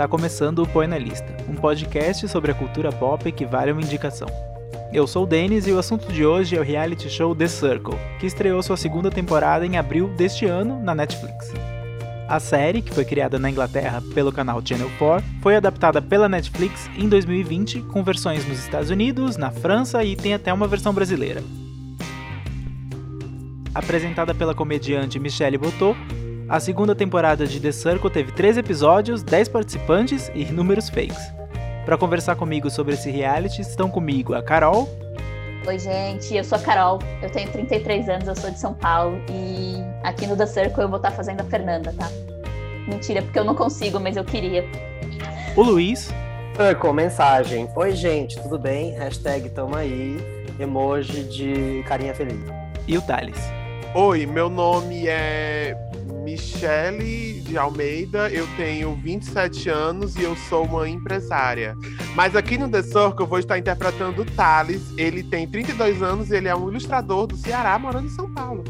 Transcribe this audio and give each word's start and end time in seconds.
Tá 0.00 0.08
começando 0.08 0.60
o 0.60 0.66
Põe 0.66 0.86
na 0.86 0.96
Lista, 0.96 1.26
um 1.46 1.54
podcast 1.54 2.26
sobre 2.26 2.50
a 2.50 2.54
cultura 2.54 2.90
pop 2.90 3.30
que 3.30 3.44
vale 3.44 3.70
uma 3.70 3.82
indicação. 3.82 4.26
Eu 4.94 5.06
sou 5.06 5.24
o 5.24 5.26
Denis 5.26 5.66
e 5.66 5.72
o 5.72 5.78
assunto 5.78 6.10
de 6.10 6.24
hoje 6.24 6.56
é 6.56 6.58
o 6.58 6.62
reality 6.62 7.10
show 7.10 7.36
The 7.36 7.46
Circle, 7.46 7.98
que 8.18 8.24
estreou 8.24 8.62
sua 8.62 8.78
segunda 8.78 9.10
temporada 9.10 9.66
em 9.66 9.76
abril 9.76 10.08
deste 10.16 10.46
ano 10.46 10.82
na 10.82 10.94
Netflix. 10.94 11.52
A 12.26 12.40
série, 12.40 12.80
que 12.80 12.94
foi 12.94 13.04
criada 13.04 13.38
na 13.38 13.50
Inglaterra 13.50 14.02
pelo 14.14 14.32
canal 14.32 14.62
Channel 14.64 14.90
4, 14.98 15.22
foi 15.42 15.54
adaptada 15.54 16.00
pela 16.00 16.30
Netflix 16.30 16.88
em 16.96 17.06
2020, 17.06 17.82
com 17.82 18.02
versões 18.02 18.48
nos 18.48 18.58
Estados 18.58 18.88
Unidos, 18.88 19.36
na 19.36 19.50
França 19.50 20.02
e 20.02 20.16
tem 20.16 20.32
até 20.32 20.50
uma 20.50 20.66
versão 20.66 20.94
brasileira. 20.94 21.42
Apresentada 23.74 24.34
pela 24.34 24.54
comediante 24.54 25.18
Michelle 25.18 25.58
Botot, 25.58 25.94
a 26.50 26.58
segunda 26.58 26.96
temporada 26.96 27.46
de 27.46 27.60
The 27.60 27.70
Circle 27.70 28.10
teve 28.10 28.32
3 28.32 28.56
episódios, 28.56 29.22
10 29.22 29.48
participantes 29.50 30.32
e 30.34 30.44
números 30.46 30.88
fakes. 30.90 31.32
Para 31.86 31.96
conversar 31.96 32.34
comigo 32.34 32.68
sobre 32.68 32.94
esse 32.94 33.08
reality 33.08 33.62
estão 33.62 33.88
comigo 33.88 34.34
a 34.34 34.42
Carol. 34.42 34.88
Oi, 35.64 35.78
gente, 35.78 36.34
eu 36.34 36.42
sou 36.42 36.58
a 36.58 36.60
Carol, 36.60 36.98
eu 37.22 37.30
tenho 37.30 37.48
33 37.52 38.08
anos, 38.08 38.26
eu 38.26 38.34
sou 38.34 38.50
de 38.50 38.58
São 38.58 38.74
Paulo 38.74 39.16
e 39.30 39.76
aqui 40.02 40.26
no 40.26 40.36
The 40.36 40.46
Circle 40.46 40.82
eu 40.82 40.88
vou 40.88 40.96
estar 40.96 41.12
fazendo 41.12 41.40
a 41.40 41.44
Fernanda, 41.44 41.94
tá? 41.96 42.10
Mentira, 42.88 43.22
porque 43.22 43.38
eu 43.38 43.44
não 43.44 43.54
consigo, 43.54 44.00
mas 44.00 44.16
eu 44.16 44.24
queria. 44.24 44.64
O 45.54 45.62
Luiz. 45.62 46.12
Com 46.80 46.92
mensagem. 46.92 47.68
Oi, 47.76 47.92
gente, 47.92 48.42
tudo 48.42 48.58
bem? 48.58 48.90
Hashtag 48.94 49.50
tamo 49.50 49.76
aí. 49.76 50.16
Emoji 50.58 51.22
de 51.22 51.84
carinha 51.86 52.12
feliz. 52.12 52.40
E 52.88 52.98
o 52.98 53.02
Thales. 53.02 53.38
Oi, 53.94 54.26
meu 54.26 54.50
nome 54.50 55.06
é 55.06 55.76
Michele 56.30 57.40
de 57.40 57.58
Almeida, 57.58 58.30
eu 58.30 58.46
tenho 58.56 58.94
27 58.94 59.68
anos 59.68 60.14
e 60.14 60.22
eu 60.22 60.36
sou 60.48 60.64
uma 60.64 60.88
empresária. 60.88 61.76
Mas 62.14 62.36
aqui 62.36 62.56
no 62.56 62.68
The 62.68 62.82
Circle 62.82 63.20
eu 63.20 63.26
vou 63.26 63.40
estar 63.40 63.58
interpretando 63.58 64.22
o 64.22 64.24
Thales. 64.24 64.96
Ele 64.96 65.24
tem 65.24 65.48
32 65.48 66.00
anos 66.00 66.30
e 66.30 66.36
ele 66.36 66.46
é 66.46 66.54
um 66.54 66.68
ilustrador 66.68 67.26
do 67.26 67.36
Ceará, 67.36 67.76
morando 67.80 68.06
em 68.06 68.10
São 68.10 68.30
Paulo. 68.30 68.62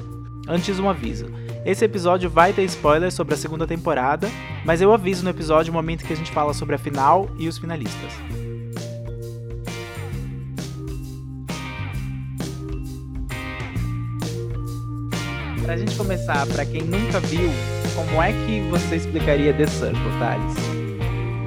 Antes 0.48 0.78
um 0.78 0.88
aviso. 0.88 1.26
Esse 1.62 1.84
episódio 1.84 2.30
vai 2.30 2.54
ter 2.54 2.64
spoilers 2.64 3.12
sobre 3.12 3.34
a 3.34 3.36
segunda 3.36 3.66
temporada, 3.66 4.26
mas 4.64 4.80
eu 4.80 4.90
aviso 4.90 5.22
no 5.22 5.28
episódio 5.28 5.70
o 5.70 5.74
momento 5.74 6.06
que 6.06 6.12
a 6.14 6.16
gente 6.16 6.32
fala 6.32 6.54
sobre 6.54 6.76
a 6.76 6.78
final 6.78 7.28
e 7.38 7.46
os 7.46 7.58
finalistas. 7.58 8.12
Pra 15.70 15.76
gente 15.76 15.96
começar, 15.96 16.44
pra 16.48 16.66
quem 16.66 16.82
nunca 16.82 17.20
viu, 17.20 17.48
como 17.94 18.20
é 18.20 18.32
que 18.32 18.60
você 18.70 18.96
explicaria 18.96 19.56
The 19.56 19.68
Circle, 19.68 20.18
Thales? 20.18 20.56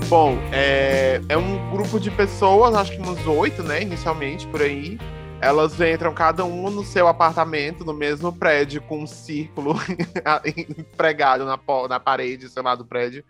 Bom, 0.07 0.37
é, 0.53 1.19
é 1.27 1.37
um 1.37 1.69
grupo 1.71 1.99
de 1.99 2.09
pessoas, 2.09 2.73
acho 2.73 2.93
que 2.93 3.01
uns 3.01 3.27
oito, 3.27 3.61
né, 3.61 3.81
inicialmente, 3.81 4.47
por 4.47 4.61
aí. 4.61 4.97
Elas 5.41 5.77
entram 5.81 6.13
cada 6.13 6.45
uma 6.45 6.69
no 6.69 6.85
seu 6.85 7.05
apartamento, 7.09 7.83
no 7.83 7.93
mesmo 7.93 8.31
prédio, 8.31 8.81
com 8.83 8.99
um 8.99 9.07
círculo 9.07 9.75
pregado 10.95 11.43
na, 11.43 11.59
na 11.89 11.99
parede, 11.99 12.47
sei 12.47 12.63
lá, 12.63 12.75
do 12.75 12.85
prédio. 12.85 13.25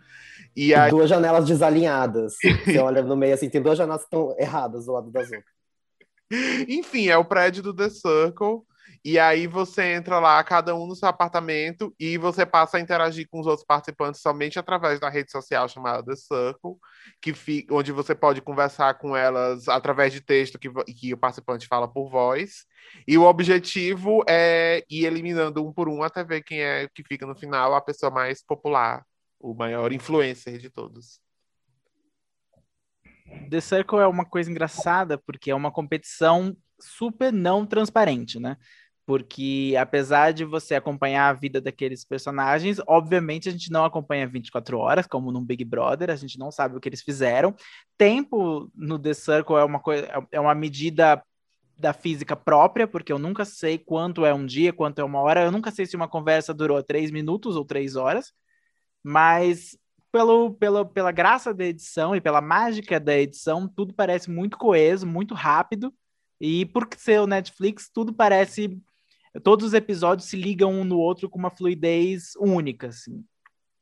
E 0.54 0.72
aí... 0.76 0.92
Duas 0.92 1.10
janelas 1.10 1.44
desalinhadas. 1.44 2.34
Você 2.64 2.78
olha 2.78 3.02
no 3.02 3.16
meio 3.16 3.34
assim, 3.34 3.50
tem 3.50 3.60
duas 3.60 3.76
janelas 3.76 4.02
que 4.02 4.06
estão 4.06 4.32
erradas 4.38 4.86
do 4.86 4.92
lado 4.92 5.10
das 5.10 5.24
outras. 5.24 5.44
Enfim, 6.68 7.08
é 7.08 7.16
o 7.16 7.24
prédio 7.24 7.64
do 7.64 7.74
The 7.74 7.88
Circle. 7.88 8.62
E 9.04 9.18
aí 9.18 9.46
você 9.46 9.92
entra 9.92 10.18
lá, 10.18 10.42
cada 10.42 10.74
um 10.74 10.86
no 10.86 10.96
seu 10.96 11.06
apartamento, 11.06 11.94
e 12.00 12.16
você 12.16 12.46
passa 12.46 12.78
a 12.78 12.80
interagir 12.80 13.28
com 13.28 13.38
os 13.38 13.46
outros 13.46 13.66
participantes 13.66 14.22
somente 14.22 14.58
através 14.58 14.98
da 14.98 15.10
rede 15.10 15.30
social 15.30 15.68
chamada 15.68 16.02
The 16.02 16.16
Circle, 16.16 16.76
que 17.20 17.34
fica, 17.34 17.74
onde 17.74 17.92
você 17.92 18.14
pode 18.14 18.40
conversar 18.40 18.94
com 18.94 19.14
elas 19.14 19.68
através 19.68 20.10
de 20.10 20.22
texto 20.22 20.58
que, 20.58 20.70
que 20.94 21.12
o 21.12 21.18
participante 21.18 21.66
fala 21.66 21.86
por 21.86 22.08
voz. 22.08 22.64
E 23.06 23.18
o 23.18 23.24
objetivo 23.24 24.24
é 24.26 24.82
ir 24.88 25.04
eliminando 25.04 25.62
um 25.62 25.70
por 25.70 25.86
um 25.86 26.02
até 26.02 26.24
ver 26.24 26.42
quem 26.42 26.62
é 26.62 26.88
que 26.94 27.04
fica 27.04 27.26
no 27.26 27.36
final 27.36 27.74
a 27.74 27.82
pessoa 27.82 28.10
mais 28.10 28.42
popular, 28.42 29.04
o 29.38 29.52
maior 29.52 29.92
influencer 29.92 30.56
de 30.56 30.70
todos. 30.70 31.20
The 33.50 33.60
Circle 33.60 33.98
é 33.98 34.06
uma 34.06 34.24
coisa 34.24 34.50
engraçada 34.50 35.18
porque 35.18 35.50
é 35.50 35.54
uma 35.54 35.70
competição 35.70 36.56
super 36.80 37.32
não 37.32 37.66
transparente, 37.66 38.38
né? 38.38 38.56
Porque 39.06 39.74
apesar 39.78 40.32
de 40.32 40.44
você 40.44 40.74
acompanhar 40.74 41.28
a 41.28 41.32
vida 41.32 41.60
daqueles 41.60 42.04
personagens, 42.04 42.80
obviamente 42.86 43.48
a 43.48 43.52
gente 43.52 43.70
não 43.70 43.84
acompanha 43.84 44.26
24 44.26 44.78
horas, 44.78 45.06
como 45.06 45.30
no 45.30 45.40
Big 45.42 45.64
Brother, 45.64 46.10
a 46.10 46.16
gente 46.16 46.38
não 46.38 46.50
sabe 46.50 46.76
o 46.76 46.80
que 46.80 46.88
eles 46.88 47.02
fizeram. 47.02 47.54
Tempo 47.98 48.70
no 48.74 48.98
The 48.98 49.12
Circle 49.12 49.56
é 49.56 49.64
uma 49.64 49.80
coisa, 49.80 50.08
é 50.32 50.40
uma 50.40 50.54
medida 50.54 51.22
da 51.76 51.92
física 51.92 52.34
própria, 52.36 52.86
porque 52.86 53.12
eu 53.12 53.18
nunca 53.18 53.44
sei 53.44 53.76
quanto 53.78 54.24
é 54.24 54.32
um 54.32 54.46
dia, 54.46 54.72
quanto 54.72 55.00
é 55.00 55.04
uma 55.04 55.20
hora, 55.20 55.44
eu 55.44 55.52
nunca 55.52 55.70
sei 55.70 55.84
se 55.86 55.96
uma 55.96 56.08
conversa 56.08 56.54
durou 56.54 56.82
três 56.82 57.10
minutos 57.10 57.56
ou 57.56 57.64
três 57.64 57.96
horas, 57.96 58.32
mas 59.02 59.76
pelo, 60.10 60.54
pelo, 60.54 60.86
pela 60.86 61.12
graça 61.12 61.52
da 61.52 61.64
edição 61.64 62.14
e 62.14 62.20
pela 62.20 62.40
mágica 62.40 63.00
da 63.00 63.18
edição, 63.18 63.68
tudo 63.68 63.92
parece 63.92 64.30
muito 64.30 64.56
coeso, 64.56 65.06
muito 65.06 65.34
rápido, 65.34 65.92
e 66.40 66.64
por 66.66 66.88
ser 66.96 67.20
o 67.20 67.26
Netflix, 67.26 67.90
tudo 67.92 68.14
parece 68.14 68.80
todos 69.42 69.66
os 69.66 69.74
episódios 69.74 70.28
se 70.28 70.36
ligam 70.36 70.72
um 70.72 70.84
no 70.84 70.98
outro 70.98 71.28
com 71.28 71.38
uma 71.38 71.50
fluidez 71.50 72.32
única, 72.38 72.88
assim. 72.88 73.24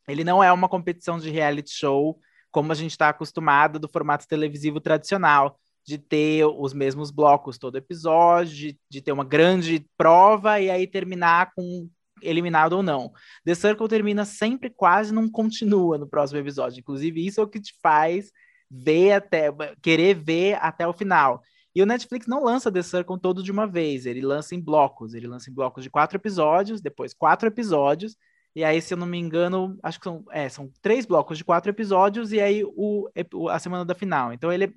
Ele 0.08 0.24
não 0.24 0.42
é 0.42 0.52
uma 0.52 0.68
competição 0.68 1.18
de 1.18 1.30
reality 1.30 1.70
show 1.70 2.18
como 2.50 2.70
a 2.70 2.74
gente 2.74 2.90
está 2.90 3.08
acostumado 3.08 3.78
do 3.78 3.88
formato 3.88 4.28
televisivo 4.28 4.80
tradicional, 4.80 5.58
de 5.84 5.98
ter 5.98 6.44
os 6.44 6.72
mesmos 6.72 7.10
blocos 7.10 7.58
todo 7.58 7.78
episódio, 7.78 8.54
de, 8.54 8.78
de 8.90 9.00
ter 9.00 9.10
uma 9.10 9.24
grande 9.24 9.86
prova 9.96 10.60
e 10.60 10.70
aí 10.70 10.86
terminar 10.86 11.52
com 11.54 11.88
eliminado 12.20 12.74
ou 12.74 12.82
não. 12.82 13.10
The 13.44 13.54
Circle 13.54 13.88
termina 13.88 14.24
sempre 14.24 14.70
quase 14.70 15.12
não 15.12 15.28
continua 15.28 15.98
no 15.98 16.06
próximo 16.06 16.38
episódio. 16.38 16.78
Inclusive, 16.78 17.26
isso 17.26 17.40
é 17.40 17.44
o 17.44 17.48
que 17.48 17.60
te 17.60 17.74
faz 17.82 18.30
ver 18.70 19.12
até 19.12 19.50
querer 19.82 20.14
ver 20.14 20.54
até 20.60 20.86
o 20.86 20.92
final. 20.92 21.42
E 21.74 21.82
o 21.82 21.86
Netflix 21.86 22.26
não 22.26 22.44
lança 22.44 22.70
The 22.70 22.82
Circle 22.82 23.18
todo 23.18 23.42
de 23.42 23.50
uma 23.50 23.66
vez, 23.66 24.04
ele 24.04 24.20
lança 24.20 24.54
em 24.54 24.60
blocos. 24.60 25.14
Ele 25.14 25.26
lança 25.26 25.50
em 25.50 25.54
blocos 25.54 25.82
de 25.82 25.90
quatro 25.90 26.18
episódios, 26.18 26.80
depois 26.80 27.14
quatro 27.14 27.48
episódios, 27.48 28.16
e 28.54 28.62
aí, 28.62 28.82
se 28.82 28.92
eu 28.92 28.98
não 28.98 29.06
me 29.06 29.18
engano, 29.18 29.78
acho 29.82 29.98
que 29.98 30.04
são, 30.04 30.24
é, 30.30 30.48
são 30.48 30.70
três 30.82 31.06
blocos 31.06 31.38
de 31.38 31.44
quatro 31.44 31.70
episódios, 31.70 32.32
e 32.32 32.40
aí 32.40 32.62
o, 32.64 33.08
a 33.48 33.58
semana 33.58 33.84
da 33.84 33.94
final. 33.94 34.32
Então 34.32 34.52
ele 34.52 34.64
é 34.64 34.72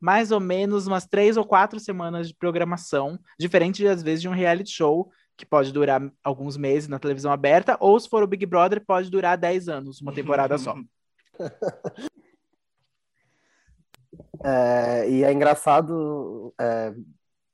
mais 0.00 0.32
ou 0.32 0.40
menos 0.40 0.88
umas 0.88 1.06
três 1.06 1.36
ou 1.36 1.44
quatro 1.44 1.78
semanas 1.78 2.26
de 2.26 2.34
programação, 2.34 3.16
diferente 3.38 3.86
às 3.86 4.02
vezes 4.02 4.20
de 4.20 4.28
um 4.28 4.32
reality 4.32 4.72
show, 4.72 5.08
que 5.36 5.46
pode 5.46 5.72
durar 5.72 6.02
alguns 6.24 6.56
meses 6.56 6.88
na 6.88 6.98
televisão 6.98 7.30
aberta, 7.30 7.76
ou 7.78 7.98
se 7.98 8.08
for 8.08 8.24
o 8.24 8.26
Big 8.26 8.44
Brother, 8.44 8.84
pode 8.84 9.08
durar 9.08 9.38
dez 9.38 9.68
anos, 9.68 10.00
uma 10.00 10.12
temporada 10.12 10.58
só. 10.58 10.74
É, 14.44 15.08
e 15.08 15.24
é 15.24 15.32
engraçado 15.32 16.54
é, 16.60 16.92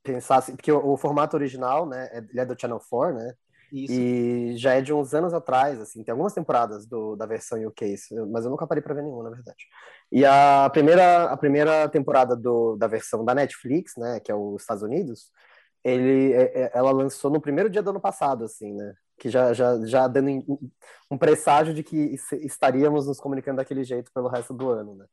pensar 0.03 0.37
assim, 0.37 0.56
porque 0.56 0.72
o, 0.72 0.93
o, 0.93 0.97
formato 0.97 1.37
original, 1.37 1.87
né, 1.87 2.09
é, 2.12 2.19
ele 2.19 2.41
é 2.41 2.44
do 2.44 2.59
Channel 2.59 2.81
4, 2.88 3.15
né? 3.16 3.34
Isso. 3.71 3.93
E 3.93 4.56
já 4.56 4.75
é 4.75 4.81
de 4.81 4.94
uns 4.94 5.12
anos 5.12 5.34
atrás, 5.34 5.78
assim, 5.78 6.03
tem 6.03 6.12
algumas 6.12 6.32
temporadas 6.32 6.87
do, 6.87 7.15
da 7.16 7.27
versão 7.27 7.62
UK, 7.66 7.97
mas 8.31 8.44
eu 8.44 8.50
nunca 8.50 8.66
parei 8.66 8.82
para 8.82 8.94
ver 8.94 9.03
nenhuma, 9.03 9.25
na 9.25 9.31
verdade. 9.31 9.66
E 10.10 10.24
a 10.24 10.71
primeira, 10.72 11.24
a 11.24 11.36
primeira 11.36 11.86
temporada 11.89 12.34
do, 12.34 12.77
da 12.77 12.86
versão 12.86 13.24
da 13.24 13.34
Netflix, 13.34 13.92
né, 13.97 14.21
que 14.21 14.33
é 14.33 14.34
os 14.34 14.62
Estados 14.62 14.83
Unidos, 14.83 15.30
ele, 15.84 16.33
é, 16.33 16.62
é, 16.62 16.71
ela 16.74 16.91
lançou 16.91 17.30
no 17.30 17.41
primeiro 17.41 17.71
dia 17.71 17.83
do 17.83 17.91
ano 17.91 18.01
passado, 18.01 18.45
assim, 18.45 18.72
né? 18.74 18.95
Que 19.18 19.28
já, 19.28 19.53
já, 19.53 19.84
já 19.84 20.07
dando 20.07 20.59
um 21.10 21.18
presságio 21.18 21.74
de 21.74 21.83
que 21.83 22.16
estaríamos 22.42 23.07
nos 23.07 23.21
comunicando 23.21 23.57
daquele 23.57 23.84
jeito 23.84 24.12
pelo 24.12 24.28
resto 24.28 24.54
do 24.54 24.71
ano, 24.71 24.95
né? 24.95 25.07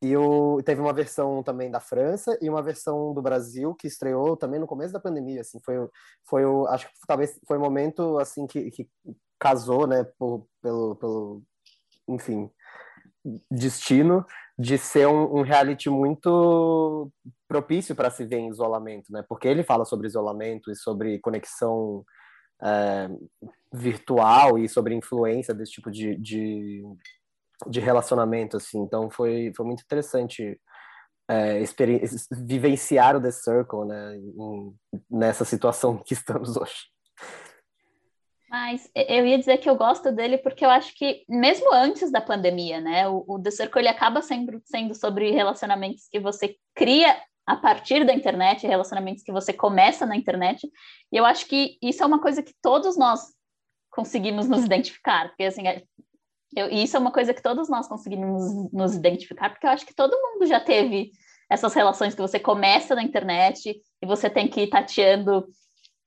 E 0.00 0.16
o, 0.16 0.62
teve 0.62 0.80
uma 0.80 0.92
versão 0.92 1.42
também 1.42 1.70
da 1.70 1.80
França 1.80 2.38
e 2.40 2.48
uma 2.48 2.62
versão 2.62 3.12
do 3.12 3.20
Brasil 3.22 3.74
que 3.74 3.86
estreou 3.86 4.36
também 4.36 4.60
no 4.60 4.66
começo 4.66 4.92
da 4.92 5.00
pandemia, 5.00 5.40
assim, 5.40 5.58
foi, 5.64 5.74
foi 6.24 6.44
o, 6.44 6.66
acho 6.68 6.86
que 6.86 6.92
talvez 7.06 7.38
foi 7.46 7.56
o 7.56 7.60
momento, 7.60 8.18
assim, 8.18 8.46
que, 8.46 8.70
que 8.70 8.88
casou, 9.38 9.86
né, 9.86 10.04
por, 10.18 10.46
pelo, 10.60 10.94
pelo, 10.96 11.42
enfim, 12.08 12.48
destino 13.50 14.24
de 14.58 14.78
ser 14.78 15.08
um, 15.08 15.38
um 15.38 15.42
reality 15.42 15.90
muito 15.90 17.10
propício 17.48 17.96
para 17.96 18.10
se 18.10 18.24
ver 18.24 18.38
em 18.38 18.48
isolamento, 18.48 19.12
né, 19.12 19.24
porque 19.28 19.48
ele 19.48 19.64
fala 19.64 19.84
sobre 19.84 20.06
isolamento 20.06 20.70
e 20.70 20.76
sobre 20.76 21.18
conexão 21.18 22.04
é, 22.62 23.08
virtual 23.72 24.58
e 24.58 24.68
sobre 24.68 24.94
influência 24.94 25.52
desse 25.52 25.72
tipo 25.72 25.90
de, 25.90 26.16
de 26.16 26.84
de 27.68 27.80
relacionamento, 27.80 28.56
assim. 28.56 28.78
Então 28.80 29.10
foi, 29.10 29.52
foi 29.56 29.66
muito 29.66 29.82
interessante 29.82 30.58
é, 31.28 31.62
vivenciar 32.30 33.16
o 33.16 33.20
The 33.20 33.30
Circle, 33.30 33.86
né, 33.86 34.16
em, 34.16 34.74
nessa 35.10 35.44
situação 35.44 35.98
que 35.98 36.14
estamos 36.14 36.56
hoje. 36.56 36.90
Mas 38.50 38.90
eu 38.94 39.26
ia 39.26 39.38
dizer 39.38 39.56
que 39.58 39.70
eu 39.70 39.74
gosto 39.74 40.12
dele 40.12 40.36
porque 40.36 40.62
eu 40.62 40.68
acho 40.68 40.94
que, 40.94 41.24
mesmo 41.26 41.72
antes 41.72 42.12
da 42.12 42.20
pandemia, 42.20 42.82
né, 42.82 43.08
o, 43.08 43.24
o 43.26 43.40
The 43.40 43.50
Circle 43.50 43.80
ele 43.80 43.88
acaba 43.88 44.20
sendo, 44.20 44.60
sendo 44.66 44.94
sobre 44.94 45.30
relacionamentos 45.30 46.06
que 46.10 46.20
você 46.20 46.56
cria 46.74 47.18
a 47.46 47.56
partir 47.56 48.04
da 48.04 48.12
internet, 48.12 48.66
relacionamentos 48.66 49.22
que 49.22 49.32
você 49.32 49.52
começa 49.52 50.04
na 50.04 50.16
internet. 50.16 50.70
E 51.10 51.16
eu 51.16 51.24
acho 51.24 51.46
que 51.46 51.78
isso 51.82 52.02
é 52.02 52.06
uma 52.06 52.20
coisa 52.20 52.42
que 52.42 52.52
todos 52.60 52.96
nós 52.96 53.32
conseguimos 53.90 54.46
nos 54.48 54.64
identificar, 54.64 55.28
porque 55.28 55.44
assim, 55.44 55.62
eu, 56.54 56.68
isso 56.68 56.96
é 56.96 57.00
uma 57.00 57.12
coisa 57.12 57.32
que 57.32 57.42
todos 57.42 57.68
nós 57.68 57.88
conseguimos 57.88 58.70
nos 58.72 58.94
identificar, 58.94 59.50
porque 59.50 59.66
eu 59.66 59.70
acho 59.70 59.86
que 59.86 59.94
todo 59.94 60.20
mundo 60.20 60.46
já 60.46 60.60
teve 60.60 61.12
essas 61.48 61.74
relações 61.74 62.14
que 62.14 62.20
você 62.20 62.38
começa 62.38 62.94
na 62.94 63.02
internet 63.02 63.80
e 64.00 64.06
você 64.06 64.30
tem 64.30 64.48
que 64.48 64.62
ir 64.62 64.68
tateando 64.68 65.46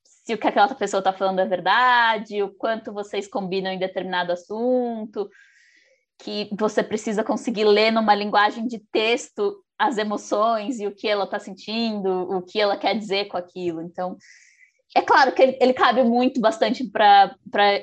se 0.04 0.34
o 0.34 0.38
que 0.40 0.48
aquela 0.48 0.66
outra 0.66 0.78
pessoa 0.78 1.00
está 1.00 1.14
falando 1.14 1.40
é 1.40 1.46
verdade, 1.46 2.42
o 2.42 2.50
quanto 2.50 2.92
vocês 2.92 3.28
combinam 3.28 3.72
em 3.72 3.78
determinado 3.78 4.32
assunto, 4.32 5.30
que 6.18 6.50
você 6.58 6.82
precisa 6.82 7.24
conseguir 7.24 7.66
ler 7.66 7.92
numa 7.92 8.16
linguagem 8.16 8.66
de 8.66 8.80
texto 8.92 9.64
as 9.78 9.98
emoções 9.98 10.80
e 10.80 10.88
o 10.88 10.96
que 10.96 11.08
ela 11.08 11.26
está 11.26 11.38
sentindo, 11.38 12.10
o 12.10 12.42
que 12.42 12.60
ela 12.60 12.76
quer 12.76 12.98
dizer 12.98 13.26
com 13.26 13.38
aquilo. 13.38 13.82
Então, 13.82 14.18
é 14.96 15.02
claro 15.02 15.34
que 15.34 15.42
ele, 15.42 15.58
ele 15.60 15.74
cabe 15.74 16.02
muito 16.04 16.40
bastante 16.40 16.90
para 16.90 17.36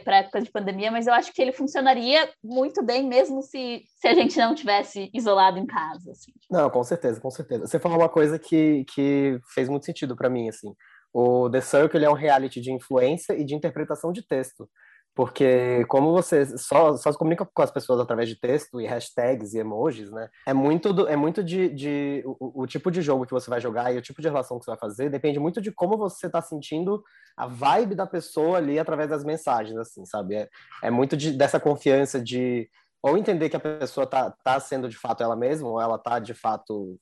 época 0.06 0.40
de 0.40 0.50
pandemia, 0.50 0.90
mas 0.90 1.06
eu 1.06 1.12
acho 1.12 1.30
que 1.30 1.42
ele 1.42 1.52
funcionaria 1.52 2.26
muito 2.42 2.82
bem 2.82 3.06
mesmo 3.06 3.42
se, 3.42 3.82
se 4.00 4.08
a 4.08 4.14
gente 4.14 4.38
não 4.38 4.54
tivesse 4.54 5.10
isolado 5.12 5.58
em 5.58 5.66
casa. 5.66 6.10
Assim. 6.10 6.32
Não, 6.50 6.70
com 6.70 6.82
certeza, 6.82 7.20
com 7.20 7.30
certeza. 7.30 7.66
Você 7.66 7.78
falou 7.78 7.98
uma 7.98 8.08
coisa 8.08 8.38
que, 8.38 8.86
que 8.94 9.38
fez 9.54 9.68
muito 9.68 9.84
sentido 9.84 10.16
para 10.16 10.30
mim, 10.30 10.48
assim. 10.48 10.74
O 11.12 11.50
The 11.50 11.60
Circle 11.60 12.02
é 12.02 12.08
um 12.08 12.14
reality 12.14 12.62
de 12.62 12.72
influência 12.72 13.34
e 13.34 13.44
de 13.44 13.54
interpretação 13.54 14.10
de 14.10 14.26
texto. 14.26 14.66
Porque 15.14 15.84
como 15.88 16.10
você 16.10 16.46
só, 16.56 16.96
só 16.96 17.12
se 17.12 17.18
comunica 17.18 17.44
com 17.44 17.62
as 17.62 17.70
pessoas 17.70 18.00
através 18.00 18.28
de 18.28 18.36
texto 18.36 18.80
e 18.80 18.86
hashtags 18.86 19.52
e 19.52 19.58
emojis, 19.58 20.10
né? 20.10 20.30
É 20.46 20.54
muito, 20.54 20.90
do, 20.90 21.06
é 21.06 21.16
muito 21.16 21.44
de, 21.44 21.68
de 21.68 22.22
o, 22.24 22.62
o, 22.62 22.66
tipo 22.66 22.90
de 22.90 23.02
jogo 23.02 23.26
que 23.26 23.32
você 23.32 23.50
vai 23.50 23.60
jogar 23.60 23.92
e 23.92 23.98
o 23.98 24.02
tipo 24.02 24.22
de 24.22 24.28
relação 24.28 24.58
que 24.58 24.64
você 24.64 24.70
vai 24.70 24.80
fazer 24.80 25.10
depende 25.10 25.38
muito 25.38 25.60
de 25.60 25.70
como 25.70 25.98
você 25.98 26.28
está 26.28 26.40
sentindo 26.40 27.04
a 27.36 27.46
vibe 27.46 27.94
da 27.94 28.06
pessoa 28.06 28.56
ali 28.56 28.78
através 28.78 29.10
das 29.10 29.22
mensagens, 29.22 29.76
assim, 29.76 30.06
sabe? 30.06 30.34
É, 30.34 30.48
é 30.84 30.90
muito 30.90 31.14
de, 31.14 31.32
dessa 31.32 31.60
confiança 31.60 32.18
de 32.18 32.70
ou 33.02 33.18
entender 33.18 33.50
que 33.50 33.56
a 33.56 33.60
pessoa 33.60 34.06
tá, 34.06 34.30
tá 34.44 34.58
sendo 34.60 34.88
de 34.88 34.96
fato 34.96 35.22
ela 35.22 35.36
mesma, 35.36 35.68
ou 35.68 35.80
ela 35.80 35.98
tá 35.98 36.18
de 36.18 36.32
fato 36.32 36.98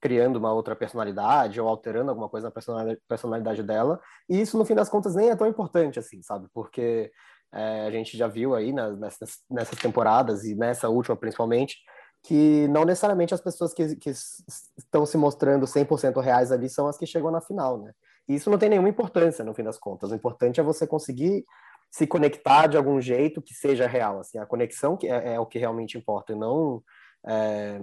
criando 0.00 0.36
uma 0.36 0.52
outra 0.52 0.74
personalidade 0.74 1.60
ou 1.60 1.68
alterando 1.68 2.10
alguma 2.10 2.28
coisa 2.28 2.48
na 2.48 2.96
personalidade, 3.06 3.62
dela. 3.62 4.00
E 4.28 4.40
isso, 4.40 4.58
no 4.58 4.64
fim 4.64 4.74
das 4.74 4.88
contas, 4.88 5.14
nem 5.14 5.30
é 5.30 5.36
tão 5.36 5.46
importante 5.46 5.96
assim, 5.96 6.20
sabe? 6.22 6.48
Porque 6.52 7.12
é, 7.52 7.86
a 7.86 7.90
gente 7.90 8.16
já 8.16 8.26
viu 8.26 8.54
aí 8.54 8.72
nas, 8.72 8.98
nessas, 8.98 9.38
nessas 9.50 9.78
temporadas 9.78 10.44
e 10.44 10.54
nessa 10.54 10.88
última 10.88 11.16
principalmente, 11.16 11.76
que 12.22 12.68
não 12.68 12.84
necessariamente 12.84 13.34
as 13.34 13.40
pessoas 13.40 13.74
que, 13.74 13.96
que 13.96 14.10
estão 14.10 15.04
se 15.04 15.16
mostrando 15.16 15.66
100% 15.66 16.20
reais 16.20 16.52
ali 16.52 16.68
são 16.68 16.86
as 16.86 16.96
que 16.96 17.06
chegam 17.06 17.30
na 17.30 17.40
final, 17.40 17.82
né? 17.82 17.92
E 18.28 18.36
isso 18.36 18.48
não 18.48 18.58
tem 18.58 18.68
nenhuma 18.68 18.88
importância, 18.88 19.44
no 19.44 19.54
fim 19.54 19.64
das 19.64 19.78
contas. 19.78 20.12
O 20.12 20.14
importante 20.14 20.60
é 20.60 20.62
você 20.62 20.86
conseguir 20.86 21.44
se 21.90 22.06
conectar 22.06 22.68
de 22.68 22.76
algum 22.76 23.00
jeito 23.00 23.42
que 23.42 23.52
seja 23.52 23.86
real, 23.86 24.20
assim. 24.20 24.38
A 24.38 24.46
conexão 24.46 24.96
que 24.96 25.08
é, 25.08 25.34
é 25.34 25.40
o 25.40 25.46
que 25.46 25.58
realmente 25.58 25.98
importa, 25.98 26.32
e 26.32 26.36
não 26.36 26.82
é, 27.26 27.80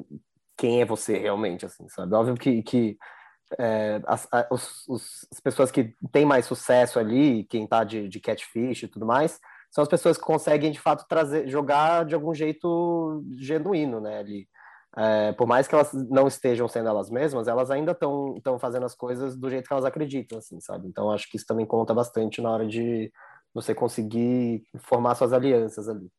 quem 0.58 0.82
é 0.82 0.86
você 0.86 1.18
realmente, 1.18 1.66
assim, 1.66 1.88
sabe? 1.90 2.14
Óbvio 2.16 2.36
que, 2.36 2.64
que 2.64 2.98
é, 3.58 4.02
as, 4.06 4.28
os, 4.88 5.28
as 5.32 5.40
pessoas 5.40 5.72
que 5.72 5.94
têm 6.12 6.26
mais 6.26 6.46
sucesso 6.46 7.00
ali, 7.00 7.44
quem 7.46 7.68
tá 7.68 7.84
de, 7.84 8.08
de 8.08 8.20
catfish 8.20 8.84
e 8.84 8.88
tudo 8.88 9.06
mais, 9.06 9.40
são 9.72 9.82
as 9.82 9.88
pessoas 9.88 10.18
que 10.18 10.24
conseguem, 10.24 10.72
de 10.72 10.80
fato, 10.80 11.06
trazer, 11.08 11.48
jogar 11.48 12.06
de 12.06 12.16
algum 12.16 12.34
jeito 12.34 13.24
genuíno, 13.38 14.00
né, 14.00 14.20
ali. 14.20 14.48
É, 14.98 15.32
por 15.34 15.48
mais 15.48 15.68
que 15.68 15.76
elas 15.76 15.94
não 15.94 16.28
estejam 16.28 16.68
sendo 16.68 16.90
elas 16.90 17.10
mesmas, 17.10 17.48
elas 17.48 17.70
ainda 17.70 17.92
estão 17.92 18.58
fazendo 18.60 18.86
as 18.86 18.96
coisas 18.96 19.38
do 19.38 19.50
jeito 19.50 19.68
que 19.68 19.74
elas 19.74 19.86
acreditam, 19.86 20.40
assim, 20.40 20.60
sabe? 20.60 20.88
Então, 20.88 21.12
acho 21.12 21.30
que 21.30 21.38
isso 21.38 21.46
também 21.46 21.66
conta 21.66 21.94
bastante 21.94 22.42
na 22.42 22.50
hora 22.50 22.68
de 22.68 23.12
você 23.54 23.74
conseguir 23.76 24.64
formar 24.80 25.16
suas 25.16 25.32
alianças 25.32 25.88
ali. 25.88 26.10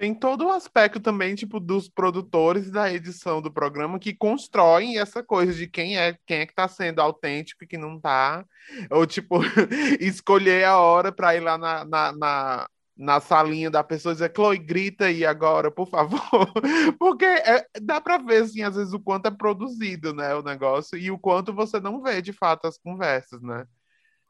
Tem 0.00 0.14
todo 0.14 0.46
o 0.46 0.50
aspecto 0.50 0.98
também, 0.98 1.34
tipo, 1.34 1.60
dos 1.60 1.86
produtores 1.86 2.70
da 2.70 2.90
edição 2.90 3.42
do 3.42 3.52
programa 3.52 3.98
que 3.98 4.14
constroem 4.14 4.98
essa 4.98 5.22
coisa 5.22 5.52
de 5.52 5.66
quem 5.66 5.98
é, 5.98 6.16
quem 6.24 6.38
é 6.38 6.46
que 6.46 6.54
tá 6.54 6.66
sendo 6.66 7.00
autêntico 7.00 7.64
e 7.64 7.66
que 7.66 7.76
não 7.76 8.00
tá. 8.00 8.42
Ou, 8.90 9.06
tipo, 9.06 9.40
escolher 10.00 10.64
a 10.64 10.78
hora 10.78 11.12
para 11.12 11.36
ir 11.36 11.40
lá 11.40 11.58
na, 11.58 11.84
na, 11.84 12.12
na, 12.12 12.68
na, 13.00 13.20
salinha 13.20 13.70
da 13.70 13.82
pessoa 13.82 14.12
e 14.12 14.14
dizer, 14.14 14.32
Chloe, 14.34 14.58
grita 14.58 15.06
aí 15.06 15.24
agora, 15.24 15.70
por 15.70 15.88
favor. 15.88 16.20
Porque 16.98 17.24
é, 17.24 17.66
dá 17.80 18.00
para 18.00 18.18
ver, 18.18 18.42
assim, 18.42 18.62
às 18.62 18.76
vezes, 18.76 18.92
o 18.92 19.00
quanto 19.00 19.26
é 19.26 19.30
produzido, 19.30 20.14
né, 20.14 20.34
o 20.34 20.42
negócio, 20.42 20.98
e 20.98 21.10
o 21.10 21.18
quanto 21.18 21.52
você 21.52 21.80
não 21.80 22.02
vê, 22.02 22.20
de 22.20 22.32
fato, 22.32 22.66
as 22.66 22.78
conversas, 22.78 23.40
né? 23.42 23.64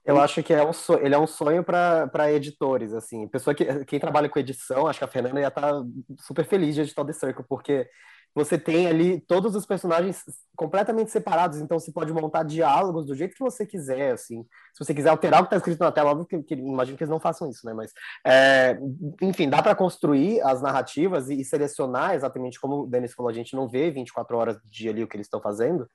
Eu 0.04 0.18
acho 0.18 0.42
que 0.42 0.52
é 0.52 0.64
um 0.64 0.72
sonho, 0.72 1.04
ele 1.04 1.14
é 1.14 1.18
um 1.18 1.26
sonho 1.26 1.62
para 1.62 2.32
editores, 2.32 2.94
assim. 2.94 3.28
Pessoa 3.28 3.54
que 3.54 3.84
quem 3.84 4.00
trabalha 4.00 4.28
com 4.28 4.38
edição, 4.38 4.86
acho 4.86 4.98
que 4.98 5.04
a 5.04 5.08
Fernanda 5.08 5.40
ia 5.40 5.48
estar 5.48 5.60
tá 5.60 5.82
super 6.18 6.44
feliz 6.44 6.74
de 6.74 6.80
editar 6.80 7.04
The 7.04 7.12
Circle, 7.12 7.44
porque 7.46 7.86
você 8.34 8.56
tem 8.58 8.86
ali 8.86 9.20
todos 9.20 9.56
os 9.56 9.66
personagens 9.66 10.22
completamente 10.56 11.10
separados, 11.10 11.58
então 11.60 11.78
você 11.78 11.90
pode 11.90 12.12
montar 12.12 12.44
diálogos 12.44 13.06
do 13.06 13.14
jeito 13.14 13.34
que 13.34 13.42
você 13.42 13.66
quiser, 13.66 14.12
assim. 14.12 14.44
Se 14.74 14.84
você 14.84 14.94
quiser 14.94 15.10
alterar 15.10 15.40
o 15.40 15.44
que 15.44 15.46
está 15.48 15.56
escrito 15.56 15.80
na 15.80 15.90
tela, 15.90 16.10
óbvio 16.10 16.26
que, 16.26 16.42
que, 16.42 16.54
imagino 16.54 16.96
que 16.96 17.02
eles 17.02 17.10
não 17.10 17.18
façam 17.18 17.48
isso, 17.48 17.66
né? 17.66 17.72
Mas, 17.72 17.92
é, 18.26 18.78
enfim, 19.20 19.48
dá 19.48 19.62
para 19.62 19.74
construir 19.74 20.40
as 20.42 20.62
narrativas 20.62 21.28
e, 21.28 21.40
e, 21.40 21.44
selecionar 21.44 22.14
exatamente 22.14 22.60
como 22.60 22.82
o 22.82 22.86
Denis 22.86 23.14
falou, 23.14 23.30
a 23.30 23.34
gente 23.34 23.56
não 23.56 23.68
vê 23.68 23.90
24 23.90 24.36
horas 24.36 24.56
do 24.56 24.68
dia 24.68 24.90
ali 24.90 25.02
o 25.02 25.08
que 25.08 25.16
eles 25.16 25.26
estão 25.26 25.40
fazendo, 25.40 25.88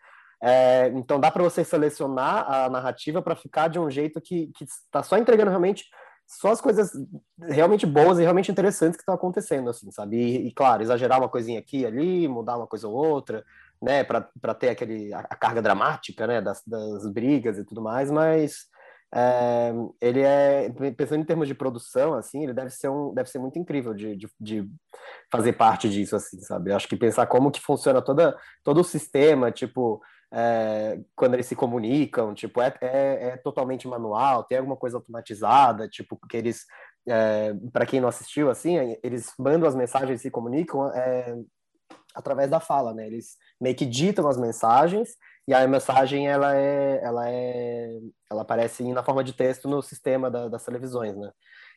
é, 0.44 0.88
então 0.96 1.20
dá 1.20 1.32
para 1.32 1.44
você 1.44 1.64
selecionar 1.64 2.52
a 2.52 2.70
narrativa 2.70 3.22
para 3.22 3.36
ficar 3.36 3.68
de 3.68 3.80
um 3.80 3.90
jeito 3.90 4.20
que 4.20 4.52
está 4.62 5.02
só 5.02 5.18
entregando 5.18 5.50
realmente 5.50 5.86
só 6.28 6.52
as 6.52 6.60
coisas 6.60 6.92
realmente 7.40 7.86
boas 7.86 8.18
e 8.18 8.24
realmente 8.24 8.52
interessantes 8.52 8.98
que 8.98 9.02
estão 9.02 9.16
acontecendo, 9.16 9.70
assim, 9.70 9.92
sabe? 9.92 10.18
E, 10.18 10.48
e, 10.48 10.52
claro, 10.52 10.82
exagerar 10.82 11.20
uma 11.20 11.30
coisinha 11.30 11.60
aqui 11.60 11.80
e 11.80 11.86
ali, 11.86 12.28
mudar 12.28 12.58
uma 12.58 12.68
coisa 12.68 12.88
ou 12.88 12.96
outra, 12.96 13.44
né? 13.82 14.04
Para 14.04 14.54
ter 14.54 14.70
aquele, 14.70 15.14
a, 15.14 15.20
a, 15.20 15.36
carga 15.36 15.62
dramática, 15.62 16.26
né? 16.26 16.42
Das, 16.42 16.62
das 16.66 17.08
brigas 17.12 17.58
e 17.58 17.64
tudo 17.64 17.82
mais, 17.82 18.10
mas 18.10 18.66
é, 19.14 19.72
ele 20.02 20.22
é, 20.22 20.70
pensando 20.98 21.22
em 21.22 21.26
termos 21.26 21.48
de 21.48 21.54
produção, 21.54 22.16
assim, 22.16 22.44
ele 22.44 22.54
deve 22.54 22.70
ser, 22.72 22.90
um, 22.90 23.14
deve 23.14 23.30
ser 23.30 23.40
muito 23.40 23.58
incrível 23.60 23.94
de, 23.94 24.16
de, 24.16 24.28
de 24.40 24.70
fazer 25.32 25.54
parte 25.54 25.90
disso, 25.90 26.16
assim, 26.16 26.40
sabe? 26.42 26.72
Eu 26.72 26.76
acho 26.76 26.88
que 26.88 26.98
pensar 26.98 27.28
como 27.28 27.52
que 27.52 27.62
funciona 27.62 28.02
toda, 28.02 28.36
todo 28.64 28.82
o 28.82 28.84
sistema, 28.84 29.52
tipo 29.52 30.02
é, 30.38 31.00
quando 31.16 31.36
eles 31.36 31.46
se 31.46 31.56
comunicam, 31.56 32.34
tipo, 32.34 32.62
é, 32.62 32.74
é, 32.82 33.28
é, 33.30 33.38
totalmente 33.38 33.88
manual, 33.88 34.44
tem 34.44 34.58
alguma 34.58 34.76
coisa 34.76 34.98
automatizada, 34.98 35.88
tipo, 35.88 36.18
porque 36.18 36.36
eles, 36.36 36.66
é, 37.08 37.54
para 37.72 37.86
quem 37.86 38.02
não 38.02 38.10
assistiu, 38.10 38.50
assim, 38.50 38.98
eles 39.02 39.32
mandam 39.40 39.70
as 39.70 39.76
mensagens 39.76 40.20
e 40.20 40.24
se 40.24 40.30
comunicam 40.30 40.92
é, 40.94 41.38
através 42.14 42.50
da 42.50 42.60
fala, 42.60 42.94
né? 42.94 43.08
Eles 43.08 43.38
meio 43.62 43.78
que 43.78 43.86
ditam 43.86 44.28
as 44.28 44.38
mensagens 44.38 45.16
e 45.48 45.54
a 45.54 45.66
mensagem, 45.70 46.28
ela 46.28 46.54
é, 46.54 47.00
ela 47.02 47.30
é, 47.30 48.00
ela 48.30 48.42
aparece 48.42 48.84
na 48.92 49.04
forma 49.04 49.24
de 49.24 49.32
texto 49.32 49.70
no 49.70 49.82
sistema 49.82 50.30
da, 50.30 50.50
das 50.50 50.66
televisões, 50.66 51.16
né? 51.16 51.32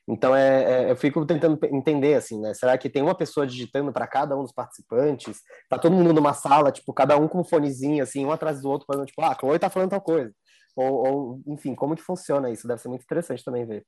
Então, 0.09 0.35
é, 0.35 0.87
é, 0.87 0.91
eu 0.91 0.97
fico 0.97 1.25
tentando 1.27 1.59
entender, 1.71 2.15
assim, 2.15 2.41
né? 2.41 2.55
Será 2.55 2.79
que 2.79 2.88
tem 2.88 3.03
uma 3.03 3.15
pessoa 3.15 3.47
digitando 3.47 3.93
para 3.93 4.07
cada 4.07 4.35
um 4.35 4.43
dos 4.43 4.53
participantes? 4.53 5.43
Tá 5.69 5.79
todo 5.79 5.95
mundo 5.95 6.15
numa 6.15 6.33
sala, 6.33 6.73
tipo, 6.73 6.95
cada 6.95 7.17
um 7.19 7.29
com 7.29 7.41
um 7.41 7.45
fonezinho, 7.45 8.03
assim, 8.03 8.25
um 8.25 8.33
atrás 8.33 8.62
do 8.62 8.71
outro, 8.71 8.87
falando, 8.87 9.07
tipo, 9.07 9.21
ah, 9.21 9.37
Chloe 9.38 9.59
tá 9.59 9.69
falando 9.69 9.91
tal 9.91 10.00
coisa. 10.00 10.33
Ou, 10.75 11.07
ou, 11.07 11.43
enfim, 11.47 11.75
como 11.75 11.95
que 11.95 12.03
funciona 12.03 12.50
isso? 12.50 12.67
Deve 12.67 12.81
ser 12.81 12.88
muito 12.88 13.03
interessante 13.03 13.45
também 13.45 13.67
ver. 13.67 13.85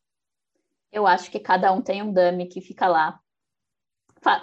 Eu 0.93 1.07
acho 1.07 1.31
que 1.31 1.41
cada 1.41 1.73
um 1.73 1.81
tem 1.81 2.03
um 2.03 2.12
dummy 2.12 2.47
que 2.47 2.61
fica 2.61 2.87
lá 2.87 3.19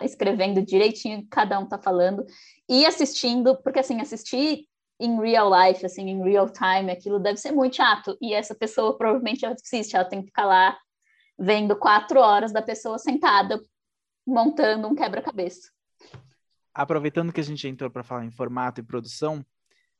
escrevendo 0.02 0.66
direitinho 0.66 1.20
o 1.20 1.22
que 1.22 1.28
cada 1.28 1.60
um 1.60 1.68
tá 1.68 1.78
falando 1.78 2.26
e 2.68 2.88
assistindo, 2.88 3.56
porque 3.62 3.80
assim, 3.80 4.02
assistir 4.02 4.66
em 5.00 5.20
real 5.22 5.52
life, 5.54 5.86
assim, 5.86 6.10
em 6.10 6.24
real 6.24 6.50
time, 6.50 6.92
aquilo 6.92 7.20
deve 7.20 7.38
ser 7.38 7.52
muito 7.52 7.76
chato. 7.76 8.18
E 8.20 8.34
essa 8.34 8.56
pessoa 8.56 8.98
provavelmente 8.98 9.46
assiste, 9.46 9.96
ela 9.96 10.06
tem 10.06 10.22
que 10.22 10.28
ficar 10.28 10.46
lá 10.46 10.76
vendo 11.38 11.76
quatro 11.76 12.20
horas 12.20 12.52
da 12.52 12.62
pessoa 12.62 12.98
sentada 12.98 13.62
montando 14.26 14.88
um 14.88 14.96
quebra-cabeça. 14.96 15.72
Aproveitando 16.74 17.32
que 17.32 17.40
a 17.40 17.44
gente 17.44 17.68
entrou 17.68 17.90
para 17.90 18.04
falar 18.04 18.26
em 18.26 18.32
formato 18.32 18.82
e 18.82 18.84
produção, 18.84 19.46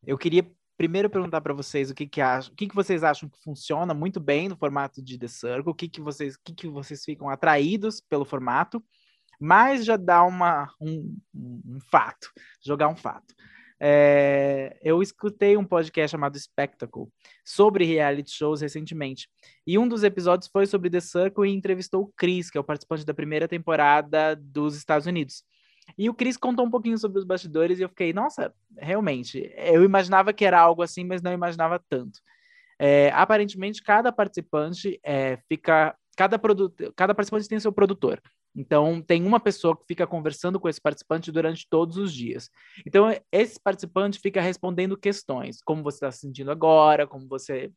eu 0.06 0.18
queria 0.18 0.50
primeiro 0.78 1.10
perguntar 1.10 1.42
para 1.42 1.54
vocês 1.54 1.90
o 1.90 1.96
que 1.96 2.06
que 2.06 2.22
acham, 2.22 2.54
o 2.54 2.56
que 2.56 2.68
que 2.68 2.76
vocês 2.76 3.04
acham 3.04 3.28
que 3.28 3.42
funciona 3.42 3.94
muito 3.94 4.20
bem 4.20 4.48
no 4.48 4.56
formato 4.56 5.02
de 5.02 5.18
The 5.18 5.28
Circle, 5.28 5.72
o 5.72 5.76
que 5.76 5.90
que 5.90 6.00
vocês, 6.00 6.36
o 6.36 6.40
que 6.44 6.54
que 6.54 6.68
vocês 6.68 7.04
ficam 7.04 7.30
atraídos 7.30 8.00
pelo 8.00 8.24
formato, 8.26 8.84
mas 9.40 9.86
já 9.86 9.98
dá 9.98 10.24
uma 10.24 10.72
um, 10.80 11.18
um 11.34 11.80
fato, 11.90 12.32
jogar 12.64 12.90
um 12.90 12.96
fato. 12.96 13.34
É, 13.80 14.78
eu 14.82 15.02
escutei 15.02 15.56
um 15.56 15.64
podcast 15.64 16.12
chamado 16.12 16.38
Spectacle 16.40 17.08
sobre 17.46 17.86
reality 17.86 18.32
shows 18.32 18.62
recentemente. 18.62 19.30
E 19.66 19.78
um 19.78 19.88
dos 19.88 20.04
episódios 20.04 20.50
foi 20.52 20.66
sobre 20.66 20.90
The 20.90 21.00
Circle 21.00 21.48
e 21.48 21.54
entrevistou 21.54 22.04
o 22.04 22.14
Chris, 22.18 22.50
que 22.50 22.58
é 22.58 22.62
o 22.62 22.64
participante 22.64 23.06
da 23.06 23.14
primeira 23.14 23.48
temporada 23.48 24.36
dos 24.36 24.76
Estados 24.76 25.08
Unidos. 25.08 25.44
E 25.98 26.10
o 26.10 26.14
Chris 26.14 26.36
contou 26.36 26.66
um 26.66 26.72
pouquinho 26.72 26.98
sobre 26.98 27.20
os 27.20 27.26
bastidores 27.26 27.80
e 27.80 27.84
eu 27.84 27.90
fiquei, 27.90 28.12
nossa, 28.12 28.54
realmente, 28.78 29.52
eu 29.56 29.84
imaginava 29.84 30.34
que 30.34 30.44
era 30.44 30.60
algo 30.60 30.82
assim, 30.82 31.04
mas 31.06 31.22
não 31.22 31.32
imaginava 31.32 31.82
tanto. 31.88 32.20
É, 32.80 33.10
aparentemente, 33.12 33.82
cada 33.82 34.12
participante 34.12 35.00
é, 35.04 35.38
fica. 35.48 35.96
Cada, 36.16 36.40
cada 36.96 37.14
participante 37.14 37.48
tem 37.48 37.60
seu 37.60 37.72
produtor. 37.72 38.20
Então, 38.58 39.00
tem 39.00 39.24
uma 39.24 39.40
pessoa 39.40 39.78
que 39.78 39.86
fica 39.88 40.08
conversando 40.08 40.60
com 40.60 40.68
esse 40.68 40.82
participante 40.82 41.32
durante 41.32 41.68
todos 41.70 41.96
os 41.96 42.12
dias. 42.12 42.50
Então, 42.86 43.16
esse 43.32 43.60
participante 43.60 44.20
fica 44.20 44.42
respondendo 44.42 44.98
questões, 44.98 45.62
como 45.62 45.84
você 45.84 45.98
está 45.98 46.12
se 46.12 46.22
sentindo 46.22 46.50
agora, 46.50 47.06
como 47.06 47.28
você 47.28 47.72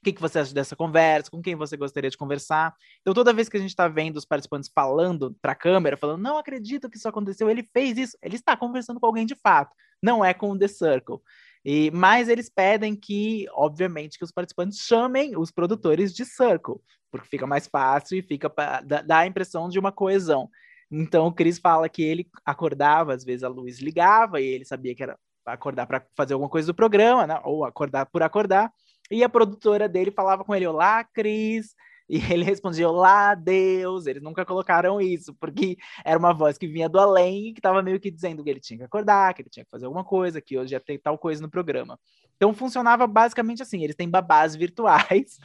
o 0.00 0.04
que, 0.04 0.12
que 0.12 0.20
você 0.20 0.40
acha 0.40 0.52
dessa 0.52 0.76
conversa, 0.76 1.30
com 1.30 1.40
quem 1.40 1.54
você 1.54 1.78
gostaria 1.78 2.10
de 2.10 2.18
conversar. 2.18 2.74
Então, 3.00 3.14
toda 3.14 3.32
vez 3.32 3.48
que 3.48 3.56
a 3.56 3.60
gente 3.60 3.70
está 3.70 3.88
vendo 3.88 4.18
os 4.18 4.26
participantes 4.26 4.70
falando 4.74 5.34
para 5.40 5.52
a 5.52 5.54
câmera, 5.54 5.96
falando, 5.96 6.20
não 6.20 6.36
acredito 6.36 6.90
que 6.90 6.98
isso 6.98 7.08
aconteceu, 7.08 7.48
ele 7.48 7.66
fez 7.72 7.96
isso, 7.96 8.18
ele 8.20 8.36
está 8.36 8.54
conversando 8.54 9.00
com 9.00 9.06
alguém 9.06 9.24
de 9.24 9.34
fato, 9.34 9.74
não 10.02 10.22
é 10.22 10.34
com 10.34 10.50
o 10.50 10.58
The 10.58 10.68
Circle. 10.68 11.20
E, 11.64 11.90
mas 11.90 12.28
eles 12.28 12.50
pedem 12.50 12.94
que, 12.94 13.46
obviamente, 13.52 14.18
que 14.18 14.24
os 14.24 14.32
participantes 14.32 14.78
chamem 14.78 15.36
os 15.36 15.50
produtores 15.50 16.12
de 16.12 16.24
Circle, 16.24 16.76
porque 17.10 17.28
fica 17.28 17.46
mais 17.46 17.66
fácil 17.66 18.18
e 18.18 18.22
fica 18.22 18.50
pra, 18.50 18.82
dá, 18.82 19.18
a 19.18 19.26
impressão 19.26 19.68
de 19.68 19.78
uma 19.78 19.90
coesão. 19.90 20.50
Então 20.90 21.26
o 21.26 21.32
Chris 21.32 21.58
fala 21.58 21.88
que 21.88 22.02
ele 22.02 22.28
acordava, 22.44 23.14
às 23.14 23.24
vezes 23.24 23.42
a 23.42 23.48
luz 23.48 23.80
ligava 23.80 24.40
e 24.40 24.44
ele 24.44 24.64
sabia 24.64 24.94
que 24.94 25.02
era 25.02 25.18
acordar 25.46 25.86
para 25.86 26.04
fazer 26.16 26.34
alguma 26.34 26.50
coisa 26.50 26.66
do 26.66 26.74
programa, 26.74 27.26
né? 27.26 27.40
ou 27.44 27.64
acordar 27.64 28.06
por 28.06 28.22
acordar. 28.22 28.70
E 29.10 29.24
a 29.24 29.28
produtora 29.28 29.88
dele 29.88 30.10
falava 30.10 30.44
com 30.44 30.54
ele: 30.54 30.66
Olá, 30.66 31.02
Cris. 31.04 31.74
E 32.08 32.16
ele 32.32 32.44
respondia: 32.44 32.88
Olá, 32.88 33.34
Deus. 33.34 34.06
Eles 34.06 34.22
nunca 34.22 34.44
colocaram 34.44 35.00
isso, 35.00 35.34
porque 35.34 35.76
era 36.04 36.18
uma 36.18 36.32
voz 36.32 36.58
que 36.58 36.66
vinha 36.66 36.88
do 36.88 36.98
além 36.98 37.52
que 37.52 37.60
estava 37.60 37.82
meio 37.82 37.98
que 37.98 38.10
dizendo 38.10 38.44
que 38.44 38.50
ele 38.50 38.60
tinha 38.60 38.78
que 38.78 38.84
acordar, 38.84 39.32
que 39.34 39.42
ele 39.42 39.48
tinha 39.48 39.64
que 39.64 39.70
fazer 39.70 39.86
alguma 39.86 40.04
coisa, 40.04 40.40
que 40.40 40.58
hoje 40.58 40.74
ia 40.74 40.80
ter 40.80 40.98
tal 40.98 41.18
coisa 41.18 41.40
no 41.40 41.50
programa. 41.50 41.98
Então 42.36 42.52
funcionava 42.52 43.06
basicamente 43.06 43.62
assim: 43.62 43.82
eles 43.82 43.96
têm 43.96 44.08
babás 44.08 44.54
virtuais 44.56 45.38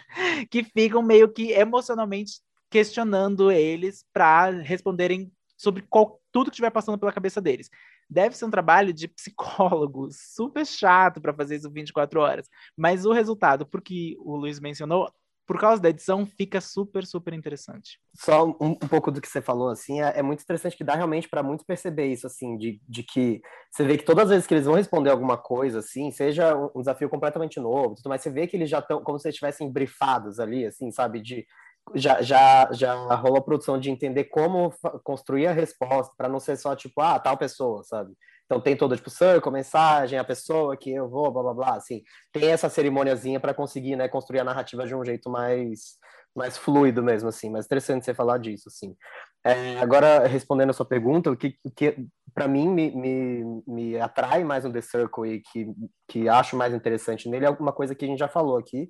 que 0.50 0.64
ficam 0.64 1.02
meio 1.02 1.32
que 1.32 1.52
emocionalmente 1.52 2.42
questionando 2.70 3.52
eles 3.52 4.06
para 4.14 4.50
responderem 4.50 5.32
sobre 5.58 5.84
qual, 5.90 6.22
tudo 6.32 6.46
que 6.46 6.56
estiver 6.56 6.70
passando 6.70 7.00
pela 7.00 7.12
cabeça 7.12 7.42
deles 7.42 7.70
deve 8.10 8.36
ser 8.36 8.46
um 8.46 8.50
trabalho 8.50 8.92
de 8.92 9.08
psicólogo 9.08 10.10
super 10.12 10.66
chato 10.66 11.22
para 11.22 11.34
fazer 11.34 11.58
isso 11.58 11.70
24 11.70 12.20
horas. 12.20 12.50
Mas 12.76 13.06
o 13.06 13.14
resultado, 13.14 13.68
porque 13.68 14.18
o 14.20 14.36
Luiz 14.36 14.60
mencionou, 14.60 15.14
por 15.50 15.60
causa 15.60 15.82
da 15.82 15.90
edição, 15.90 16.28
fica 16.28 16.62
super, 16.62 17.04
super 17.08 17.34
interessante. 17.34 18.00
Só 18.14 18.46
um, 18.46 18.54
um 18.62 18.76
pouco 18.76 19.10
do 19.10 19.20
que 19.20 19.28
você 19.28 19.42
falou, 19.42 19.70
assim, 19.70 20.00
é, 20.00 20.20
é 20.20 20.22
muito 20.22 20.44
interessante 20.44 20.78
que 20.78 20.84
dá 20.84 20.94
realmente 20.94 21.28
para 21.28 21.42
muitos 21.42 21.66
perceber 21.66 22.06
isso, 22.06 22.28
assim, 22.28 22.56
de, 22.56 22.80
de 22.88 23.02
que 23.02 23.42
você 23.72 23.84
vê 23.84 23.98
que 23.98 24.06
todas 24.06 24.26
as 24.26 24.30
vezes 24.30 24.46
que 24.46 24.54
eles 24.54 24.68
vão 24.68 24.76
responder 24.76 25.10
alguma 25.10 25.38
coisa, 25.38 25.80
assim, 25.80 26.12
seja 26.12 26.56
um, 26.56 26.70
um 26.76 26.80
desafio 26.82 27.10
completamente 27.10 27.60
novo, 27.60 27.96
mas 28.06 28.22
você 28.22 28.30
vê 28.30 28.46
que 28.46 28.56
eles 28.56 28.70
já 28.70 28.78
estão 28.78 29.04
como 29.04 29.18
se 29.18 29.28
eles 29.28 29.34
estivessem 29.34 29.72
brifados 29.72 30.40
ali, 30.40 30.68
assim, 30.68 30.92
sabe, 30.92 31.20
de 31.20 31.48
já, 31.96 32.22
já, 32.22 32.70
já 32.72 32.94
rolou 33.16 33.40
a 33.40 33.44
produção 33.44 33.80
de 33.80 33.90
entender 33.90 34.26
como 34.26 34.72
construir 35.04 35.48
a 35.48 35.52
resposta, 35.52 36.14
para 36.16 36.30
não 36.30 36.40
ser 36.40 36.58
só 36.58 36.76
tipo, 36.76 37.02
ah, 37.02 37.18
tal 37.18 37.36
pessoa, 37.36 37.84
sabe? 37.84 38.14
Então 38.50 38.60
tem 38.60 38.76
todo, 38.76 38.96
tipo, 38.96 39.12
circle, 39.12 39.52
mensagem, 39.52 40.18
a 40.18 40.24
pessoa 40.24 40.76
que 40.76 40.92
eu 40.92 41.08
vou, 41.08 41.32
blá, 41.32 41.44
blá, 41.44 41.54
blá, 41.54 41.76
assim. 41.76 42.02
Tem 42.34 42.50
essa 42.50 42.68
cerimoniazinha 42.68 43.40
para 43.40 43.54
conseguir, 43.54 43.96
né, 43.96 44.08
construir 44.08 44.40
a 44.40 44.44
narrativa 44.44 44.88
de 44.88 44.96
um 44.96 45.06
jeito 45.06 45.30
mais, 45.30 46.00
mais 46.36 46.58
fluido 46.58 47.04
mesmo, 47.04 47.30
assim. 47.30 47.52
Mas 47.52 47.66
interessante 47.66 48.06
você 48.06 48.14
falar 48.14 48.40
disso, 48.40 48.68
assim. 48.68 48.96
É, 49.46 49.80
agora, 49.80 50.26
respondendo 50.26 50.72
a 50.72 50.74
sua 50.74 50.86
pergunta, 50.86 51.30
o 51.30 51.38
que, 51.38 51.60
que 51.76 51.96
para 52.34 52.48
mim 52.48 52.68
me, 52.68 52.90
me, 52.90 53.64
me 53.68 54.00
atrai 54.00 54.44
mais 54.44 54.64
no 54.64 54.74
The 54.74 54.82
Circle 54.82 55.32
e 55.32 55.42
que, 55.42 55.68
que 56.08 56.28
acho 56.28 56.58
mais 56.58 56.74
interessante 56.74 57.30
nele 57.30 57.46
é 57.46 57.48
alguma 57.48 57.72
coisa 57.72 57.94
que 57.94 58.04
a 58.04 58.08
gente 58.08 58.20
já 58.20 58.28
falou 58.28 58.58
aqui, 58.58 58.90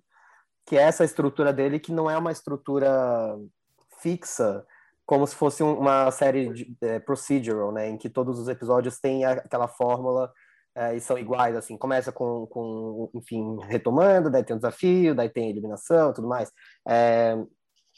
que 0.65 0.77
é 0.77 0.83
essa 0.83 1.03
estrutura 1.03 1.51
dele, 1.51 1.79
que 1.79 1.91
não 1.91 2.09
é 2.09 2.17
uma 2.17 2.31
estrutura 2.31 3.37
fixa, 4.01 4.65
como 5.09 5.25
se 5.25 5.33
fosse 5.33 5.63
uma 5.63 6.11
série 6.11 6.53
de, 6.53 6.77
é, 6.83 6.99
procedural, 6.99 7.71
né, 7.71 7.89
em 7.89 7.97
que 7.97 8.07
todos 8.07 8.37
os 8.37 8.47
episódios 8.47 8.99
têm 8.99 9.25
aquela 9.25 9.67
fórmula 9.67 10.31
é, 10.77 10.95
e 10.95 11.01
são 11.01 11.17
iguais, 11.17 11.55
assim, 11.55 11.75
começa 11.75 12.11
com, 12.11 12.45
com, 12.45 13.09
enfim, 13.15 13.57
retomando, 13.63 14.29
daí 14.29 14.43
tem 14.43 14.55
um 14.55 14.59
desafio, 14.59 15.15
daí 15.15 15.27
tem 15.27 15.49
eliminação, 15.49 16.13
tudo 16.13 16.27
mais. 16.27 16.51
É, 16.87 17.35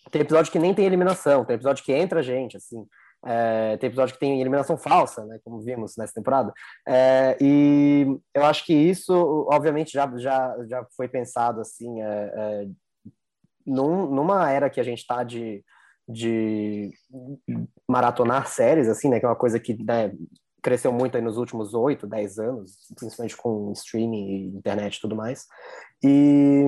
tem 0.10 0.22
episódio 0.22 0.54
que 0.54 0.58
nem 0.58 0.74
tem 0.74 0.86
eliminação, 0.86 1.44
tem 1.44 1.58
episódio 1.58 1.84
que 1.84 1.92
entra 1.92 2.24
gente, 2.24 2.56
assim. 2.56 2.88
É, 3.26 3.76
tem 3.76 3.90
episódio 3.90 4.14
que 4.14 4.20
tem 4.22 4.40
eliminação 4.40 4.78
falsa, 4.78 5.26
né, 5.26 5.38
como 5.44 5.60
vimos 5.60 5.98
nessa 5.98 6.14
temporada. 6.14 6.54
É, 6.88 7.38
e 7.42 8.06
eu 8.34 8.46
acho 8.46 8.66
que 8.66 8.74
isso, 8.74 9.14
obviamente, 9.52 9.92
já, 9.92 10.10
já, 10.16 10.56
já 10.66 10.88
foi 10.96 11.10
pensado 11.10 11.60
assim, 11.60 12.02
é, 12.02 12.68
num, 13.66 14.06
numa 14.10 14.50
era 14.50 14.70
que 14.70 14.80
a 14.80 14.84
gente 14.84 15.00
está 15.00 15.26
de, 15.26 15.62
de 16.12 16.92
maratonar 17.88 18.48
séries, 18.48 18.88
assim, 18.88 19.10
né, 19.10 19.20
que 19.20 19.26
é 19.26 19.30
uma 19.30 19.36
coisa 19.36 19.60
que 19.60 19.82
né, 19.84 20.12
cresceu 20.62 20.92
muito 20.92 21.20
nos 21.22 21.38
últimos 21.38 21.74
oito, 21.74 22.08
dez 22.08 22.38
anos, 22.38 22.78
principalmente 22.96 23.38
com 23.38 23.72
streaming, 23.74 24.56
internet 24.56 24.98
e 24.98 25.02
tudo 25.02 25.16
mais. 25.16 25.46
E 26.04 26.66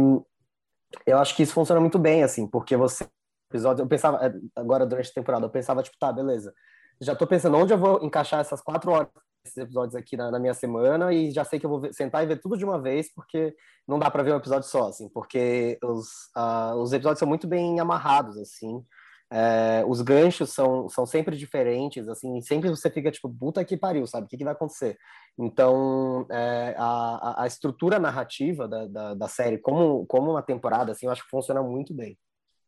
eu 1.06 1.18
acho 1.18 1.36
que 1.36 1.44
isso 1.44 1.54
funciona 1.54 1.82
muito 1.82 2.00
bem, 2.00 2.24
assim, 2.24 2.48
porque 2.48 2.76
você 2.76 3.06
episódios. 3.54 3.80
Eu 3.80 3.88
pensava, 3.88 4.26
é, 4.26 4.34
agora 4.56 4.86
durante 4.86 5.10
a 5.12 5.14
temporada, 5.14 5.46
eu 5.46 5.50
pensava, 5.50 5.84
tipo, 5.84 5.98
tá, 6.00 6.12
beleza. 6.12 6.54
Já 7.00 7.16
tô 7.16 7.28
pensando 7.28 7.58
onde 7.58 7.74
eu 7.74 7.78
vou 7.78 8.04
encaixar 8.04 8.40
essas 8.40 8.62
quatro 8.62 8.92
horas 8.92 9.08
desses 9.44 9.58
episódios 9.58 9.96
aqui 9.96 10.18
na, 10.18 10.32
na, 10.32 10.40
minha 10.40 10.54
semana 10.54 11.14
e 11.14 11.32
já 11.32 11.44
sei 11.44 11.60
que 11.60 11.66
eu 11.66 11.70
vou 11.70 11.82
ver, 11.82 11.94
sentar 11.94 12.24
e 12.24 12.28
ver 12.28 12.40
tudo 12.40 12.58
de 12.58 12.64
uma 12.64 12.82
vez, 12.82 13.14
porque 13.14 13.56
não 13.88 14.00
dá 14.00 14.10
para 14.10 14.24
ver 14.24 14.34
um 14.34 14.38
episódio 14.38 14.68
só, 14.68 14.88
assim, 14.88 15.10
porque 15.10 15.78
os, 15.84 16.08
uh, 16.38 16.76
os 16.78 16.94
episódios 16.94 17.20
são 17.20 17.28
muito 17.28 17.48
bem 17.48 17.80
amarrados, 17.80 18.38
assim. 18.38 18.84
É, 19.32 19.84
os 19.88 20.02
ganchos 20.02 20.52
são, 20.52 20.88
são 20.90 21.06
sempre 21.06 21.36
diferentes, 21.36 22.08
assim, 22.08 22.40
sempre 22.42 22.70
você 22.70 22.90
fica 22.90 23.12
tipo, 23.12 23.28
puta 23.30 23.66
que 23.66 23.76
pariu, 23.76 24.06
sabe? 24.06 24.26
O 24.26 24.30
que, 24.30 24.38
que 24.38 24.44
vai 24.44 24.54
acontecer? 24.54 24.98
Então, 25.38 26.28
é, 26.30 26.76
a, 26.78 27.44
a 27.44 27.48
estrutura 27.48 27.98
narrativa 27.98 28.68
da, 28.68 28.86
da, 28.86 29.14
da, 29.16 29.28
série, 29.28 29.58
como, 29.58 30.06
como 30.06 30.32
uma 30.32 30.44
temporada, 30.44 30.92
assim, 30.92 31.08
eu 31.08 31.12
acho 31.12 31.24
que 31.24 31.30
funciona 31.30 31.64
muito 31.64 31.94
bem. 31.94 32.18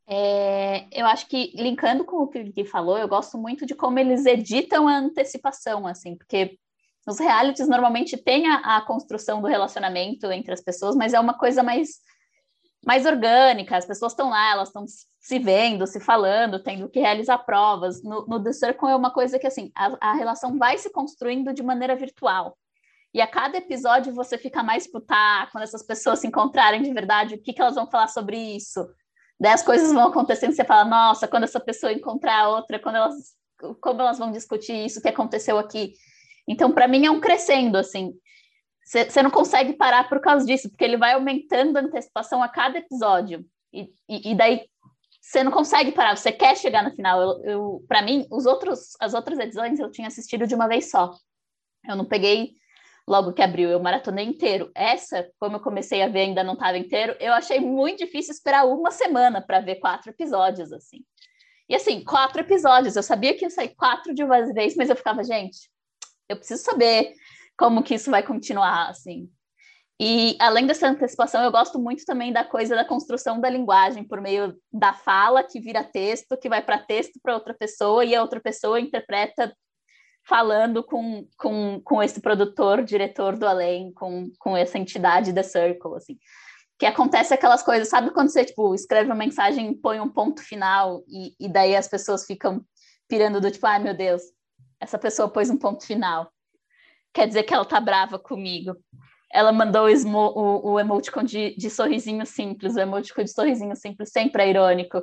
É, 0.08 0.88
eu 0.92 1.06
acho 1.06 1.28
que, 1.28 1.52
linkando 1.56 2.04
com 2.04 2.18
o 2.18 2.28
que 2.28 2.44
Gui 2.44 2.66
falou, 2.66 2.98
eu 2.98 3.08
gosto 3.08 3.38
muito 3.38 3.66
de 3.66 3.76
como 3.76 4.00
eles 4.00 4.26
editam 4.26 4.88
a 4.88 4.98
antecipação, 4.98 5.86
assim, 5.86 6.16
porque 6.16 6.58
nos 7.06 7.20
realities 7.20 7.68
normalmente 7.68 8.18
tem 8.18 8.48
a, 8.48 8.78
a 8.78 8.82
construção 8.82 9.42
do 9.42 9.48
relacionamento 9.48 10.32
entre 10.32 10.54
as 10.54 10.62
pessoas, 10.62 10.96
mas 10.96 11.14
é 11.14 11.20
uma 11.20 11.38
coisa 11.38 11.62
mais, 11.62 12.00
mais 12.86 13.06
orgânica, 13.06 13.78
as 13.78 13.86
pessoas 13.86 14.12
estão 14.12 14.30
lá, 14.30 14.52
elas 14.52 14.70
estão 14.70 14.86
se 15.20 15.40
vendo, 15.40 15.88
se 15.88 16.00
falando, 16.00 16.62
tendo 16.62 16.88
que 16.88 17.00
realizar 17.00 17.40
provas. 17.40 18.04
No, 18.04 18.26
no 18.28 18.44
The 18.44 18.54
Circle 18.54 18.90
é 18.90 18.96
uma 18.96 19.12
coisa 19.12 19.40
que, 19.40 19.48
assim, 19.48 19.72
a, 19.76 20.12
a 20.12 20.14
relação 20.14 20.58
vai 20.58 20.78
se 20.78 20.90
construindo 20.92 21.54
de 21.54 21.64
maneira 21.64 21.96
virtual. 21.96 22.58
E 23.14 23.22
a 23.22 23.28
cada 23.28 23.58
episódio 23.58 24.14
você 24.14 24.38
fica 24.38 24.62
mais 24.62 24.86
putar 24.86 25.50
quando 25.52 25.64
essas 25.64 25.82
pessoas 25.82 26.20
se 26.20 26.28
encontrarem 26.28 26.82
de 26.82 26.94
verdade, 26.94 27.36
o 27.36 27.42
que, 27.42 27.54
que 27.54 27.62
elas 27.62 27.76
vão 27.76 27.90
falar 27.90 28.08
sobre 28.08 28.38
isso 28.38 28.86
Daí 29.40 29.52
as 29.52 29.64
coisas 29.64 29.92
vão 29.92 30.08
acontecendo, 30.08 30.54
você 30.54 30.64
fala, 30.64 30.86
nossa, 30.86 31.28
quando 31.28 31.44
essa 31.44 31.60
pessoa 31.60 31.92
encontrar 31.92 32.44
a 32.44 32.50
outra, 32.50 32.80
quando 32.80 32.96
elas, 32.96 33.34
como 33.82 34.02
elas 34.02 34.18
vão 34.18 34.32
discutir 34.32 34.86
isso 34.86 35.02
que 35.02 35.10
aconteceu 35.10 35.58
aqui. 35.58 35.94
Então, 36.48 36.72
para 36.72 36.88
mim, 36.88 37.06
é 37.06 37.12
um 37.12 37.20
crescendo, 37.20 37.78
assim. 37.78 38.14
Você 38.86 39.24
não 39.24 39.32
consegue 39.32 39.74
parar 39.74 40.08
por 40.08 40.22
causa 40.22 40.46
disso, 40.46 40.70
porque 40.70 40.84
ele 40.84 40.96
vai 40.96 41.14
aumentando 41.14 41.76
a 41.78 41.82
antecipação 41.82 42.44
a 42.44 42.48
cada 42.48 42.78
episódio. 42.78 43.44
E, 43.74 43.90
e, 44.08 44.32
e 44.32 44.36
daí 44.36 44.70
você 45.20 45.44
não 45.44 45.52
consegue 45.52 45.92
parar, 45.92 46.16
você 46.16 46.32
quer 46.32 46.56
chegar 46.56 46.84
no 46.84 46.96
final. 46.96 47.20
Eu, 47.20 47.44
eu 47.44 47.86
para 47.88 48.04
mim, 48.04 48.28
os 48.32 48.46
outros, 48.46 48.96
as 49.00 49.16
outras 49.16 49.40
edições 49.40 49.80
eu 49.80 49.90
tinha 49.90 50.08
assistido 50.08 50.46
de 50.46 50.54
uma 50.54 50.68
vez 50.68 50.92
só. 50.92 51.12
Eu 51.88 51.96
não 51.96 52.06
peguei 52.06 52.54
logo 53.08 53.34
que 53.34 53.42
abriu, 53.42 53.70
eu 53.70 53.80
maratonei 53.80 54.26
inteiro. 54.26 54.72
Essa, 54.76 55.28
como 55.40 55.56
eu 55.56 55.60
comecei 55.60 56.04
a 56.04 56.08
ver, 56.08 56.22
ainda 56.22 56.44
não 56.44 56.54
estava 56.54 56.78
inteiro, 56.78 57.16
eu 57.20 57.34
achei 57.34 57.60
muito 57.60 58.06
difícil 58.06 58.34
esperar 58.34 58.68
uma 58.68 58.92
semana 58.92 59.42
para 59.42 59.60
ver 59.62 59.76
quatro 59.76 60.12
episódios, 60.12 60.72
assim. 60.72 61.04
E 61.68 61.76
assim, 61.76 62.04
quatro 62.04 62.42
episódios, 62.42 62.96
eu 62.96 63.02
sabia 63.02 63.36
que 63.36 63.46
ia 63.46 63.50
sair 63.50 63.76
quatro 63.76 64.14
de 64.14 64.24
uma 64.24 64.54
vez, 64.54 64.76
mas 64.76 64.92
eu 64.92 64.96
ficava, 64.96 65.24
gente, 65.24 65.72
eu 66.30 66.38
preciso 66.38 66.64
saber 66.64 67.14
como 67.58 67.84
que 67.84 67.96
isso 67.96 68.12
vai 68.12 68.24
continuar, 68.24 68.90
assim. 68.90 69.30
E 70.00 70.36
além 70.42 70.68
dessa 70.68 70.88
antecipação, 70.88 71.42
eu 71.42 71.52
gosto 71.52 71.80
muito 71.80 72.04
também 72.06 72.34
da 72.34 72.44
coisa 72.44 72.76
da 72.76 72.84
construção 72.84 73.40
da 73.40 73.50
linguagem 73.50 74.04
por 74.04 74.20
meio 74.20 74.54
da 74.72 74.94
fala 74.94 75.42
que 75.42 75.60
vira 75.60 75.86
texto, 75.86 76.38
que 76.38 76.50
vai 76.50 76.62
para 76.62 76.80
texto 76.80 77.18
para 77.24 77.34
outra 77.34 77.54
pessoa 77.54 78.04
e 78.04 78.14
a 78.14 78.22
outra 78.22 78.42
pessoa 78.42 78.80
interpreta 78.80 79.56
falando 80.28 80.84
com, 80.84 81.26
com, 81.38 81.80
com 81.82 82.04
esse 82.04 82.20
produtor, 82.20 82.84
diretor 82.84 83.38
do 83.38 83.48
além, 83.48 83.94
com, 83.94 84.30
com 84.40 84.58
essa 84.58 84.78
entidade 84.78 85.32
da 85.32 85.44
Circle, 85.44 85.96
assim. 85.96 86.18
Que 86.78 86.86
acontece 86.86 87.34
aquelas 87.34 87.64
coisas, 87.64 87.88
sabe 87.88 88.12
quando 88.12 88.30
você, 88.30 88.44
tipo, 88.44 88.76
escreve 88.76 89.06
uma 89.06 89.16
mensagem 89.16 89.74
põe 89.74 90.02
um 90.02 90.10
ponto 90.10 90.42
final 90.42 91.04
e, 91.08 91.34
e 91.40 91.48
daí 91.48 91.74
as 91.74 91.88
pessoas 91.88 92.26
ficam 92.26 92.66
pirando 93.08 93.40
do 93.40 93.50
tipo, 93.50 93.66
ai 93.66 93.80
meu 93.80 93.96
Deus, 93.96 94.24
essa 94.80 94.98
pessoa 94.98 95.30
pôs 95.30 95.50
um 95.50 95.58
ponto 95.58 95.86
final. 95.86 96.30
Quer 97.16 97.28
dizer 97.28 97.44
que 97.44 97.54
ela 97.54 97.64
tá 97.64 97.80
brava 97.80 98.20
comigo. 98.20 98.76
Ela 99.32 99.54
mandou 99.54 99.88
o, 99.88 100.18
o, 100.18 100.74
o 100.74 100.80
emoticon 100.80 101.24
de, 101.24 101.56
de 101.56 101.70
sorrisinho 101.70 102.26
simples, 102.26 102.76
o 102.76 102.80
emoticon 102.80 103.24
de 103.24 103.32
sorrisinho 103.32 103.76
simples 103.76 104.12
sempre 104.12 104.44
é 104.44 104.50
irônico. 104.50 105.02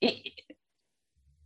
E, 0.00 0.22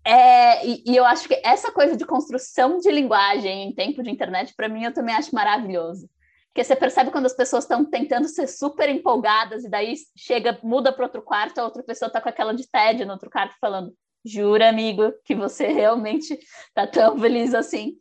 é, 0.04 0.66
e, 0.66 0.82
e, 0.84 0.96
eu 0.96 1.04
acho 1.04 1.28
que 1.28 1.40
essa 1.44 1.70
coisa 1.70 1.96
de 1.96 2.04
construção 2.04 2.78
de 2.78 2.90
linguagem 2.90 3.68
em 3.68 3.72
tempo 3.72 4.02
de 4.02 4.10
internet, 4.10 4.52
para 4.56 4.68
mim, 4.68 4.82
eu 4.82 4.92
também 4.92 5.14
acho 5.14 5.32
maravilhoso. 5.32 6.10
Porque 6.48 6.64
você 6.64 6.74
percebe 6.74 7.12
quando 7.12 7.26
as 7.26 7.36
pessoas 7.36 7.62
estão 7.62 7.84
tentando 7.84 8.26
ser 8.26 8.48
super 8.48 8.88
empolgadas 8.88 9.64
e 9.64 9.70
daí 9.70 9.94
chega, 10.16 10.58
muda 10.64 10.92
para 10.92 11.04
outro 11.04 11.22
quarto, 11.22 11.58
a 11.58 11.64
outra 11.64 11.84
pessoa 11.84 12.08
está 12.08 12.20
com 12.20 12.28
aquela 12.28 12.52
de 12.52 12.68
tédio 12.68 13.06
no 13.06 13.12
outro 13.12 13.30
quarto 13.30 13.54
falando: 13.60 13.94
Jura, 14.24 14.68
amigo, 14.68 15.12
que 15.24 15.34
você 15.36 15.68
realmente 15.68 16.36
está 16.68 16.88
tão 16.88 17.16
feliz 17.18 17.54
assim. 17.54 17.94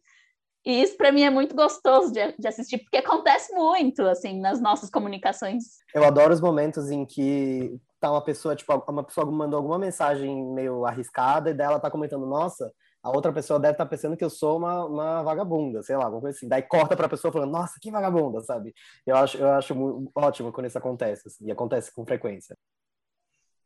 E 0.65 0.81
isso 0.83 0.95
para 0.95 1.11
mim 1.11 1.23
é 1.23 1.29
muito 1.29 1.55
gostoso 1.55 2.11
de, 2.13 2.35
de, 2.37 2.47
assistir, 2.47 2.77
porque 2.79 2.97
acontece 2.97 3.51
muito, 3.53 4.03
assim, 4.03 4.39
nas 4.39 4.61
nossas 4.61 4.89
comunicações. 4.89 5.63
Eu 5.93 6.03
adoro 6.03 6.33
os 6.33 6.41
momentos 6.41 6.91
em 6.91 7.03
que 7.05 7.79
tá 7.99 8.11
uma 8.11 8.23
pessoa, 8.23 8.55
tipo, 8.55 8.71
uma 8.87 9.03
pessoa 9.03 9.25
mandou 9.25 9.57
alguma 9.57 9.79
mensagem 9.79 10.45
meio 10.53 10.85
arriscada 10.85 11.49
e 11.49 11.53
daí 11.53 11.67
ela 11.67 11.79
tá 11.79 11.89
comentando, 11.89 12.27
nossa, 12.27 12.71
a 13.01 13.09
outra 13.09 13.33
pessoa 13.33 13.59
deve 13.59 13.73
estar 13.73 13.85
tá 13.85 13.89
pensando 13.89 14.15
que 14.15 14.23
eu 14.23 14.29
sou 14.29 14.57
uma, 14.57 14.85
uma 14.85 15.23
vagabunda, 15.23 15.81
sei 15.81 15.97
lá, 15.97 16.05
alguma 16.05 16.21
coisa 16.21 16.37
assim. 16.37 16.47
Daí 16.47 16.61
corta 16.61 16.95
pra 16.95 17.09
pessoa 17.09 17.33
falando, 17.33 17.51
nossa, 17.51 17.79
que 17.81 17.89
vagabunda, 17.89 18.41
sabe? 18.41 18.73
Eu 19.05 19.15
acho, 19.15 19.37
eu 19.37 19.51
acho 19.51 19.73
muito 19.73 20.11
ótimo 20.15 20.51
quando 20.51 20.67
isso 20.67 20.77
acontece, 20.77 21.23
assim, 21.27 21.45
e 21.47 21.51
acontece 21.51 21.91
com 21.93 22.05
frequência. 22.05 22.55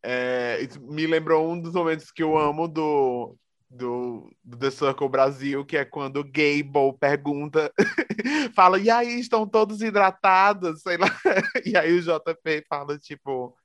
É, 0.01 0.59
me 0.81 1.05
lembrou 1.07 1.49
um 1.49 1.59
dos 1.59 1.73
momentos 1.73 2.11
que 2.11 2.23
eu 2.23 2.37
amo 2.37 2.67
do, 2.67 3.35
do, 3.69 4.31
do 4.43 4.57
The 4.57 4.71
Circle 4.71 5.09
Brasil, 5.09 5.65
que 5.65 5.77
é 5.77 5.85
quando 5.85 6.17
o 6.17 6.23
Gable 6.23 6.97
pergunta, 6.99 7.71
fala, 8.55 8.79
e 8.79 8.89
aí, 8.89 9.19
estão 9.19 9.47
todos 9.47 9.81
hidratados? 9.81 10.81
Sei 10.81 10.97
lá. 10.97 11.07
E 11.65 11.75
aí 11.75 11.93
o 11.93 12.01
JP 12.01 12.65
fala, 12.69 12.97
tipo, 12.99 13.55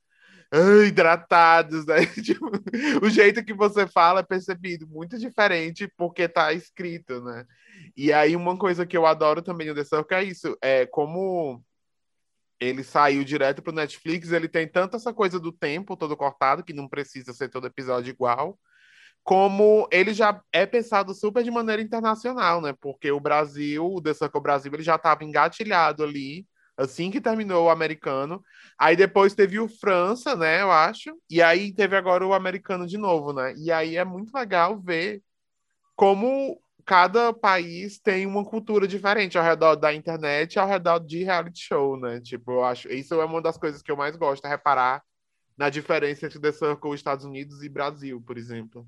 ah, 0.51 0.85
hidratados, 0.85 1.85
né? 1.85 2.05
Tipo, 2.21 2.51
o 3.01 3.09
jeito 3.09 3.43
que 3.43 3.53
você 3.53 3.87
fala 3.87 4.19
é 4.19 4.23
percebido 4.23 4.85
muito 4.85 5.17
diferente 5.17 5.87
porque 5.95 6.27
tá 6.27 6.51
escrito, 6.51 7.21
né? 7.23 7.45
E 7.95 8.11
aí 8.11 8.35
uma 8.35 8.57
coisa 8.57 8.85
que 8.85 8.97
eu 8.97 9.05
adoro 9.05 9.41
também 9.41 9.67
no 9.67 9.75
The 9.75 9.85
Circle 9.85 10.17
é 10.17 10.23
isso, 10.23 10.57
é 10.61 10.85
como 10.85 11.63
ele 12.59 12.83
saiu 12.83 13.23
direto 13.23 13.61
pro 13.61 13.73
Netflix, 13.73 14.31
ele 14.31 14.47
tem 14.47 14.67
tanto 14.67 14.97
essa 14.97 15.13
coisa 15.13 15.39
do 15.39 15.51
tempo 15.51 15.97
todo 15.97 16.17
cortado, 16.17 16.63
que 16.63 16.73
não 16.73 16.87
precisa 16.87 17.33
ser 17.33 17.49
todo 17.49 17.67
episódio 17.67 18.11
igual, 18.11 18.59
como 19.23 19.87
ele 19.91 20.13
já 20.13 20.41
é 20.51 20.65
pensado 20.65 21.13
super 21.13 21.43
de 21.43 21.51
maneira 21.51 21.81
internacional, 21.81 22.61
né? 22.61 22.73
Porque 22.79 23.11
o 23.11 23.19
Brasil, 23.19 23.85
o 23.85 24.01
The 24.01 24.13
Circle 24.13 24.41
Brasil, 24.41 24.73
ele 24.73 24.83
já 24.83 24.95
estava 24.95 25.23
engatilhado 25.23 26.03
ali, 26.03 26.47
assim 26.75 27.11
que 27.11 27.21
terminou 27.21 27.65
o 27.65 27.69
americano. 27.69 28.43
Aí 28.77 28.95
depois 28.95 29.35
teve 29.35 29.59
o 29.59 29.67
França, 29.67 30.35
né, 30.35 30.61
eu 30.61 30.71
acho, 30.71 31.11
e 31.29 31.41
aí 31.41 31.73
teve 31.73 31.95
agora 31.95 32.25
o 32.25 32.33
americano 32.33 32.87
de 32.87 32.97
novo, 32.97 33.33
né? 33.33 33.53
E 33.57 33.71
aí 33.71 33.95
é 33.97 34.03
muito 34.05 34.33
legal 34.33 34.79
ver 34.79 35.21
como 35.95 36.59
cada 36.85 37.31
país 37.33 37.99
tem 37.99 38.25
uma 38.25 38.43
cultura 38.43 38.87
diferente 38.87 39.37
ao 39.37 39.43
redor 39.43 39.75
da 39.75 39.93
internet, 39.93 40.57
ao 40.57 40.67
redor 40.67 40.99
de 40.99 41.23
reality 41.23 41.59
show, 41.61 41.97
né? 41.97 42.19
Tipo, 42.21 42.53
eu 42.53 42.63
acho 42.63 42.91
isso 42.91 43.13
é 43.15 43.25
uma 43.25 43.41
das 43.41 43.57
coisas 43.57 43.81
que 43.81 43.91
eu 43.91 43.97
mais 43.97 44.15
gosto, 44.15 44.45
é 44.45 44.49
reparar 44.49 45.03
na 45.57 45.69
diferença 45.69 46.25
entre 46.25 46.39
The 46.39 46.51
Circle, 46.51 46.95
Estados 46.95 47.23
Unidos 47.25 47.61
e 47.61 47.69
Brasil, 47.69 48.21
por 48.25 48.37
exemplo. 48.37 48.87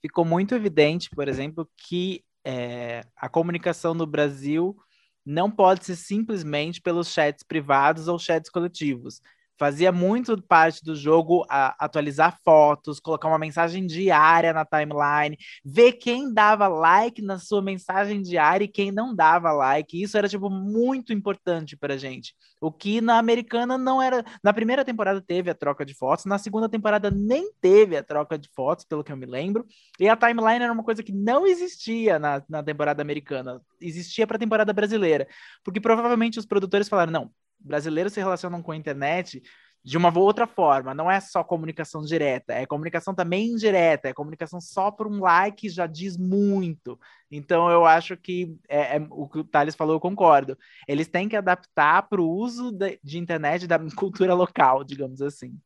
Ficou 0.00 0.24
muito 0.24 0.54
evidente, 0.54 1.10
por 1.10 1.28
exemplo, 1.28 1.68
que 1.76 2.24
é, 2.44 3.02
a 3.16 3.28
comunicação 3.28 3.94
no 3.94 4.06
Brasil 4.06 4.76
não 5.24 5.50
pode 5.50 5.84
ser 5.84 5.96
simplesmente 5.96 6.80
pelos 6.80 7.08
chats 7.08 7.42
privados 7.42 8.08
ou 8.08 8.18
chats 8.18 8.50
coletivos 8.50 9.20
fazia 9.60 9.92
muito 9.92 10.40
parte 10.40 10.82
do 10.82 10.96
jogo 10.96 11.44
a, 11.46 11.84
atualizar 11.84 12.38
fotos, 12.42 12.98
colocar 12.98 13.28
uma 13.28 13.38
mensagem 13.38 13.86
diária 13.86 14.54
na 14.54 14.64
timeline, 14.64 15.36
ver 15.62 15.92
quem 15.92 16.32
dava 16.32 16.66
like 16.66 17.20
na 17.20 17.38
sua 17.38 17.60
mensagem 17.60 18.22
diária 18.22 18.64
e 18.64 18.68
quem 18.68 18.90
não 18.90 19.14
dava 19.14 19.52
like. 19.52 20.02
Isso 20.02 20.16
era 20.16 20.26
tipo 20.26 20.48
muito 20.48 21.12
importante 21.12 21.76
pra 21.76 21.98
gente. 21.98 22.34
O 22.58 22.72
que 22.72 23.02
na 23.02 23.18
americana 23.18 23.76
não 23.76 24.00
era, 24.00 24.24
na 24.42 24.50
primeira 24.54 24.82
temporada 24.82 25.20
teve 25.20 25.50
a 25.50 25.54
troca 25.54 25.84
de 25.84 25.92
fotos, 25.92 26.24
na 26.24 26.38
segunda 26.38 26.66
temporada 26.66 27.10
nem 27.10 27.52
teve 27.60 27.98
a 27.98 28.02
troca 28.02 28.38
de 28.38 28.48
fotos, 28.54 28.86
pelo 28.86 29.04
que 29.04 29.12
eu 29.12 29.16
me 29.16 29.26
lembro. 29.26 29.66
E 29.98 30.08
a 30.08 30.16
timeline 30.16 30.64
era 30.64 30.72
uma 30.72 30.84
coisa 30.84 31.02
que 31.02 31.12
não 31.12 31.46
existia 31.46 32.18
na, 32.18 32.42
na 32.48 32.62
temporada 32.62 33.02
americana, 33.02 33.60
existia 33.78 34.26
para 34.26 34.36
a 34.36 34.40
temporada 34.40 34.72
brasileira, 34.72 35.28
porque 35.62 35.82
provavelmente 35.82 36.38
os 36.38 36.46
produtores 36.46 36.88
falaram: 36.88 37.12
"Não, 37.12 37.30
brasileiros 37.60 38.12
se 38.12 38.20
relacionam 38.20 38.62
com 38.62 38.72
a 38.72 38.76
internet 38.76 39.42
de 39.82 39.96
uma 39.96 40.16
outra 40.16 40.46
forma. 40.46 40.94
Não 40.94 41.10
é 41.10 41.20
só 41.20 41.42
comunicação 41.42 42.02
direta, 42.02 42.52
é 42.52 42.66
comunicação 42.66 43.14
também 43.14 43.48
indireta, 43.48 44.08
é 44.08 44.12
comunicação 44.12 44.60
só 44.60 44.90
por 44.90 45.06
um 45.06 45.20
like 45.20 45.68
já 45.68 45.86
diz 45.86 46.16
muito. 46.16 46.98
Então 47.30 47.70
eu 47.70 47.86
acho 47.86 48.16
que 48.16 48.56
é, 48.68 48.96
é 48.96 49.06
o 49.10 49.28
que 49.28 49.38
o 49.38 49.44
Thales 49.44 49.74
falou, 49.74 49.94
eu 49.96 50.00
concordo. 50.00 50.56
Eles 50.86 51.08
têm 51.08 51.28
que 51.28 51.36
adaptar 51.36 52.08
para 52.08 52.20
o 52.20 52.30
uso 52.30 52.70
de, 52.72 52.98
de 53.02 53.18
internet 53.18 53.66
da 53.66 53.78
cultura 53.96 54.34
local, 54.34 54.84
digamos 54.84 55.22
assim. 55.22 55.58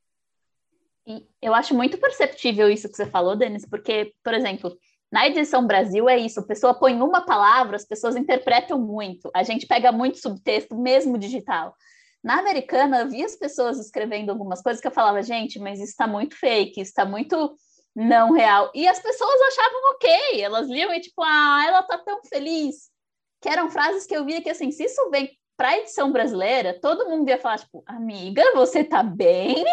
Eu 1.43 1.55
acho 1.55 1.75
muito 1.75 1.99
perceptível 1.99 2.71
isso 2.71 2.89
que 2.89 2.97
você 2.97 3.05
falou, 3.05 3.37
Denis, 3.37 3.67
porque, 3.67 4.15
por 4.25 4.33
exemplo, 4.33 4.75
na 5.15 5.29
edição 5.29 5.65
Brasil 5.65 6.09
é 6.09 6.19
isso, 6.19 6.41
a 6.41 6.45
pessoa 6.45 6.75
põe 6.75 7.01
uma 7.01 7.25
palavra, 7.25 7.77
as 7.77 7.85
pessoas 7.85 8.17
interpretam 8.17 8.81
muito. 8.81 9.31
A 9.33 9.45
gente 9.45 9.65
pega 9.65 9.93
muito 9.93 10.19
subtexto, 10.19 10.75
mesmo 10.75 11.17
digital. 11.17 11.73
Na 12.21 12.41
americana, 12.41 12.99
eu 12.99 13.09
vi 13.09 13.23
as 13.23 13.37
pessoas 13.37 13.79
escrevendo 13.79 14.31
algumas 14.31 14.61
coisas 14.61 14.83
que 14.83 14.89
eu 14.89 14.91
falava, 14.91 15.23
gente, 15.23 15.57
mas 15.61 15.79
isso 15.79 15.91
está 15.91 16.05
muito 16.05 16.37
fake, 16.37 16.81
está 16.81 17.05
muito 17.05 17.57
não 17.95 18.33
real. 18.33 18.73
E 18.75 18.89
as 18.89 18.99
pessoas 18.99 19.41
achavam 19.53 19.93
ok, 19.93 20.43
elas 20.43 20.69
liam 20.69 20.93
e 20.93 21.01
tipo, 21.01 21.23
ah, 21.23 21.65
ela 21.65 21.85
tá 21.85 21.97
tão 21.97 22.21
feliz. 22.25 22.91
Que 23.41 23.49
eram 23.49 23.71
frases 23.71 24.07
que 24.07 24.17
eu 24.17 24.25
via 24.25 24.43
que 24.43 24.51
assim, 24.51 24.73
se 24.73 24.83
isso 24.83 25.11
vem 25.11 25.31
para 25.57 25.69
a 25.69 25.79
edição 25.79 26.11
brasileira, 26.11 26.77
todo 26.81 27.09
mundo 27.09 27.29
ia 27.29 27.39
falar, 27.39 27.61
tipo, 27.61 27.85
amiga, 27.87 28.43
você 28.53 28.83
tá 28.83 29.01
bem? 29.01 29.65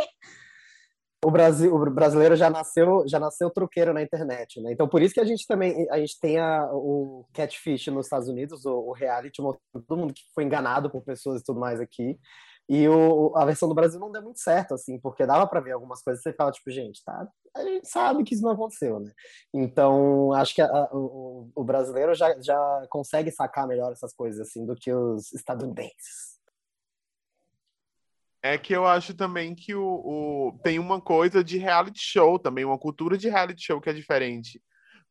O 1.24 1.30
Brasil, 1.30 1.74
o 1.74 1.92
brasileiro 1.92 2.36
já 2.36 2.50
nasceu, 2.50 3.04
já 3.08 3.20
nasceu 3.20 3.50
truqueiro 3.50 3.94
na 3.94 4.02
internet, 4.02 4.60
né? 4.62 4.72
Então 4.72 4.88
por 4.88 5.02
isso 5.02 5.14
que 5.14 5.20
a 5.20 5.26
gente 5.26 5.46
também 5.46 5.88
a 5.92 6.00
gente 6.00 6.20
tem 6.20 6.40
a, 6.40 6.70
o 6.74 7.26
catfish 7.34 7.88
nos 7.88 8.08
Estados 8.08 8.28
Unidos, 8.28 8.66
o, 8.66 8.72
o 8.72 8.92
reality, 8.92 9.42
todo 9.88 10.00
mundo 10.00 10.14
que 10.14 10.22
foi 10.34 10.44
enganado 10.44 10.90
por 10.90 11.04
pessoas 11.04 11.42
e 11.42 11.44
tudo 11.44 11.60
mais 11.60 11.80
aqui. 11.80 12.20
E 12.70 12.88
o, 12.88 13.34
a 13.36 13.44
versão 13.44 13.68
do 13.68 13.76
Brasil 13.76 14.00
não 14.00 14.12
deu 14.12 14.22
muito 14.22 14.40
certo, 14.40 14.74
assim, 14.74 14.98
porque 14.98 15.26
dava 15.26 15.46
para 15.46 15.60
ver 15.60 15.74
algumas 15.74 16.02
coisas 16.02 16.22
e 16.22 16.24
você 16.24 16.34
fala, 16.34 16.52
tipo, 16.52 16.72
gente, 16.72 17.04
tá, 17.04 17.28
a 17.56 17.64
gente 17.64 17.88
sabe 17.88 18.24
que 18.24 18.34
isso 18.34 18.44
não 18.44 18.52
aconteceu, 18.52 19.00
né? 19.00 19.12
Então, 19.54 20.32
acho 20.32 20.56
que 20.56 20.62
a, 20.62 20.90
o, 20.94 21.50
o 21.54 21.64
brasileiro 21.66 22.16
já, 22.16 22.34
já 22.40 22.88
consegue 22.90 23.30
sacar 23.30 23.68
melhor 23.68 23.92
essas 23.92 24.14
coisas, 24.14 24.48
assim, 24.48 24.66
do 24.66 24.76
que 24.76 24.94
os 24.94 25.34
estadunidenses. 25.34 26.31
É 28.44 28.58
que 28.58 28.74
eu 28.74 28.88
acho 28.88 29.14
também 29.14 29.54
que 29.54 29.76
o, 29.76 29.84
o, 29.84 30.60
tem 30.64 30.80
uma 30.80 31.00
coisa 31.00 31.44
de 31.44 31.58
reality 31.58 32.00
show 32.02 32.40
também, 32.40 32.66
uma 32.66 32.78
cultura 32.78 33.18
de 33.18 33.30
reality 33.30 33.64
show 33.64 33.80
que 33.80 33.90
é 33.90 33.94
diferente. 33.94 34.62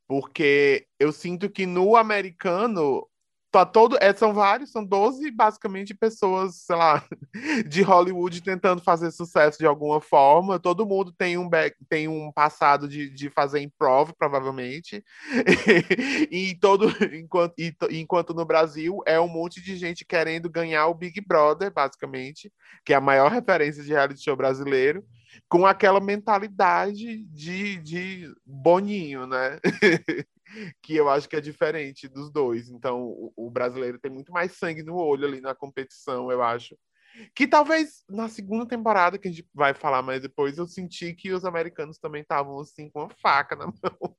Porque 0.09 0.87
eu 0.99 1.13
sinto 1.13 1.49
que 1.49 1.67
no 1.67 1.95
americano 1.97 3.07
tá 3.51 3.67
todo, 3.67 3.99
é, 4.01 4.15
são 4.15 4.33
vários, 4.33 4.71
são 4.71 4.85
12 4.85 5.31
basicamente 5.31 5.95
pessoas, 5.95 6.55
sei 6.57 6.77
lá, 6.77 7.05
de 7.69 7.83
Hollywood 7.83 8.41
tentando 8.43 8.81
fazer 8.81 9.11
sucesso 9.11 9.59
de 9.59 9.67
alguma 9.67 10.01
forma. 10.01 10.59
Todo 10.59 10.87
mundo 10.87 11.13
tem 11.13 11.37
um 11.37 11.49
back, 11.49 11.77
tem 11.89 12.07
um 12.07 12.31
passado 12.31 12.89
de, 12.89 13.11
de 13.11 13.29
fazer 13.29 13.61
improv, 13.61 14.13
provavelmente. 14.17 15.05
e 16.31 16.55
todo 16.61 16.91
enquanto, 17.13 17.55
e, 17.59 17.75
enquanto 17.91 18.33
no 18.33 18.45
Brasil 18.45 19.01
é 19.05 19.19
um 19.21 19.29
monte 19.29 19.61
de 19.61 19.77
gente 19.77 20.05
querendo 20.05 20.49
ganhar 20.49 20.87
o 20.87 20.95
Big 20.95 21.21
Brother, 21.21 21.73
basicamente, 21.73 22.53
que 22.85 22.93
é 22.93 22.97
a 22.97 23.01
maior 23.01 23.31
referência 23.31 23.83
de 23.83 23.91
reality 23.91 24.23
show 24.23 24.37
brasileiro. 24.37 25.05
Com 25.49 25.65
aquela 25.65 26.01
mentalidade 26.01 27.25
de, 27.25 27.77
de 27.79 28.33
boninho, 28.45 29.27
né? 29.27 29.59
que 30.83 30.97
eu 30.97 31.09
acho 31.09 31.29
que 31.29 31.37
é 31.37 31.41
diferente 31.41 32.09
dos 32.09 32.31
dois. 32.31 32.69
Então, 32.69 33.03
o, 33.03 33.33
o, 33.37 33.51
brasileiro 33.51 33.99
tem 33.99 34.11
muito 34.11 34.33
mais 34.33 34.57
sangue 34.57 34.83
no 34.83 34.97
olho 34.97 35.27
ali 35.27 35.41
na 35.41 35.55
competição, 35.55 36.31
eu 36.31 36.43
acho. 36.43 36.77
Que 37.35 37.47
talvez 37.47 38.05
na 38.09 38.29
segunda 38.29 38.67
temporada, 38.67 39.19
que 39.19 39.29
a 39.29 39.31
gente 39.31 39.47
vai 39.55 39.75
falar 39.75 40.03
mais 40.03 40.23
depois, 40.23 40.59
eu 40.59 40.67
senti 40.67 41.13
que 41.15 41.33
os 41.33 41.45
americanos 41.45 41.99
também 41.99 42.23
estavam 42.23 42.59
assim 42.61 42.89
com 42.89 43.03
a 43.03 43.11
faca 43.21 43.57
na 43.57 43.67
mão. 43.83 44.17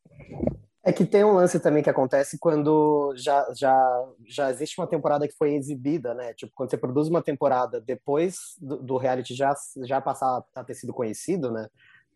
É 0.84 0.92
que 0.92 1.06
tem 1.06 1.24
um 1.24 1.34
lance 1.34 1.60
também 1.60 1.84
que 1.84 1.90
acontece 1.92 2.40
quando 2.40 3.14
já, 3.16 3.46
já, 3.56 4.10
já 4.28 4.50
existe 4.50 4.80
uma 4.80 4.88
temporada 4.88 5.28
que 5.28 5.36
foi 5.38 5.54
exibida, 5.54 6.16
né? 6.16 6.34
Tipo, 6.34 6.52
quando 6.56 6.72
você 6.72 6.78
produz 6.78 7.08
uma 7.08 7.22
temporada 7.22 7.80
depois 7.80 8.56
do, 8.60 8.78
do 8.78 8.98
reality 8.98 9.36
já, 9.36 9.54
já 9.84 10.02
passar 10.02 10.44
a 10.56 10.64
ter 10.64 10.74
sido 10.74 10.92
conhecido, 10.92 11.52
né? 11.52 11.68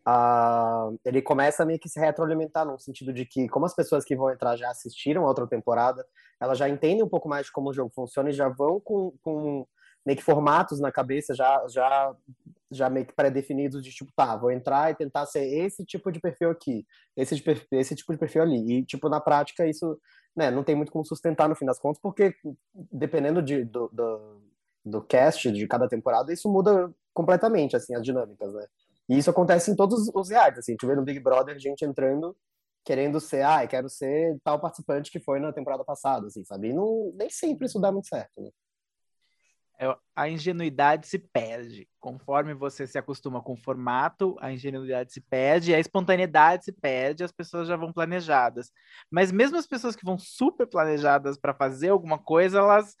Uh, 0.06 0.96
ele 1.04 1.20
começa 1.20 1.64
a 1.64 1.66
meio 1.66 1.80
que 1.80 1.88
se 1.88 1.98
retroalimentar 1.98 2.64
no 2.64 2.78
sentido 2.78 3.12
de 3.12 3.26
que, 3.26 3.48
como 3.48 3.66
as 3.66 3.74
pessoas 3.74 4.04
que 4.04 4.14
vão 4.14 4.30
entrar 4.30 4.56
já 4.56 4.70
assistiram 4.70 5.24
a 5.24 5.28
outra 5.28 5.48
temporada, 5.48 6.06
elas 6.40 6.56
já 6.56 6.68
entendem 6.68 7.02
um 7.02 7.08
pouco 7.08 7.28
mais 7.28 7.46
de 7.46 7.52
como 7.52 7.70
o 7.70 7.72
jogo 7.72 7.90
funciona 7.92 8.30
e 8.30 8.32
já 8.32 8.48
vão 8.48 8.78
com, 8.78 9.12
com 9.20 9.66
meio 10.06 10.16
que 10.16 10.22
formatos 10.22 10.78
na 10.78 10.92
cabeça 10.92 11.34
já, 11.34 11.60
já, 11.68 12.14
já 12.70 12.88
meio 12.88 13.04
que 13.04 13.14
pré-definidos 13.14 13.82
de 13.82 13.90
tipo, 13.90 14.12
tá, 14.14 14.36
vou 14.36 14.52
entrar 14.52 14.92
e 14.92 14.94
tentar 14.94 15.26
ser 15.26 15.44
esse 15.44 15.84
tipo 15.84 16.12
de 16.12 16.20
perfil 16.20 16.50
aqui, 16.50 16.86
esse, 17.16 17.34
de 17.34 17.42
perfil, 17.42 17.66
esse 17.72 17.96
tipo 17.96 18.12
de 18.12 18.18
perfil 18.18 18.42
ali. 18.42 18.78
E, 18.78 18.84
tipo, 18.84 19.08
na 19.08 19.20
prática, 19.20 19.66
isso 19.66 19.98
né, 20.36 20.52
não 20.52 20.62
tem 20.62 20.76
muito 20.76 20.92
como 20.92 21.04
sustentar 21.04 21.48
no 21.48 21.56
fim 21.56 21.66
das 21.66 21.80
contas, 21.80 22.00
porque 22.00 22.32
dependendo 22.92 23.42
de, 23.42 23.64
do, 23.64 23.88
do, 23.92 24.42
do 24.84 25.02
cast 25.02 25.50
de 25.50 25.66
cada 25.66 25.88
temporada, 25.88 26.32
isso 26.32 26.48
muda 26.48 26.94
completamente, 27.12 27.74
assim, 27.74 27.92
as 27.96 28.02
dinâmicas, 28.02 28.54
né? 28.54 28.66
E 29.08 29.18
isso 29.18 29.30
acontece 29.30 29.70
em 29.70 29.76
todos 29.76 30.10
os 30.14 30.30
reais, 30.30 30.58
assim, 30.58 30.72
a 30.72 30.74
gente 30.74 30.86
vê 30.86 30.94
no 30.94 31.04
Big 31.04 31.20
Brother 31.20 31.58
gente 31.58 31.84
entrando 31.84 32.36
querendo 32.86 33.20
ser, 33.20 33.42
ah, 33.42 33.66
quero 33.66 33.88
ser 33.88 34.38
tal 34.44 34.60
participante 34.60 35.10
que 35.10 35.18
foi 35.18 35.40
na 35.40 35.52
temporada 35.52 35.84
passada, 35.84 36.28
assim, 36.28 36.44
sabe? 36.44 36.68
E 36.68 36.72
não, 36.72 37.12
nem 37.16 37.28
sempre 37.28 37.66
isso 37.66 37.80
dá 37.80 37.90
muito 37.90 38.06
certo, 38.06 38.40
né? 38.40 38.50
É, 39.78 39.94
a 40.14 40.28
ingenuidade 40.28 41.06
se 41.08 41.18
perde. 41.18 41.88
Conforme 41.98 42.54
você 42.54 42.86
se 42.86 42.96
acostuma 42.96 43.42
com 43.42 43.54
o 43.54 43.56
formato, 43.56 44.36
a 44.40 44.52
ingenuidade 44.52 45.12
se 45.12 45.20
perde, 45.20 45.74
a 45.74 45.80
espontaneidade 45.80 46.64
se 46.64 46.72
perde, 46.72 47.24
as 47.24 47.32
pessoas 47.32 47.66
já 47.66 47.76
vão 47.76 47.92
planejadas. 47.92 48.70
Mas 49.10 49.32
mesmo 49.32 49.58
as 49.58 49.66
pessoas 49.66 49.96
que 49.96 50.04
vão 50.04 50.16
super 50.16 50.66
planejadas 50.66 51.36
para 51.36 51.52
fazer 51.52 51.88
alguma 51.88 52.18
coisa, 52.18 52.60
elas 52.60 52.94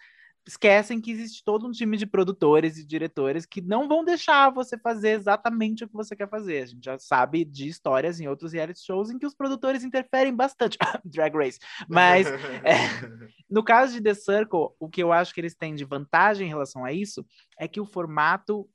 esquecem 0.46 1.00
que 1.00 1.10
existe 1.10 1.42
todo 1.42 1.66
um 1.66 1.72
time 1.72 1.96
de 1.96 2.06
produtores 2.06 2.78
e 2.78 2.86
diretores 2.86 3.44
que 3.44 3.60
não 3.60 3.88
vão 3.88 4.04
deixar 4.04 4.50
você 4.50 4.78
fazer 4.78 5.10
exatamente 5.10 5.84
o 5.84 5.88
que 5.88 5.94
você 5.94 6.14
quer 6.14 6.28
fazer. 6.28 6.62
A 6.62 6.66
gente 6.66 6.84
já 6.84 6.98
sabe 6.98 7.44
de 7.44 7.68
histórias 7.68 8.20
em 8.20 8.28
outros 8.28 8.52
reality 8.52 8.80
shows 8.80 9.10
em 9.10 9.18
que 9.18 9.26
os 9.26 9.34
produtores 9.34 9.82
interferem 9.82 10.34
bastante. 10.34 10.78
Drag 11.04 11.34
Race. 11.36 11.58
Mas 11.88 12.28
é, 12.28 12.76
no 13.50 13.64
caso 13.64 13.94
de 13.94 14.00
The 14.00 14.14
Circle, 14.14 14.68
o 14.78 14.88
que 14.88 15.02
eu 15.02 15.12
acho 15.12 15.34
que 15.34 15.40
eles 15.40 15.56
têm 15.56 15.74
de 15.74 15.84
vantagem 15.84 16.46
em 16.46 16.50
relação 16.50 16.84
a 16.84 16.92
isso 16.92 17.26
é 17.58 17.66
que 17.66 17.80
o 17.80 17.86
formato 17.86 18.68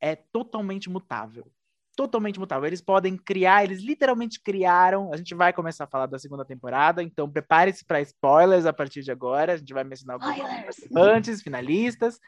é 0.00 0.16
totalmente 0.16 0.90
mutável 0.90 1.50
totalmente 1.98 2.38
mutável. 2.38 2.64
Eles 2.64 2.80
podem 2.80 3.16
criar, 3.16 3.64
eles 3.64 3.80
literalmente 3.80 4.40
criaram. 4.40 5.12
A 5.12 5.16
gente 5.16 5.34
vai 5.34 5.52
começar 5.52 5.82
a 5.82 5.88
falar 5.88 6.06
da 6.06 6.16
segunda 6.16 6.44
temporada, 6.44 7.02
então 7.02 7.28
prepare-se 7.28 7.84
para 7.84 8.00
spoilers 8.00 8.66
a 8.66 8.72
partir 8.72 9.02
de 9.02 9.10
agora. 9.10 9.54
A 9.54 9.56
gente 9.56 9.74
vai 9.74 9.82
mencionar 9.82 10.16
os 10.16 10.24
participantes, 10.24 11.42
finalistas. 11.42 12.20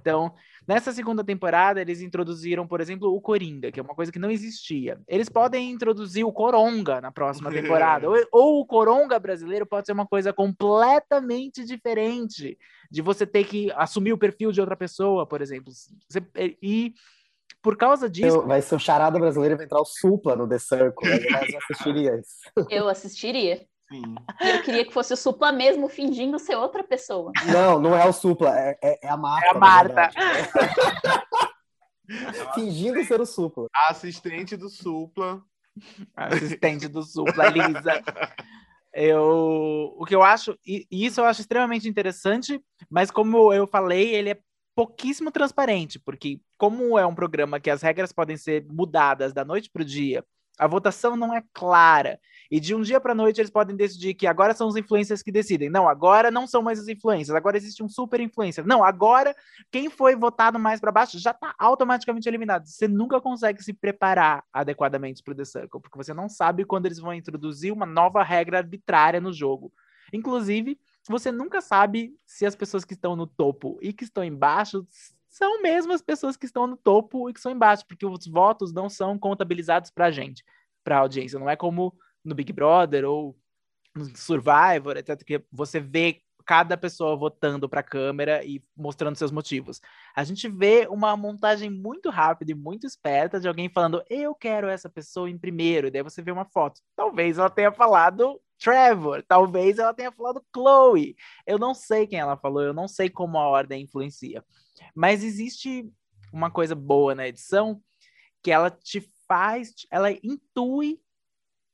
Então, 0.00 0.34
nessa 0.66 0.90
segunda 0.90 1.22
temporada, 1.22 1.80
eles 1.80 2.00
introduziram, 2.00 2.66
por 2.66 2.80
exemplo, 2.80 3.14
o 3.14 3.20
Coringa, 3.20 3.70
que 3.70 3.78
é 3.78 3.82
uma 3.84 3.94
coisa 3.94 4.10
que 4.10 4.18
não 4.18 4.28
existia. 4.28 5.00
Eles 5.06 5.28
podem 5.28 5.70
introduzir 5.70 6.24
o 6.24 6.32
Coronga 6.32 7.00
na 7.00 7.12
próxima 7.12 7.48
temporada. 7.54 8.10
ou, 8.10 8.16
ou, 8.32 8.60
o 8.60 8.66
Coronga 8.66 9.20
brasileiro 9.20 9.64
pode 9.64 9.86
ser 9.86 9.92
uma 9.92 10.06
coisa 10.06 10.32
completamente 10.32 11.64
diferente 11.64 12.58
de 12.90 13.00
você 13.00 13.24
ter 13.24 13.44
que 13.44 13.70
assumir 13.76 14.12
o 14.12 14.18
perfil 14.18 14.50
de 14.50 14.60
outra 14.60 14.76
pessoa, 14.76 15.24
por 15.24 15.40
exemplo. 15.40 15.72
Você, 16.08 16.20
e 16.60 16.92
por 17.62 17.76
causa 17.76 18.10
disso. 18.10 18.38
Eu, 18.38 18.46
vai 18.46 18.60
ser 18.60 18.74
o 18.74 18.78
charada 18.78 19.18
brasileiro 19.18 19.56
vai 19.56 19.64
entrar 19.64 19.80
o 19.80 19.84
Supla 19.84 20.34
no 20.34 20.48
The 20.48 20.58
Circle. 20.58 21.08
Eu 21.08 21.58
assistiria 21.58 22.18
isso. 22.18 22.36
Eu 22.68 22.88
assistiria. 22.88 23.64
Sim. 23.88 24.14
Eu 24.40 24.62
queria 24.62 24.84
que 24.84 24.92
fosse 24.92 25.12
o 25.12 25.16
Supla 25.16 25.52
mesmo, 25.52 25.88
fingindo 25.88 26.38
ser 26.38 26.56
outra 26.56 26.82
pessoa. 26.82 27.30
Não, 27.46 27.78
não 27.78 27.96
é 27.96 28.04
o 28.06 28.12
Supla, 28.12 28.58
é, 28.58 28.76
é, 28.82 29.06
é 29.06 29.08
a 29.08 29.16
Marta. 29.16 29.46
É 29.46 29.50
a 29.50 29.58
Marta. 29.58 30.10
fingindo 32.54 33.02
ser 33.04 33.20
o 33.20 33.26
Supla. 33.26 33.68
assistente 33.88 34.56
do 34.56 34.68
Supla. 34.68 35.42
assistente 36.16 36.88
do 36.88 37.02
Supla, 37.02 37.48
Lisa. 37.48 38.02
Eu, 38.94 39.94
o 39.96 40.04
que 40.04 40.14
eu 40.14 40.22
acho, 40.22 40.58
e 40.66 40.86
isso 40.90 41.20
eu 41.20 41.24
acho 41.24 41.40
extremamente 41.40 41.88
interessante, 41.88 42.62
mas 42.90 43.10
como 43.10 43.52
eu 43.52 43.66
falei, 43.66 44.14
ele 44.14 44.30
é 44.30 44.38
pouquíssimo 44.74 45.30
transparente, 45.30 45.98
porque 45.98 46.40
como 46.56 46.98
é 46.98 47.06
um 47.06 47.14
programa 47.14 47.60
que 47.60 47.70
as 47.70 47.82
regras 47.82 48.12
podem 48.12 48.36
ser 48.36 48.66
mudadas 48.70 49.32
da 49.32 49.44
noite 49.44 49.70
para 49.70 49.82
o 49.82 49.84
dia, 49.84 50.24
a 50.58 50.66
votação 50.66 51.16
não 51.16 51.34
é 51.34 51.42
clara. 51.52 52.20
E 52.50 52.60
de 52.60 52.74
um 52.74 52.82
dia 52.82 53.00
para 53.00 53.14
noite 53.14 53.40
eles 53.40 53.50
podem 53.50 53.74
decidir 53.74 54.14
que 54.14 54.26
agora 54.26 54.54
são 54.54 54.68
os 54.68 54.76
influencers 54.76 55.22
que 55.22 55.32
decidem. 55.32 55.70
Não, 55.70 55.88
agora 55.88 56.30
não 56.30 56.46
são 56.46 56.62
mais 56.62 56.78
os 56.78 56.88
influencers, 56.88 57.34
agora 57.34 57.56
existe 57.56 57.82
um 57.82 57.88
super 57.88 58.20
influencer. 58.20 58.66
Não, 58.66 58.84
agora 58.84 59.34
quem 59.70 59.88
foi 59.88 60.14
votado 60.14 60.58
mais 60.58 60.78
para 60.78 60.92
baixo 60.92 61.18
já 61.18 61.30
está 61.30 61.54
automaticamente 61.58 62.28
eliminado. 62.28 62.66
Você 62.66 62.86
nunca 62.86 63.20
consegue 63.20 63.62
se 63.62 63.72
preparar 63.72 64.44
adequadamente 64.52 65.22
para 65.22 65.32
o 65.32 65.34
The 65.34 65.44
Circle, 65.44 65.80
porque 65.80 65.96
você 65.96 66.12
não 66.12 66.28
sabe 66.28 66.64
quando 66.64 66.86
eles 66.86 66.98
vão 66.98 67.14
introduzir 67.14 67.72
uma 67.72 67.86
nova 67.86 68.22
regra 68.22 68.58
arbitrária 68.58 69.20
no 69.20 69.32
jogo. 69.32 69.72
Inclusive, 70.12 70.78
você 71.08 71.32
nunca 71.32 71.60
sabe 71.60 72.14
se 72.24 72.46
as 72.46 72.54
pessoas 72.54 72.84
que 72.84 72.94
estão 72.94 73.16
no 73.16 73.26
topo 73.26 73.78
e 73.82 73.92
que 73.92 74.04
estão 74.04 74.22
embaixo 74.22 74.86
são 75.28 75.62
mesmo 75.62 75.92
as 75.92 76.02
pessoas 76.02 76.36
que 76.36 76.46
estão 76.46 76.66
no 76.66 76.76
topo 76.76 77.28
e 77.28 77.32
que 77.32 77.38
estão 77.38 77.50
embaixo, 77.50 77.86
porque 77.86 78.04
os 78.04 78.26
votos 78.26 78.72
não 78.72 78.88
são 78.88 79.18
contabilizados 79.18 79.90
para 79.90 80.06
a 80.06 80.10
gente, 80.10 80.44
para 80.84 80.96
a 80.96 81.00
audiência. 81.00 81.38
Não 81.38 81.48
é 81.48 81.56
como 81.56 81.96
no 82.22 82.34
Big 82.34 82.52
Brother 82.52 83.04
ou 83.04 83.36
no 83.94 84.04
Survivor, 84.16 84.96
etc., 84.96 85.24
que 85.24 85.42
você 85.50 85.80
vê 85.80 86.22
cada 86.44 86.76
pessoa 86.76 87.16
votando 87.16 87.68
para 87.68 87.80
a 87.80 87.84
câmera 87.84 88.44
e 88.44 88.62
mostrando 88.76 89.16
seus 89.16 89.30
motivos. 89.30 89.80
A 90.14 90.24
gente 90.24 90.48
vê 90.48 90.86
uma 90.90 91.16
montagem 91.16 91.70
muito 91.70 92.10
rápida 92.10 92.52
e 92.52 92.54
muito 92.54 92.86
esperta 92.86 93.40
de 93.40 93.48
alguém 93.48 93.68
falando: 93.68 94.02
Eu 94.10 94.34
quero 94.34 94.68
essa 94.68 94.88
pessoa 94.88 95.30
em 95.30 95.38
primeiro, 95.38 95.86
e 95.86 95.90
daí 95.90 96.02
você 96.02 96.20
vê 96.20 96.30
uma 96.30 96.44
foto. 96.44 96.80
Talvez 96.94 97.38
ela 97.38 97.50
tenha 97.50 97.72
falado 97.72 98.40
Trevor, 98.62 99.24
talvez 99.26 99.78
ela 99.78 99.92
tenha 99.92 100.12
falado 100.12 100.44
Chloe. 100.54 101.16
Eu 101.44 101.58
não 101.58 101.74
sei 101.74 102.06
quem 102.06 102.20
ela 102.20 102.36
falou, 102.36 102.62
eu 102.62 102.72
não 102.72 102.86
sei 102.86 103.10
como 103.10 103.36
a 103.36 103.48
ordem 103.48 103.82
influencia. 103.82 104.44
Mas 104.94 105.24
existe 105.24 105.90
uma 106.32 106.50
coisa 106.50 106.74
boa 106.74 107.14
na 107.14 107.26
edição 107.26 107.82
que 108.42 108.50
ela 108.50 108.70
te 108.70 109.00
faz, 109.26 109.72
ela 109.90 110.10
intui 110.12 111.00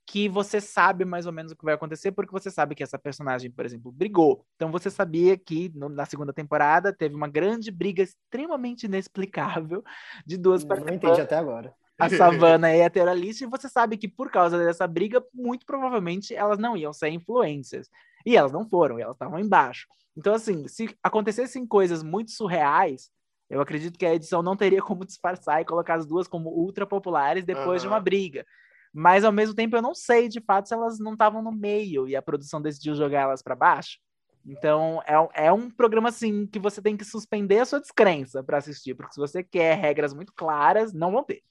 que 0.06 0.26
você 0.26 0.58
sabe 0.58 1.04
mais 1.04 1.26
ou 1.26 1.32
menos 1.32 1.52
o 1.52 1.56
que 1.56 1.64
vai 1.64 1.74
acontecer, 1.74 2.12
porque 2.12 2.32
você 2.32 2.50
sabe 2.50 2.74
que 2.74 2.82
essa 2.82 2.98
personagem, 2.98 3.50
por 3.50 3.66
exemplo, 3.66 3.92
brigou. 3.92 4.42
Então 4.56 4.72
você 4.72 4.90
sabia 4.90 5.36
que 5.36 5.70
no, 5.74 5.90
na 5.90 6.06
segunda 6.06 6.32
temporada 6.32 6.94
teve 6.94 7.14
uma 7.14 7.28
grande 7.28 7.70
briga 7.70 8.02
extremamente 8.02 8.86
inexplicável 8.86 9.84
de 10.24 10.38
duas 10.38 10.64
pessoas. 10.64 10.86
Não 10.86 10.94
entendi 10.94 11.20
até 11.20 11.36
agora. 11.36 11.74
A 11.98 12.08
Savana 12.10 12.74
e 12.74 12.82
a 12.82 12.90
Teralice, 12.90 13.44
e 13.44 13.46
você 13.46 13.68
sabe 13.68 13.96
que 13.96 14.08
por 14.08 14.30
causa 14.30 14.58
dessa 14.58 14.86
briga, 14.86 15.22
muito 15.34 15.66
provavelmente 15.66 16.34
elas 16.34 16.58
não 16.58 16.76
iam 16.76 16.92
ser 16.92 17.08
influências. 17.08 17.88
E 18.24 18.36
elas 18.36 18.52
não 18.52 18.68
foram, 18.68 18.98
elas 18.98 19.14
estavam 19.14 19.38
embaixo. 19.38 19.86
Então, 20.16 20.34
assim, 20.34 20.66
se 20.66 20.94
acontecessem 21.02 21.66
coisas 21.66 22.02
muito 22.02 22.32
surreais, 22.32 23.10
eu 23.48 23.60
acredito 23.60 23.98
que 23.98 24.04
a 24.04 24.14
edição 24.14 24.42
não 24.42 24.56
teria 24.56 24.82
como 24.82 25.04
disfarçar 25.04 25.60
e 25.60 25.64
colocar 25.64 25.94
as 25.94 26.06
duas 26.06 26.28
como 26.28 26.50
ultra 26.50 26.86
populares 26.86 27.44
depois 27.44 27.82
uhum. 27.82 27.88
de 27.88 27.94
uma 27.94 28.00
briga. 28.00 28.44
Mas 28.92 29.24
ao 29.24 29.32
mesmo 29.32 29.54
tempo 29.54 29.76
eu 29.76 29.82
não 29.82 29.94
sei 29.94 30.28
de 30.28 30.40
fato 30.40 30.68
se 30.68 30.74
elas 30.74 30.98
não 30.98 31.12
estavam 31.12 31.42
no 31.42 31.52
meio 31.52 32.08
e 32.08 32.16
a 32.16 32.22
produção 32.22 32.60
decidiu 32.60 32.94
jogar 32.94 33.22
elas 33.22 33.42
para 33.42 33.54
baixo. 33.54 33.98
Então 34.44 35.02
é, 35.06 35.46
é 35.46 35.52
um 35.52 35.70
programa 35.70 36.08
assim 36.08 36.46
que 36.46 36.58
você 36.58 36.80
tem 36.80 36.96
que 36.96 37.04
suspender 37.04 37.60
a 37.60 37.64
sua 37.64 37.80
descrença 37.80 38.42
para 38.42 38.58
assistir, 38.58 38.94
porque 38.94 39.12
se 39.12 39.20
você 39.20 39.42
quer 39.42 39.76
regras 39.76 40.14
muito 40.14 40.32
claras, 40.34 40.92
não 40.92 41.12
vão 41.12 41.22
ter. 41.22 41.42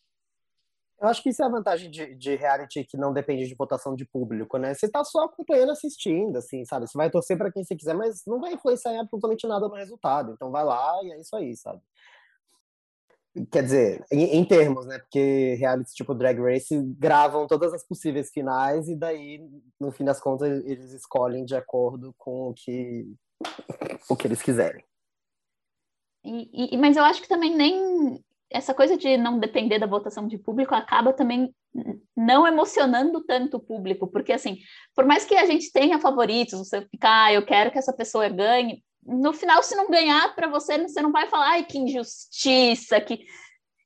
Eu 0.99 1.07
acho 1.07 1.21
que 1.21 1.29
isso 1.29 1.43
é 1.43 1.45
a 1.45 1.49
vantagem 1.49 1.91
de, 1.91 2.15
de 2.15 2.35
reality 2.35 2.83
que 2.83 2.97
não 2.97 3.13
depende 3.13 3.47
de 3.47 3.53
votação 3.53 3.95
de 3.95 4.03
público, 4.03 4.57
né? 4.57 4.73
Você 4.73 4.89
tá 4.89 5.03
só 5.03 5.25
acompanhando, 5.25 5.71
assistindo, 5.71 6.37
assim, 6.37 6.65
sabe? 6.65 6.87
Você 6.87 6.97
vai 6.97 7.09
torcer 7.11 7.37
para 7.37 7.51
quem 7.51 7.63
você 7.63 7.75
quiser, 7.75 7.93
mas 7.93 8.23
não 8.25 8.39
vai 8.39 8.53
influenciar 8.53 8.99
absolutamente 8.99 9.45
nada 9.47 9.67
no 9.67 9.75
resultado. 9.75 10.31
Então 10.33 10.49
vai 10.49 10.63
lá 10.63 10.99
e 11.03 11.11
é 11.11 11.19
isso 11.19 11.35
aí, 11.35 11.55
sabe? 11.55 11.81
Quer 13.51 13.61
dizer, 13.61 14.05
em, 14.11 14.37
em, 14.37 14.45
termos, 14.45 14.87
né? 14.87 14.97
Porque 14.97 15.53
reality 15.59 15.93
tipo 15.93 16.15
Drag 16.15 16.39
Race 16.39 16.75
gravam 16.97 17.45
todas 17.45 17.71
as 17.73 17.85
possíveis 17.85 18.31
finais 18.31 18.89
e 18.89 18.95
daí, 18.95 19.39
no 19.79 19.91
fim 19.91 20.03
das 20.03 20.19
contas, 20.19 20.65
eles 20.65 20.93
escolhem 20.93 21.45
de 21.45 21.55
acordo 21.55 22.11
com 22.17 22.49
o 22.49 22.53
que, 22.55 23.05
o 24.09 24.15
que 24.15 24.25
eles 24.25 24.41
quiserem. 24.41 24.83
E, 26.25 26.75
e, 26.75 26.77
mas 26.77 26.97
eu 26.97 27.03
acho 27.03 27.21
que 27.21 27.27
também 27.27 27.55
nem 27.55 28.19
essa 28.49 28.73
coisa 28.73 28.97
de 28.97 29.17
não 29.17 29.39
depender 29.39 29.79
da 29.79 29.85
votação 29.85 30.27
de 30.27 30.37
público 30.37 30.73
acaba 30.73 31.13
também 31.13 31.53
não 32.15 32.47
emocionando 32.47 33.23
tanto 33.23 33.57
o 33.57 33.59
público, 33.59 34.07
porque 34.07 34.33
assim, 34.33 34.57
por 34.95 35.05
mais 35.05 35.25
que 35.25 35.35
a 35.35 35.45
gente 35.45 35.71
tenha 35.71 35.99
favoritos, 35.99 36.57
você 36.57 36.81
ficar, 36.81 37.25
ah, 37.25 37.33
eu 37.33 37.45
quero 37.45 37.71
que 37.71 37.77
essa 37.77 37.93
pessoa 37.93 38.29
ganhe, 38.29 38.81
no 39.07 39.31
final, 39.31 39.63
se 39.63 39.75
não 39.75 39.89
ganhar 39.89 40.35
para 40.35 40.47
você, 40.47 40.77
você 40.77 41.01
não 41.01 41.11
vai 41.11 41.29
falar, 41.29 41.51
ai, 41.51 41.63
que 41.63 41.77
injustiça, 41.77 42.99
que. 42.99 43.19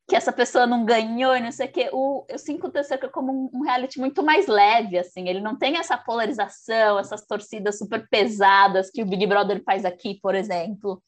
que 0.10 0.16
essa 0.16 0.34
pessoa 0.34 0.66
não 0.66 0.84
ganhou 0.84 1.36
e 1.36 1.42
não 1.42 1.52
sei 1.52 1.68
o 1.68 1.72
quê. 1.72 1.90
O, 1.94 2.26
eu 2.28 2.40
sinto 2.40 2.68
o 2.68 2.72
The 2.72 2.84
como 3.14 3.32
um, 3.32 3.60
um, 3.60 3.62
reality 3.62 4.00
muito 4.00 4.24
mais 4.24 4.48
leve, 4.48 4.98
assim. 4.98 5.30
Ele 5.30 5.40
não 5.40 5.56
tem 5.56 5.78
essa 5.78 5.96
polarização, 5.96 6.98
essas 6.98 7.26
torcidas 7.26 7.78
super 7.78 8.08
pesadas 8.10 8.90
que 8.90 9.04
o 9.04 9.06
Big 9.06 9.28
Brother 9.28 9.62
faz 9.64 9.86
aqui, 9.86 10.20
por 10.22 10.34
exemplo. 10.34 11.02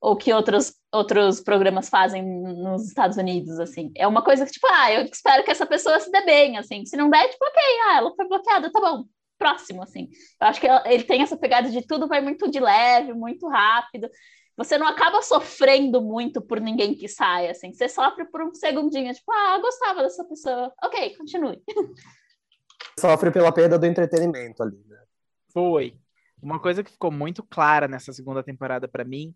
Ou 0.00 0.16
que 0.16 0.32
outros, 0.32 0.74
outros 0.92 1.40
programas 1.40 1.88
fazem 1.88 2.22
nos 2.22 2.86
Estados 2.86 3.16
Unidos, 3.16 3.58
assim. 3.58 3.90
É 3.96 4.06
uma 4.06 4.22
coisa 4.22 4.44
que, 4.46 4.52
tipo, 4.52 4.66
ah, 4.70 4.92
eu 4.92 5.02
espero 5.04 5.42
que 5.44 5.50
essa 5.50 5.66
pessoa 5.66 5.98
se 5.98 6.10
dê 6.10 6.24
bem, 6.24 6.56
assim. 6.56 6.84
Se 6.86 6.96
não 6.96 7.10
der, 7.10 7.28
tipo, 7.28 7.44
ok, 7.44 7.62
ah, 7.88 7.96
ela 7.98 8.14
foi 8.14 8.28
bloqueada, 8.28 8.70
tá 8.70 8.80
bom. 8.80 9.04
Próximo, 9.38 9.82
assim. 9.82 10.08
Eu 10.40 10.48
acho 10.48 10.60
que 10.60 10.66
ele 10.86 11.04
tem 11.04 11.22
essa 11.22 11.36
pegada 11.36 11.70
de 11.70 11.86
tudo 11.86 12.08
vai 12.08 12.20
muito 12.20 12.50
de 12.50 12.60
leve, 12.60 13.12
muito 13.12 13.48
rápido 13.48 14.08
você 14.58 14.76
não 14.76 14.88
acaba 14.88 15.22
sofrendo 15.22 16.02
muito 16.02 16.42
por 16.42 16.60
ninguém 16.60 16.92
que 16.92 17.06
sai, 17.06 17.48
assim. 17.48 17.72
Você 17.72 17.88
sofre 17.88 18.24
por 18.24 18.42
um 18.42 18.52
segundinho, 18.52 19.14
tipo, 19.14 19.30
ah, 19.30 19.54
eu 19.54 19.62
gostava 19.62 20.02
dessa 20.02 20.24
pessoa. 20.24 20.72
Ok, 20.82 21.16
continue. 21.16 21.62
Sofre 22.98 23.30
pela 23.30 23.52
perda 23.52 23.78
do 23.78 23.86
entretenimento 23.86 24.60
ali, 24.60 24.82
né? 24.88 25.00
Foi. 25.52 25.96
Uma 26.42 26.58
coisa 26.58 26.82
que 26.82 26.90
ficou 26.90 27.12
muito 27.12 27.44
clara 27.44 27.86
nessa 27.86 28.12
segunda 28.12 28.42
temporada 28.42 28.88
para 28.88 29.04
mim 29.04 29.32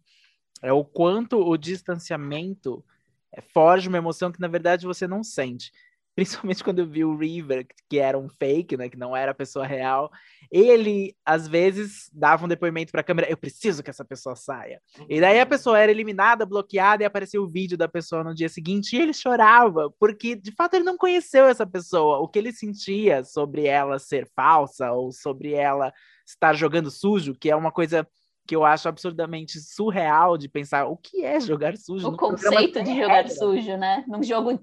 é 0.61 0.73
o 0.73 0.85
quanto 0.85 1.38
o 1.38 1.57
distanciamento 1.57 2.85
é, 3.33 3.41
forge 3.41 3.88
uma 3.88 3.99
emoção 3.99 4.31
que 4.31 4.41
na 4.41 4.49
verdade 4.49 4.87
você 4.87 5.07
não 5.07 5.23
sente 5.23 5.73
principalmente 6.15 6.62
quando 6.62 6.81
eu 6.81 6.87
vi 6.87 7.05
o 7.05 7.17
River, 7.17 7.67
que 7.88 7.99
era 7.99 8.19
um 8.19 8.29
fake, 8.29 8.77
né, 8.77 8.88
que 8.88 8.99
não 8.99 9.17
era 9.17 9.33
a 9.33 9.35
pessoa 9.35 9.67
real, 9.67 10.11
ele 10.51 11.17
às 11.25 11.49
vezes 11.49 12.11
dava 12.12 12.45
um 12.45 12.49
depoimento 12.49 12.93
para 12.93 13.01
a 13.01 13.05
câmera, 13.05 13.31
eu 13.31 13.37
preciso 13.37 13.83
que 13.83 13.88
essa 13.88 14.05
pessoa 14.05 14.37
saia. 14.37 14.81
E 15.09 15.21
daí 15.21 15.41
a 15.41 15.47
pessoa 15.47 15.79
era 15.79 15.91
eliminada, 15.91 16.45
bloqueada 16.45 17.03
e 17.03 17.07
aparecia 17.07 17.41
o 17.41 17.49
vídeo 17.49 17.79
da 17.79 17.88
pessoa 17.88 18.23
no 18.23 18.35
dia 18.35 18.49
seguinte 18.49 18.95
e 18.95 19.01
ele 19.01 19.15
chorava, 19.15 19.91
porque 19.99 20.37
de 20.37 20.53
fato 20.53 20.75
ele 20.75 20.85
não 20.85 20.99
conheceu 20.99 21.47
essa 21.47 21.67
pessoa, 21.67 22.19
o 22.19 22.29
que 22.29 22.38
ele 22.38 22.53
sentia 22.53 23.25
sobre 23.25 23.67
ela 23.67 23.99
ser 23.99 24.29
falsa 24.37 24.93
ou 24.93 25.11
sobre 25.12 25.55
ela 25.55 25.93
estar 26.27 26.55
jogando 26.55 26.91
sujo, 26.91 27.35
que 27.35 27.51
é 27.51 27.57
uma 27.57 27.73
coisa 27.73 28.07
que 28.53 28.57
eu 28.57 28.67
acho 28.67 28.87
absurdamente 28.87 29.59
surreal 29.59 30.37
de 30.37 30.47
pensar 30.47 30.85
o 30.85 30.95
que 30.95 31.25
é 31.25 31.41
jogar 31.41 31.75
sujo. 31.75 32.07
O 32.07 32.17
conceito 32.19 32.83
de 32.83 32.95
jogar 32.95 33.27
sujo, 33.31 33.79
né? 33.79 34.05
Num 34.07 34.23
jogo 34.23 34.62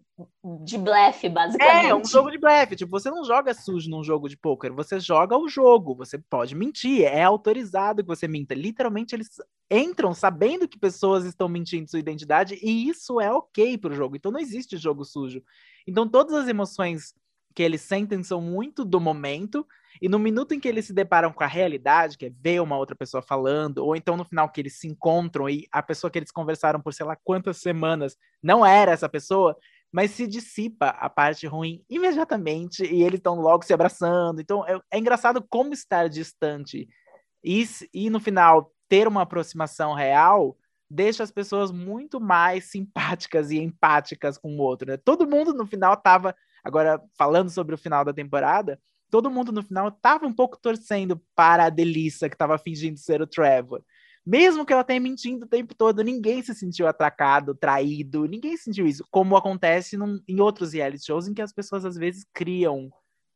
de 0.64 0.78
blefe, 0.78 1.28
basicamente. 1.28 1.88
É, 1.88 1.96
um 1.96 2.06
jogo 2.06 2.30
de 2.30 2.38
blefe. 2.38 2.76
Tipo, 2.76 2.92
você 2.92 3.10
não 3.10 3.26
joga 3.26 3.52
sujo 3.52 3.90
num 3.90 4.04
jogo 4.04 4.30
de 4.30 4.38
pôquer, 4.38 4.72
você 4.72 5.00
joga 5.00 5.36
o 5.36 5.50
jogo, 5.50 5.96
você 5.96 6.20
pode 6.20 6.54
mentir, 6.54 7.02
é 7.02 7.24
autorizado 7.24 8.04
que 8.04 8.08
você 8.08 8.28
minta. 8.28 8.54
Literalmente, 8.54 9.16
eles 9.16 9.28
entram 9.72 10.14
sabendo 10.14 10.68
que 10.68 10.78
pessoas 10.78 11.26
estão 11.26 11.50
mentindo 11.50 11.90
sua 11.90 12.00
identidade 12.00 12.60
e 12.62 12.88
isso 12.88 13.20
é 13.20 13.34
ok 13.34 13.76
pro 13.80 13.96
jogo. 13.96 14.16
Então 14.16 14.32
não 14.32 14.40
existe 14.40 14.78
jogo 14.78 15.04
sujo. 15.04 15.42
Então 15.88 16.08
todas 16.08 16.36
as 16.36 16.48
emoções 16.48 17.16
que 17.60 17.64
eles 17.64 17.82
sentem 17.82 18.24
são 18.24 18.40
muito 18.40 18.86
do 18.86 19.02
momento 19.02 19.68
e 20.02 20.08
no 20.08 20.18
minuto 20.18 20.54
em 20.54 20.62
que 20.62 20.68
eles 20.70 20.86
se 20.86 20.94
deparam 20.94 21.34
com 21.34 21.44
a 21.44 21.48
realidade, 21.48 22.18
que 22.18 22.28
é 22.28 22.30
ver 22.30 22.62
uma 22.62 22.78
outra 22.78 22.96
pessoa 22.96 23.22
falando, 23.22 23.80
ou 23.80 23.98
então 23.98 24.16
no 24.16 24.24
final 24.24 24.48
que 24.48 24.62
eles 24.62 24.80
se 24.80 24.88
encontram 24.88 25.50
e 25.50 25.68
a 25.70 25.84
pessoa 25.84 26.10
que 26.10 26.18
eles 26.18 26.32
conversaram 26.32 26.80
por 26.80 26.94
sei 26.94 27.06
lá 27.06 27.18
quantas 27.22 27.58
semanas 27.58 28.16
não 28.42 28.66
era 28.66 28.94
essa 28.94 29.10
pessoa, 29.10 29.58
mas 29.92 30.12
se 30.12 30.26
dissipa 30.26 30.88
a 30.88 31.10
parte 31.10 31.46
ruim 31.48 31.84
imediatamente 31.90 32.86
e 32.86 33.04
eles 33.04 33.20
estão 33.20 33.36
logo 33.36 33.66
se 33.66 33.74
abraçando. 33.74 34.40
Então 34.40 34.66
é, 34.66 34.80
é 34.90 34.98
engraçado 34.98 35.46
como 35.50 35.74
estar 35.74 36.08
distante 36.08 36.88
e, 37.44 37.68
e 37.94 38.10
no 38.10 38.22
final 38.22 38.72
ter 38.88 39.06
uma 39.06 39.24
aproximação 39.24 39.94
real 39.94 40.56
deixa 40.90 41.24
as 41.24 41.32
pessoas 41.32 41.72
muito 41.72 42.20
mais 42.20 42.66
simpáticas 42.72 43.52
e 43.52 43.58
empáticas 43.58 44.38
com 44.38 44.56
o 44.56 44.62
outro. 44.62 44.90
Né? 44.90 44.98
Todo 44.98 45.28
mundo 45.28 45.54
no 45.54 45.68
final 45.68 45.94
estava, 45.94 46.36
agora 46.70 47.02
falando 47.18 47.50
sobre 47.50 47.76
o 47.76 47.78
final 47.78 48.06
da 48.06 48.14
temporada, 48.14 48.80
todo 49.10 49.30
mundo 49.30 49.52
no 49.52 49.64
final 49.64 49.90
estava 49.90 50.26
um 50.26 50.34
pouco 50.34 50.58
torcendo 50.58 51.22
para 51.36 51.66
a 51.66 51.70
Delícia, 51.70 52.30
que 52.30 52.36
estava 52.36 52.58
fingindo 52.58 52.98
ser 52.98 53.22
o 53.22 53.28
Trevor. 53.28 53.84
Mesmo 54.26 54.66
que 54.66 54.72
ela 54.72 54.84
tenha 54.84 55.00
mentindo 55.00 55.46
o 55.46 55.50
tempo 55.50 55.74
todo, 55.74 56.04
ninguém 56.04 56.44
se 56.44 56.54
sentiu 56.54 56.88
atracado, 56.88 57.56
traído, 57.56 58.26
ninguém 58.26 58.56
sentiu 58.58 58.86
isso, 58.86 59.04
como 59.10 59.36
acontece 59.36 59.98
num, 59.98 60.20
em 60.28 60.40
outros 60.40 60.74
reality 60.74 61.06
shows 61.06 61.28
em 61.28 61.34
que 61.34 61.42
as 61.42 61.52
pessoas 61.52 61.86
às 61.86 61.96
vezes 61.96 62.26
criam 62.34 62.92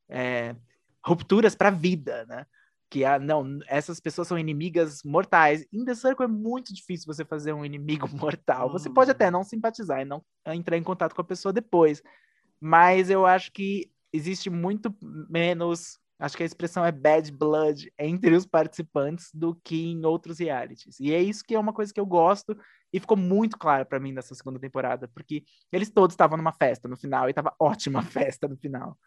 é, 0.10 0.56
rupturas 1.04 1.56
para 1.56 1.70
a 1.70 1.72
vida, 1.72 2.26
né? 2.28 2.46
Que 2.90 3.04
ah, 3.04 3.18
não, 3.18 3.60
essas 3.68 4.00
pessoas 4.00 4.28
são 4.28 4.38
inimigas 4.38 5.02
mortais. 5.04 5.66
Em 5.74 5.84
The 5.84 5.96
Circle 5.96 6.26
é 6.26 6.28
muito 6.28 6.72
difícil 6.72 7.12
você 7.12 7.26
fazer 7.26 7.54
um 7.54 7.66
inimigo 7.66 8.08
mortal. 8.16 8.72
Você 8.72 8.88
pode 8.88 9.10
até 9.10 9.32
não 9.32 9.44
simpatizar 9.44 10.02
e 10.02 10.06
não 10.06 10.24
entrar 10.46 10.78
em 10.78 10.84
contato 10.84 11.16
com 11.16 11.22
a 11.22 11.26
pessoa 11.26 11.52
depois, 11.52 12.04
mas 12.66 13.10
eu 13.10 13.26
acho 13.26 13.52
que 13.52 13.92
existe 14.14 14.50
muito 14.50 14.96
menos, 15.30 16.00
acho 16.18 16.38
que 16.38 16.44
a 16.44 16.46
expressão 16.46 16.86
é 16.86 16.94
bad 16.94 17.30
blood 17.30 17.92
entre 18.00 18.34
os 18.34 18.46
participantes 18.46 19.30
do 19.34 19.54
que 19.54 19.88
em 19.88 20.06
outros 20.06 20.40
realities. 20.40 20.98
E 20.98 21.12
é 21.12 21.22
isso 21.22 21.44
que 21.44 21.56
é 21.56 21.60
uma 21.60 21.74
coisa 21.74 21.94
que 21.94 22.00
eu 22.00 22.06
gosto 22.06 22.58
e 22.94 23.02
ficou 23.02 23.18
muito 23.18 23.58
claro 23.58 23.86
para 23.86 24.00
mim 24.00 24.14
nessa 24.14 24.34
segunda 24.34 24.58
temporada, 24.58 25.10
porque 25.10 25.44
eles 25.74 25.90
todos 25.90 26.14
estavam 26.14 26.38
numa 26.38 26.54
festa 26.54 26.88
no 26.88 26.96
final 26.96 27.30
e 27.30 27.34
tava 27.34 27.54
ótima 27.60 28.00
a 28.00 28.04
festa 28.08 28.48
no 28.48 28.56
final 28.56 28.98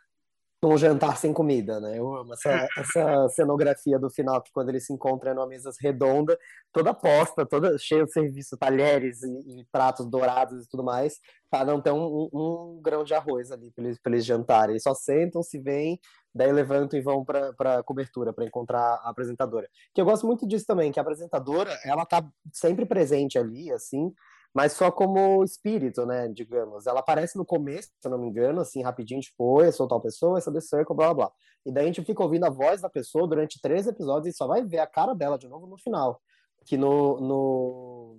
um 0.65 0.79
jantar 0.79 1.17
sem 1.17 1.33
comida, 1.33 1.79
né? 1.81 1.99
Eu 1.99 2.17
amo 2.17 2.33
essa, 2.33 2.69
essa 2.77 3.29
cenografia 3.29 3.99
do 3.99 4.11
final, 4.11 4.43
que 4.43 4.51
quando 4.51 4.71
eles 4.71 4.87
se 4.87 4.93
encontram 4.93 5.31
é 5.31 5.35
numa 5.35 5.47
mesa 5.47 5.71
redonda, 5.81 6.39
toda 6.73 6.95
posta, 6.95 7.45
toda 7.45 7.77
cheia 7.79 8.05
de 8.05 8.13
serviço, 8.13 8.57
talheres 8.57 9.23
e, 9.23 9.61
e, 9.61 9.65
pratos 9.71 10.07
dourados 10.07 10.65
e 10.65 10.69
tudo 10.69 10.83
mais, 10.83 11.21
para 11.51 11.65
não 11.65 11.81
ter 11.81 11.93
um, 11.93 12.05
um, 12.05 12.29
um, 12.33 12.81
grão 12.83 13.05
de 13.05 13.15
arroz 13.15 13.51
ali 13.53 13.71
para 13.71 13.85
eles, 13.85 13.99
eles 14.07 14.25
jantarem. 14.25 14.73
Eles 14.73 14.83
só 14.83 14.95
sentam, 14.95 15.43
se 15.43 15.59
vêm, 15.59 16.01
daí 16.35 16.51
levantam 16.53 16.99
e 16.99 17.03
vão 17.03 17.25
para 17.25 17.79
a 17.79 17.83
cobertura, 17.83 18.33
para 18.33 18.45
encontrar 18.45 19.01
a 19.03 19.11
apresentadora. 19.11 19.69
Que 19.95 20.01
eu 20.01 20.05
gosto 20.05 20.27
muito 20.27 20.47
disso 20.49 20.65
também, 20.67 20.91
que 20.91 20.99
a 20.99 21.03
apresentadora, 21.03 21.79
ela 21.85 22.05
tá 22.07 22.27
sempre 22.53 22.87
presente 22.87 23.39
ali, 23.39 23.71
assim, 23.73 24.13
mas 24.57 24.73
só 24.73 24.91
como 24.91 25.45
espírito, 25.45 26.07
né, 26.07 26.29
digamos. 26.29 26.87
Ela 26.87 27.01
aparece 27.01 27.37
no 27.37 27.45
começo, 27.45 27.91
se 28.01 28.09
eu 28.09 28.11
não 28.11 28.17
me 28.17 28.27
engano, 28.27 28.63
assim, 28.63 28.83
rapidinho, 28.83 29.21
tipo, 29.21 29.61
eu 29.61 29.71
sou 29.71 29.87
tal 29.87 30.01
pessoa, 30.01 30.39
essa 30.39 30.51
The 30.51 30.63
Circle, 30.63 30.97
blá, 30.97 31.13
blá, 31.13 31.27
blá. 31.27 31.33
E 31.67 31.71
daí 31.71 31.85
a 31.85 31.87
gente 31.89 32.03
fica 32.03 32.23
ouvindo 32.23 32.47
a 32.47 32.49
voz 32.49 32.81
da 32.81 32.89
pessoa 32.89 33.29
durante 33.29 33.61
três 33.61 33.87
episódios 33.87 34.35
e 34.35 34.35
só 34.35 34.47
vai 34.47 34.65
ver 34.65 34.79
a 34.79 34.87
cara 34.87 35.13
dela 35.13 35.37
de 35.37 35.47
novo 35.47 35.67
no 35.67 35.77
final. 35.77 36.23
Que 36.65 36.79
no, 36.79 37.21
no, 37.21 38.19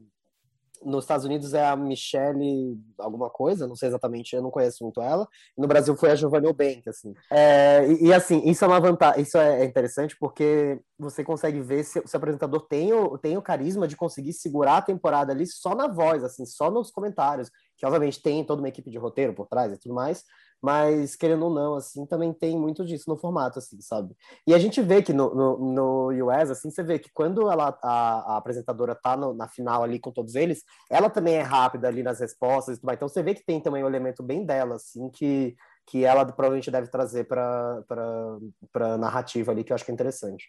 nos 0.84 1.04
Estados 1.04 1.26
Unidos 1.26 1.54
é 1.54 1.66
a 1.66 1.76
Michelle 1.76 2.78
alguma 2.98 3.30
coisa, 3.30 3.68
não 3.68 3.76
sei 3.76 3.90
exatamente, 3.90 4.36
eu 4.36 4.42
não 4.42 4.52
conheço 4.52 4.84
muito 4.84 5.02
ela. 5.02 5.28
no 5.58 5.68
Brasil 5.68 5.96
foi 5.96 6.12
a 6.12 6.16
Giovanni 6.16 6.52
Bank, 6.54 6.88
assim. 6.88 7.13
É, 7.32 7.86
e, 7.88 8.08
e, 8.08 8.13
assim, 8.13 8.42
isso 8.50 8.63
é 8.63 8.68
uma 8.68 8.80
vantagem, 8.80 9.22
isso 9.22 9.38
é 9.38 9.63
interessante 9.66 10.16
porque 10.20 10.80
você 10.98 11.24
consegue 11.24 11.60
ver 11.62 11.84
se, 11.84 12.02
se 12.06 12.16
o 12.16 12.18
apresentador 12.18 12.68
tem 12.68 12.94
o, 12.94 13.18
tem 13.18 13.38
o 13.38 13.42
carisma 13.42 13.88
de 13.88 13.96
conseguir 13.96 14.34
segurar 14.34 14.78
a 14.78 14.82
temporada 14.82 15.32
ali 15.32 15.46
só 15.46 15.76
na 15.76 15.88
voz, 15.88 16.24
assim, 16.24 16.46
só 16.46 16.72
nos 16.72 16.92
comentários, 16.92 17.50
que 17.78 17.86
obviamente 17.86 18.22
tem 18.22 18.44
toda 18.44 18.62
uma 18.62 18.70
equipe 18.70 18.90
de 18.90 18.98
roteiro 18.98 19.34
por 19.34 19.48
trás 19.48 19.72
e 19.72 19.78
tudo 19.78 19.94
mais, 19.94 20.24
mas 20.62 21.15
querendo 21.15 21.46
ou 21.46 21.54
não, 21.54 21.76
assim, 21.76 22.06
também 22.06 22.34
tem 22.34 22.58
muito 22.58 22.84
disso 22.84 23.10
no 23.10 23.17
formato, 23.17 23.60
assim, 23.60 23.80
sabe? 23.80 24.15
E 24.46 24.54
a 24.54 24.60
gente 24.60 24.82
vê 24.82 25.02
que 25.02 25.13
no, 25.13 25.34
no, 25.34 25.58
no 26.12 26.28
US, 26.28 26.50
assim, 26.50 26.72
você 26.72 26.84
vê 26.84 26.98
que 26.98 27.12
quando 27.13 27.50
ela, 27.50 27.78
a, 27.84 28.34
a 28.34 28.38
apresentadora 28.38 28.96
tá 28.96 29.15
no, 29.15 29.34
na 29.34 29.48
final 29.48 29.84
ali 29.84 30.00
com 30.00 30.12
todos 30.12 30.36
eles, 30.36 30.63
ela 30.89 31.10
também 31.10 31.36
é 31.36 31.41
rápida 31.41 31.88
ali 31.88 32.02
nas 32.02 32.20
respostas 32.20 32.76
e 32.76 32.80
tudo 32.80 32.88
mais. 32.88 32.98
Então 32.98 33.08
você 33.08 33.22
vê 33.22 33.36
que 33.36 33.46
tem 33.46 33.62
também 33.62 33.84
um 33.84 33.88
elemento 33.88 34.24
bem 34.24 34.46
dela, 34.46 34.76
assim, 34.76 35.10
que, 35.10 35.56
que 35.86 36.04
ela 36.04 36.26
provavelmente 36.26 36.72
deve 36.72 36.88
trazer 36.88 37.26
para 37.26 37.84
a 38.76 38.98
narrativa 38.98 39.52
ali, 39.52 39.63
que 39.63 39.72
eu 39.72 39.76
acho 39.76 39.86
que 39.86 39.91
é 39.91 39.93
interessante. 39.93 40.48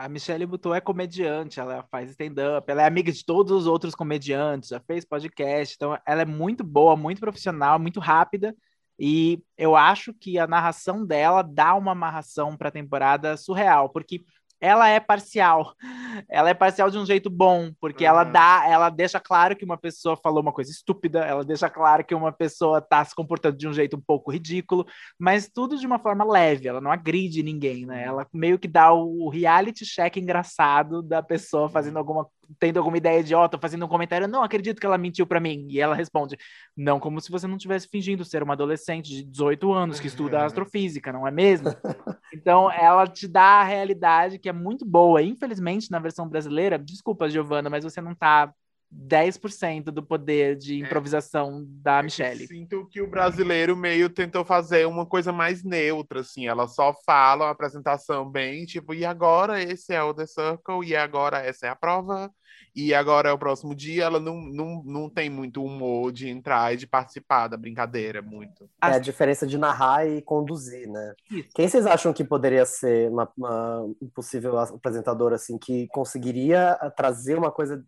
A 0.00 0.08
Michelle 0.08 0.46
Buteau 0.46 0.72
é 0.72 0.80
comediante, 0.80 1.58
ela 1.58 1.82
faz 1.90 2.08
stand-up, 2.10 2.70
ela 2.70 2.82
é 2.82 2.86
amiga 2.86 3.10
de 3.10 3.24
todos 3.24 3.50
os 3.50 3.66
outros 3.66 3.96
comediantes, 3.96 4.68
já 4.68 4.78
fez 4.78 5.04
podcast, 5.04 5.74
então 5.74 5.98
ela 6.06 6.22
é 6.22 6.24
muito 6.24 6.62
boa, 6.62 6.94
muito 6.94 7.18
profissional, 7.18 7.80
muito 7.80 7.98
rápida 7.98 8.54
e 8.98 9.42
eu 9.56 9.76
acho 9.76 10.12
que 10.12 10.38
a 10.38 10.46
narração 10.46 11.06
dela 11.06 11.42
dá 11.42 11.74
uma 11.74 11.92
amarração 11.92 12.56
para 12.56 12.68
a 12.68 12.72
temporada 12.72 13.36
surreal, 13.36 13.88
porque 13.88 14.24
ela 14.60 14.88
é 14.88 14.98
parcial. 14.98 15.74
Ela 16.28 16.50
é 16.50 16.54
parcial 16.54 16.90
de 16.90 16.98
um 16.98 17.06
jeito 17.06 17.30
bom, 17.30 17.70
porque 17.80 18.02
uhum. 18.02 18.10
ela 18.10 18.24
dá, 18.24 18.64
ela 18.66 18.90
deixa 18.90 19.20
claro 19.20 19.54
que 19.54 19.64
uma 19.64 19.76
pessoa 19.76 20.16
falou 20.16 20.42
uma 20.42 20.52
coisa 20.52 20.70
estúpida, 20.70 21.20
ela 21.20 21.44
deixa 21.44 21.70
claro 21.70 22.04
que 22.04 22.12
uma 22.14 22.32
pessoa 22.32 22.78
está 22.78 23.04
se 23.04 23.14
comportando 23.14 23.56
de 23.56 23.68
um 23.68 23.72
jeito 23.72 23.96
um 23.96 24.00
pouco 24.00 24.32
ridículo, 24.32 24.84
mas 25.16 25.48
tudo 25.48 25.78
de 25.78 25.86
uma 25.86 25.98
forma 26.00 26.24
leve, 26.24 26.66
ela 26.66 26.80
não 26.80 26.90
agride 26.90 27.40
ninguém, 27.42 27.86
né? 27.86 28.02
Ela 28.02 28.26
meio 28.32 28.58
que 28.58 28.66
dá 28.66 28.92
o 28.92 29.28
reality 29.28 29.84
check 29.84 30.16
engraçado 30.16 31.00
da 31.02 31.22
pessoa 31.22 31.68
fazendo 31.68 31.98
alguma 31.98 32.26
tendo 32.58 32.78
alguma 32.78 32.96
ideia 32.96 33.20
idiota, 33.20 33.58
fazendo 33.58 33.84
um 33.84 33.88
comentário, 33.88 34.28
não 34.28 34.42
acredito 34.42 34.80
que 34.80 34.86
ela 34.86 34.98
mentiu 34.98 35.26
para 35.26 35.40
mim. 35.40 35.66
E 35.70 35.80
ela 35.80 35.94
responde, 35.94 36.36
não 36.76 36.98
como 37.00 37.20
se 37.20 37.30
você 37.30 37.46
não 37.46 37.56
estivesse 37.56 37.88
fingindo 37.88 38.24
ser 38.24 38.42
uma 38.42 38.54
adolescente 38.54 39.08
de 39.08 39.24
18 39.24 39.72
anos 39.72 40.00
que 40.00 40.06
estuda 40.06 40.44
astrofísica, 40.44 41.12
não 41.12 41.26
é 41.26 41.30
mesmo? 41.30 41.68
Então, 42.30 42.70
ela 42.70 43.06
te 43.06 43.26
dá 43.26 43.60
a 43.60 43.64
realidade 43.64 44.38
que 44.38 44.50
é 44.50 44.52
muito 44.52 44.84
boa. 44.84 45.22
Infelizmente, 45.22 45.90
na 45.90 45.98
versão 45.98 46.28
brasileira, 46.28 46.78
desculpa, 46.78 47.28
Giovana, 47.28 47.70
mas 47.70 47.84
você 47.84 48.02
não 48.02 48.14
tá 48.14 48.52
10% 48.92 49.84
do 49.84 50.02
poder 50.02 50.56
de 50.56 50.74
é. 50.74 50.86
improvisação 50.86 51.60
é. 51.60 51.82
da 51.82 52.02
Michelle. 52.02 52.46
sinto 52.46 52.86
que 52.86 53.00
o 53.00 53.08
brasileiro 53.08 53.76
meio 53.76 54.08
tentou 54.08 54.44
fazer 54.44 54.86
uma 54.86 55.04
coisa 55.04 55.32
mais 55.32 55.62
neutra, 55.62 56.20
assim. 56.20 56.46
Ela 56.46 56.66
só 56.66 56.94
fala 57.04 57.46
uma 57.46 57.50
apresentação 57.50 58.28
bem, 58.28 58.64
tipo, 58.64 58.94
e 58.94 59.04
agora 59.04 59.62
esse 59.62 59.92
é 59.92 60.02
o 60.02 60.14
The 60.14 60.26
Circle, 60.26 60.86
e 60.86 60.96
agora 60.96 61.38
essa 61.38 61.66
é 61.66 61.68
a 61.70 61.76
prova, 61.76 62.30
e 62.74 62.94
agora 62.94 63.28
é 63.28 63.32
o 63.32 63.38
próximo 63.38 63.74
dia. 63.74 64.04
Ela 64.04 64.18
não, 64.18 64.40
não, 64.40 64.82
não 64.84 65.10
tem 65.10 65.28
muito 65.28 65.62
humor 65.62 66.10
de 66.10 66.28
entrar 66.28 66.72
e 66.72 66.76
de 66.76 66.86
participar 66.86 67.48
da 67.48 67.56
brincadeira, 67.56 68.22
muito. 68.22 68.64
É 68.82 68.86
a 68.86 68.98
diferença 68.98 69.46
de 69.46 69.58
narrar 69.58 70.06
e 70.06 70.22
conduzir, 70.22 70.88
né? 70.88 71.14
Isso. 71.30 71.50
Quem 71.54 71.68
vocês 71.68 71.86
acham 71.86 72.12
que 72.12 72.24
poderia 72.24 72.64
ser 72.64 73.10
uma, 73.10 73.30
uma 73.36 73.86
possível 74.14 74.58
apresentadora, 74.58 75.34
assim, 75.34 75.58
que 75.58 75.86
conseguiria 75.88 76.74
trazer 76.96 77.36
uma 77.36 77.50
coisa 77.50 77.84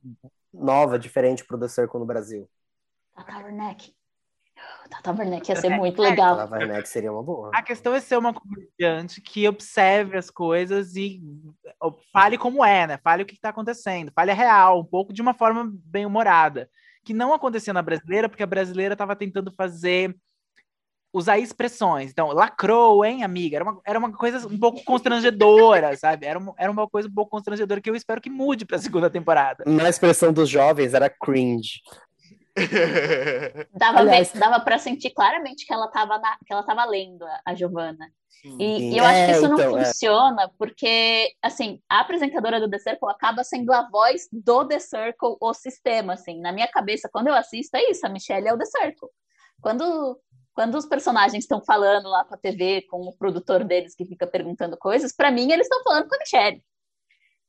nova, 0.53 0.99
diferente 0.99 1.45
pro 1.45 1.59
The 1.59 1.69
Circle 1.69 2.01
no 2.01 2.07
Brasil? 2.07 2.49
Tata 3.15 3.39
Werneck. 3.39 3.95
Tata 4.91 5.13
Werneck 5.13 5.49
ia 5.49 5.57
ser 5.57 5.71
muito 5.71 6.01
legal. 6.03 6.37
Tata 6.37 6.57
Werneck 6.57 6.89
seria 6.89 7.13
uma 7.13 7.23
boa. 7.23 7.51
A 7.55 7.63
questão 7.63 7.95
é 7.95 8.01
ser 8.01 8.17
uma 8.17 8.35
comediante 8.35 9.21
que 9.21 9.49
observe 9.49 10.17
as 10.17 10.31
coisas 10.31 10.97
e 10.97 11.23
fale 12.13 12.37
como 12.37 12.65
é, 12.65 12.87
né? 12.87 12.99
Fale 12.99 13.23
o 13.23 13.27
que 13.27 13.35
está 13.35 13.51
acontecendo, 13.51 14.13
fale 14.15 14.31
a 14.31 14.35
real, 14.35 14.81
um 14.81 14.85
pouco 14.85 15.13
de 15.13 15.23
uma 15.23 15.35
forma 15.35 15.71
bem 15.85 16.05
humorada. 16.05 16.69
Que 17.03 17.15
não 17.15 17.33
acontecia 17.33 17.73
na 17.73 17.81
brasileira, 17.81 18.29
porque 18.29 18.43
a 18.43 18.47
brasileira 18.47 18.93
estava 18.93 19.17
tentando 19.17 19.51
fazer 19.53 20.15
usar 21.13 21.39
expressões. 21.39 22.11
Então, 22.11 22.29
lacrou, 22.29 23.05
hein, 23.05 23.25
amiga? 23.25 23.57
Era 23.57 23.65
uma, 23.65 23.81
era 23.85 23.99
uma 23.99 24.13
coisa 24.13 24.47
um 24.47 24.59
pouco 24.59 24.83
constrangedora, 24.85 25.97
sabe? 25.99 26.27
Era 26.27 26.39
uma, 26.39 26.55
era 26.57 26.71
uma 26.71 26.89
coisa 26.89 27.09
um 27.09 27.13
pouco 27.13 27.31
constrangedora 27.31 27.81
que 27.81 27.91
eu 27.91 27.97
espero 27.97 28.21
que 28.21 28.31
mude 28.31 28.65
para 28.65 28.77
a 28.77 28.81
segunda 28.81 29.11
temporada. 29.11 29.65
Na 29.67 29.89
expressão 29.89 30.33
dos 30.33 30.49
jovens, 30.49 30.95
era 30.95 31.11
cringe. 31.11 31.81
dava, 33.75 34.01
Aliás, 34.01 34.33
dava 34.33 34.61
para 34.61 34.79
sentir 34.79 35.11
claramente 35.11 35.67
que 35.67 35.73
ela 35.73 35.87
estava 35.87 36.21
que 36.45 36.53
ela 36.53 36.63
tava 36.63 36.85
lendo 36.85 37.25
a, 37.25 37.41
a 37.47 37.55
Giovanna. 37.55 38.11
E, 38.59 38.95
e, 38.95 38.99
eu 38.99 39.05
é, 39.05 39.09
acho 39.09 39.25
que 39.27 39.33
isso 39.33 39.55
então, 39.55 39.71
não 39.71 39.79
é. 39.79 39.85
funciona, 39.85 40.43
é. 40.45 40.51
porque, 40.57 41.35
assim, 41.43 41.81
a 41.89 42.01
apresentadora 42.01 42.59
do 42.59 42.71
The 42.71 42.79
Circle 42.79 43.11
acaba 43.11 43.45
sendo 43.45 43.73
a 43.73 43.89
voz 43.91 44.29
do 44.33 44.67
The 44.67 44.79
Circle, 44.79 45.37
o 45.41 45.53
sistema, 45.53 46.15
assim. 46.15 46.41
Na 46.41 46.51
minha 46.51 46.69
cabeça, 46.69 47.09
quando 47.13 47.29
eu 47.29 47.35
assisto, 47.35 47.77
é 47.77 47.91
isso, 47.91 48.07
a 48.07 48.09
Michelle 48.09 48.49
é 48.49 48.55
o 48.55 48.59
The 48.59 48.65
Circle. 48.65 49.09
Quando 49.61 50.19
quando 50.55 50.77
os 50.77 50.87
personagens 50.87 51.45
estão 51.45 51.63
falando 51.63 52.09
lá 52.09 52.25
com 52.25 52.35
a 52.35 52.39
TV, 52.39 52.83
com 52.83 53.01
o 53.03 53.17
produtor 53.17 53.65
deles 53.65 53.95
que 53.95 54.05
fica 54.05 54.27
perguntando 54.27 54.77
coisas, 54.77 55.13
para 55.13 55.31
mim 55.31 55.53
eles 55.53 55.67
estão 55.67 55.83
falando 55.83 56.09
com 56.09 56.15
a 56.15 56.19
Michelle. 56.19 56.65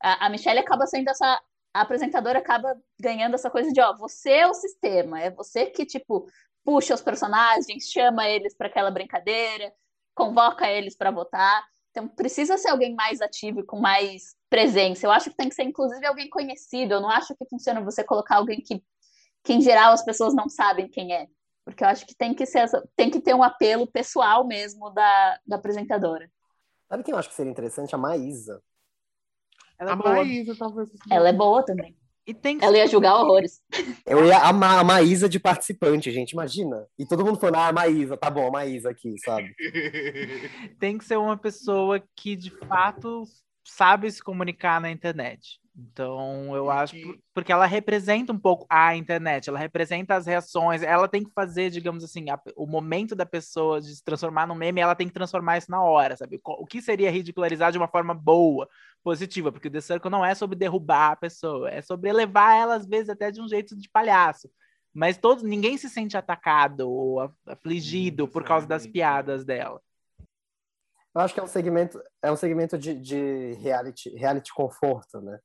A, 0.00 0.26
a 0.26 0.30
Michelle 0.30 0.60
acaba 0.60 0.86
sendo 0.86 1.08
essa 1.08 1.40
a 1.74 1.80
apresentadora 1.80 2.38
acaba 2.38 2.76
ganhando 3.00 3.34
essa 3.34 3.50
coisa 3.50 3.72
de, 3.72 3.80
ó, 3.80 3.96
você 3.96 4.30
é 4.30 4.46
o 4.46 4.52
sistema, 4.52 5.20
é 5.20 5.30
você 5.30 5.66
que 5.66 5.86
tipo 5.86 6.26
puxa 6.64 6.94
os 6.94 7.00
personagens, 7.00 7.90
chama 7.90 8.28
eles 8.28 8.54
para 8.54 8.68
aquela 8.68 8.90
brincadeira, 8.90 9.72
convoca 10.14 10.70
eles 10.70 10.96
para 10.96 11.10
votar. 11.10 11.64
Então 11.90 12.08
precisa 12.08 12.56
ser 12.58 12.68
alguém 12.68 12.94
mais 12.94 13.20
ativo 13.20 13.60
e 13.60 13.66
com 13.66 13.78
mais 13.80 14.34
presença. 14.48 15.06
Eu 15.06 15.10
acho 15.10 15.30
que 15.30 15.36
tem 15.36 15.48
que 15.48 15.54
ser 15.54 15.64
inclusive 15.64 16.06
alguém 16.06 16.28
conhecido. 16.30 16.94
Eu 16.94 17.00
não 17.00 17.10
acho 17.10 17.34
que 17.34 17.46
funciona 17.46 17.80
você 17.80 18.04
colocar 18.04 18.36
alguém 18.36 18.60
que 18.60 18.82
que 19.44 19.52
em 19.52 19.60
geral 19.60 19.92
as 19.92 20.04
pessoas 20.04 20.34
não 20.34 20.48
sabem 20.48 20.88
quem 20.88 21.12
é. 21.12 21.26
Porque 21.64 21.84
eu 21.84 21.88
acho 21.88 22.06
que 22.06 22.14
tem 22.14 22.34
que, 22.34 22.44
ser, 22.44 22.68
tem 22.96 23.10
que 23.10 23.20
ter 23.20 23.34
um 23.34 23.42
apelo 23.42 23.86
pessoal 23.86 24.46
mesmo 24.46 24.90
da, 24.90 25.38
da 25.46 25.56
apresentadora. 25.56 26.30
Sabe 26.88 27.04
quem 27.04 27.12
eu 27.12 27.18
acho 27.18 27.28
que 27.28 27.34
seria 27.34 27.52
interessante? 27.52 27.94
A 27.94 27.98
Maísa. 27.98 28.62
Ela 29.78 29.90
é 29.90 29.92
a 29.92 29.96
boa. 29.96 30.14
Maísa, 30.16 30.56
talvez. 30.58 30.90
Ela 31.10 31.28
é 31.28 31.32
boa 31.32 31.64
também. 31.64 31.96
E 32.26 32.32
tem 32.32 32.58
Ela 32.60 32.78
ia 32.78 32.86
julgar 32.86 33.16
horrores. 33.16 33.60
Eu 34.06 34.24
ia 34.24 34.38
amar 34.38 34.78
a 34.78 34.84
Maísa 34.84 35.28
de 35.28 35.40
participante, 35.40 36.10
gente, 36.12 36.32
imagina. 36.32 36.86
E 36.96 37.04
todo 37.04 37.24
mundo 37.24 37.38
falando, 37.38 37.56
ah, 37.56 37.68
a 37.68 37.72
Maísa, 37.72 38.16
tá 38.16 38.30
bom, 38.30 38.46
a 38.46 38.50
Maísa 38.50 38.90
aqui, 38.90 39.16
sabe? 39.18 39.52
tem 40.78 40.98
que 40.98 41.04
ser 41.04 41.16
uma 41.16 41.36
pessoa 41.36 42.00
que, 42.14 42.36
de 42.36 42.50
fato, 42.50 43.24
sabe 43.64 44.10
se 44.10 44.22
comunicar 44.22 44.80
na 44.80 44.90
internet. 44.90 45.60
Então, 45.74 46.54
eu 46.54 46.70
acho 46.70 46.94
porque 47.32 47.50
ela 47.50 47.64
representa 47.64 48.30
um 48.30 48.38
pouco 48.38 48.66
a 48.68 48.94
internet, 48.94 49.48
ela 49.48 49.58
representa 49.58 50.14
as 50.14 50.26
reações, 50.26 50.82
ela 50.82 51.08
tem 51.08 51.24
que 51.24 51.32
fazer, 51.32 51.70
digamos 51.70 52.04
assim, 52.04 52.28
a, 52.28 52.38
o 52.56 52.66
momento 52.66 53.14
da 53.14 53.24
pessoa 53.24 53.80
de 53.80 53.94
se 53.96 54.04
transformar 54.04 54.46
num 54.46 54.54
meme, 54.54 54.82
ela 54.82 54.94
tem 54.94 55.08
que 55.08 55.14
transformar 55.14 55.56
isso 55.56 55.70
na 55.70 55.82
hora, 55.82 56.14
sabe? 56.14 56.38
O 56.44 56.66
que 56.66 56.82
seria 56.82 57.10
ridicularizar 57.10 57.72
de 57.72 57.78
uma 57.78 57.88
forma 57.88 58.12
boa, 58.12 58.68
positiva, 59.02 59.50
porque 59.50 59.68
o 59.68 59.70
The 59.70 59.80
Circle 59.80 60.10
não 60.10 60.24
é 60.24 60.34
sobre 60.34 60.58
derrubar 60.58 61.12
a 61.12 61.16
pessoa, 61.16 61.70
é 61.70 61.80
sobre 61.80 62.10
elevar 62.10 62.54
ela, 62.54 62.74
às 62.74 62.86
vezes, 62.86 63.08
até 63.08 63.30
de 63.30 63.40
um 63.40 63.48
jeito 63.48 63.74
de 63.74 63.88
palhaço. 63.88 64.50
Mas 64.92 65.16
todos, 65.16 65.42
ninguém 65.42 65.78
se 65.78 65.88
sente 65.88 66.18
atacado 66.18 66.88
ou 66.88 67.32
afligido 67.46 68.28
por 68.28 68.44
causa 68.44 68.66
das 68.66 68.86
piadas 68.86 69.42
dela. 69.42 69.80
Eu 71.14 71.20
acho 71.20 71.34
que 71.34 71.40
é 71.40 71.42
um 71.42 71.46
segmento, 71.46 72.02
é 72.22 72.32
um 72.32 72.36
segmento 72.36 72.78
de, 72.78 72.94
de 72.94 73.52
reality, 73.60 74.10
reality 74.16 74.52
conforto, 74.54 75.20
né? 75.20 75.38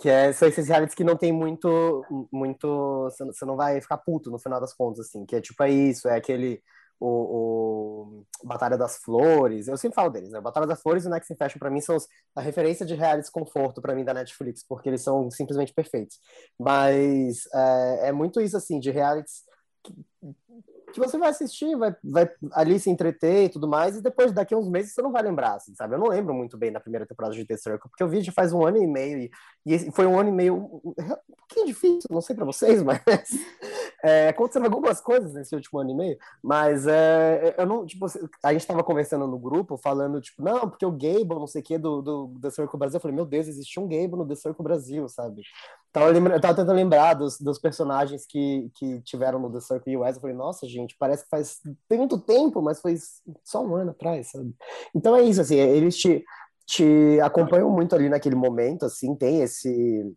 Que 0.00 0.08
é, 0.08 0.32
são 0.32 0.46
esses 0.46 0.68
realities 0.68 0.94
que 0.94 1.02
não 1.02 1.16
tem 1.16 1.32
muito, 1.32 2.04
muito, 2.32 3.10
você 3.18 3.44
não 3.44 3.56
vai 3.56 3.80
ficar 3.80 3.98
puto 3.98 4.30
no 4.30 4.38
final 4.38 4.60
das 4.60 4.72
contas, 4.72 5.06
assim, 5.06 5.26
que 5.26 5.34
é 5.34 5.40
tipo, 5.40 5.60
é 5.64 5.70
isso, 5.70 6.08
é 6.08 6.16
aquele, 6.16 6.62
o, 7.00 8.22
o 8.40 8.46
Batalha 8.46 8.78
das 8.78 8.98
Flores, 8.98 9.66
eu 9.66 9.76
sempre 9.76 9.96
falo 9.96 10.10
deles, 10.10 10.30
né? 10.30 10.40
Batalha 10.40 10.68
das 10.68 10.80
Flores 10.80 11.04
e 11.04 11.08
o 11.08 11.10
Next 11.10 11.34
Fashion 11.34 11.58
para 11.58 11.70
mim 11.70 11.80
são 11.80 11.96
os, 11.96 12.06
a 12.36 12.40
referência 12.40 12.86
de 12.86 12.94
realities 12.94 13.30
conforto 13.30 13.82
para 13.82 13.94
mim 13.94 14.04
da 14.04 14.14
Netflix, 14.14 14.64
porque 14.66 14.88
eles 14.88 15.02
são 15.02 15.28
simplesmente 15.32 15.74
perfeitos. 15.74 16.20
Mas 16.56 17.46
é, 17.52 18.08
é 18.08 18.12
muito 18.12 18.40
isso, 18.40 18.56
assim, 18.56 18.78
de 18.78 18.92
realities 18.92 19.42
que, 20.92 21.00
você 21.00 21.18
vai 21.18 21.30
assistir, 21.30 21.76
vai, 21.76 21.94
vai 22.02 22.30
ali 22.52 22.78
se 22.78 22.90
entreter 22.90 23.44
e 23.44 23.48
tudo 23.48 23.68
mais, 23.68 23.96
e 23.96 24.02
depois, 24.02 24.32
daqui 24.32 24.54
a 24.54 24.58
uns 24.58 24.68
meses, 24.68 24.92
você 24.92 25.02
não 25.02 25.12
vai 25.12 25.22
lembrar, 25.22 25.54
assim, 25.54 25.74
sabe? 25.74 25.94
Eu 25.94 25.98
não 25.98 26.08
lembro 26.08 26.34
muito 26.34 26.56
bem 26.56 26.72
da 26.72 26.80
primeira 26.80 27.06
temporada 27.06 27.34
de 27.34 27.44
The 27.44 27.56
Circle, 27.56 27.90
porque 27.90 28.02
eu 28.02 28.08
vi 28.08 28.22
já 28.22 28.32
faz 28.32 28.52
um 28.52 28.64
ano 28.64 28.78
e 28.78 28.86
meio, 28.86 29.18
e, 29.18 29.30
e 29.66 29.90
foi 29.92 30.06
um 30.06 30.18
ano 30.18 30.28
e 30.28 30.32
meio 30.32 30.56
um, 30.56 30.94
pouquinho 31.36 31.66
difícil, 31.66 32.08
não 32.10 32.20
sei 32.20 32.36
para 32.36 32.44
vocês, 32.44 32.82
mas 32.84 33.00
é, 34.02 34.28
aconteceram 34.28 34.66
algumas 34.66 35.00
coisas 35.00 35.32
nesse 35.34 35.54
último 35.54 35.80
ano 35.80 35.90
e 35.90 35.94
meio, 35.94 36.18
mas 36.42 36.86
é, 36.86 37.54
eu 37.58 37.66
não, 37.66 37.86
tipo, 37.86 38.06
a 38.42 38.52
gente 38.52 38.66
tava 38.66 38.84
conversando 38.84 39.26
no 39.26 39.38
grupo, 39.38 39.76
falando, 39.76 40.20
tipo, 40.20 40.42
não, 40.42 40.68
porque 40.68 40.86
o 40.86 40.92
Gable, 40.92 41.38
não 41.38 41.46
sei 41.46 41.62
o 41.62 41.64
que, 41.64 41.78
do, 41.78 42.02
do 42.02 42.38
The 42.40 42.50
Circle 42.50 42.78
Brasil, 42.78 42.96
eu 42.96 43.00
falei, 43.00 43.14
meu 43.14 43.26
Deus, 43.26 43.48
existe 43.48 43.78
um 43.80 43.88
Gable 43.88 44.16
no 44.16 44.26
The 44.26 44.34
Circle 44.34 44.62
Brasil, 44.62 45.08
sabe? 45.08 45.42
Tava, 45.90 46.10
eu 46.10 46.40
tava 46.40 46.54
tentando 46.54 46.76
lembrar 46.76 47.14
dos, 47.14 47.38
dos 47.40 47.58
personagens 47.58 48.26
que, 48.26 48.70
que 48.74 49.00
tiveram 49.00 49.38
no 49.38 49.50
The 49.50 49.60
Circle 49.60 49.96
US, 49.96 50.14
eu 50.16 50.20
falei, 50.20 50.36
nossa, 50.36 50.66
gente, 50.66 50.77
gente. 50.78 50.96
Parece 50.98 51.24
que 51.24 51.30
faz 51.30 51.60
muito 51.90 52.18
tempo, 52.18 52.62
mas 52.62 52.80
foi 52.80 52.96
só 53.44 53.64
um 53.64 53.74
ano 53.74 53.90
atrás, 53.90 54.30
sabe? 54.30 54.54
Então 54.94 55.14
é 55.16 55.22
isso, 55.22 55.40
assim, 55.40 55.56
eles 55.56 55.96
te, 55.96 56.24
te 56.66 57.20
acompanham 57.20 57.70
muito 57.70 57.94
ali 57.94 58.08
naquele 58.08 58.36
momento, 58.36 58.84
assim, 58.84 59.14
tem 59.14 59.42
esse 59.42 60.14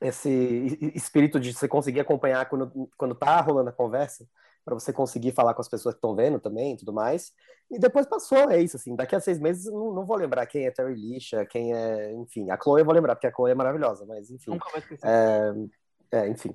esse 0.00 0.90
espírito 0.96 1.38
de 1.38 1.54
você 1.54 1.68
conseguir 1.68 2.00
acompanhar 2.00 2.48
quando, 2.48 2.90
quando 2.98 3.14
tá 3.14 3.40
rolando 3.40 3.70
a 3.70 3.72
conversa, 3.72 4.26
para 4.64 4.74
você 4.74 4.92
conseguir 4.92 5.32
falar 5.32 5.54
com 5.54 5.60
as 5.60 5.68
pessoas 5.68 5.94
que 5.94 5.98
estão 5.98 6.14
vendo 6.14 6.40
também 6.40 6.74
e 6.74 6.76
tudo 6.76 6.92
mais. 6.92 7.32
E 7.70 7.78
depois 7.78 8.06
passou, 8.06 8.50
é 8.50 8.60
isso, 8.60 8.76
assim, 8.76 8.94
daqui 8.94 9.14
a 9.14 9.20
seis 9.20 9.38
meses 9.38 9.64
não, 9.66 9.92
não 9.92 10.04
vou 10.04 10.16
lembrar 10.16 10.46
quem 10.46 10.66
é 10.66 10.70
Terry 10.70 10.94
Lisha, 10.94 11.46
quem 11.46 11.72
é, 11.74 12.12
enfim, 12.12 12.50
a 12.50 12.58
Chloe 12.60 12.80
eu 12.80 12.84
vou 12.84 12.94
lembrar, 12.94 13.14
porque 13.14 13.26
a 13.26 13.32
Chloe 13.32 13.52
é 13.52 13.54
maravilhosa, 13.54 14.04
mas 14.06 14.30
enfim. 14.30 14.50
Nunca 14.50 14.70
vai 14.70 14.80
esquecer. 14.80 15.06
É, 15.06 16.18
é, 16.18 16.28
enfim, 16.28 16.54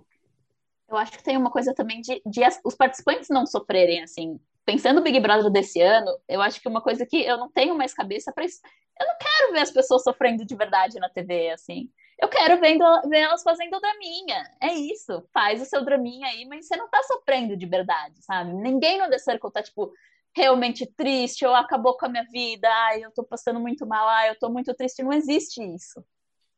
eu 0.89 0.97
acho 0.97 1.11
que 1.11 1.23
tem 1.23 1.35
uma 1.35 1.51
coisa 1.51 1.73
também 1.73 2.01
de, 2.01 2.21
de 2.25 2.43
as, 2.43 2.59
os 2.63 2.75
participantes 2.75 3.29
não 3.29 3.45
sofrerem, 3.45 4.01
assim. 4.01 4.39
Pensando 4.65 4.97
no 4.97 5.03
Big 5.03 5.19
Brother 5.19 5.49
desse 5.49 5.81
ano, 5.81 6.11
eu 6.27 6.41
acho 6.41 6.61
que 6.61 6.67
uma 6.67 6.81
coisa 6.81 7.05
que 7.05 7.23
eu 7.23 7.37
não 7.37 7.49
tenho 7.49 7.75
mais 7.75 7.93
cabeça 7.93 8.31
para 8.33 8.45
isso. 8.45 8.59
Eu 8.99 9.05
não 9.05 9.15
quero 9.17 9.53
ver 9.53 9.59
as 9.61 9.71
pessoas 9.71 10.03
sofrendo 10.03 10.45
de 10.45 10.55
verdade 10.55 10.99
na 10.99 11.09
TV, 11.09 11.51
assim. 11.51 11.89
Eu 12.19 12.27
quero 12.27 12.59
vendo, 12.59 12.83
ver 13.09 13.19
elas 13.19 13.43
fazendo 13.43 13.79
draminha. 13.79 14.43
É 14.61 14.73
isso. 14.73 15.23
Faz 15.33 15.61
o 15.61 15.65
seu 15.65 15.83
draminha 15.85 16.27
aí, 16.27 16.45
mas 16.45 16.67
você 16.67 16.75
não 16.75 16.89
tá 16.89 17.01
sofrendo 17.03 17.55
de 17.55 17.65
verdade, 17.65 18.21
sabe? 18.23 18.53
Ninguém 18.53 18.97
no 18.97 19.09
The 19.09 19.19
Circle 19.19 19.51
tá, 19.51 19.61
tipo, 19.61 19.91
realmente 20.35 20.85
triste, 20.85 21.45
ou 21.45 21.53
acabou 21.53 21.97
com 21.97 22.05
a 22.05 22.09
minha 22.09 22.25
vida, 22.25 22.67
ai, 22.69 23.03
eu 23.03 23.11
tô 23.11 23.23
passando 23.23 23.59
muito 23.59 23.85
mal, 23.85 24.07
ai, 24.07 24.29
eu 24.29 24.39
tô 24.39 24.49
muito 24.49 24.73
triste. 24.73 25.03
Não 25.03 25.13
existe 25.13 25.61
isso. 25.61 26.03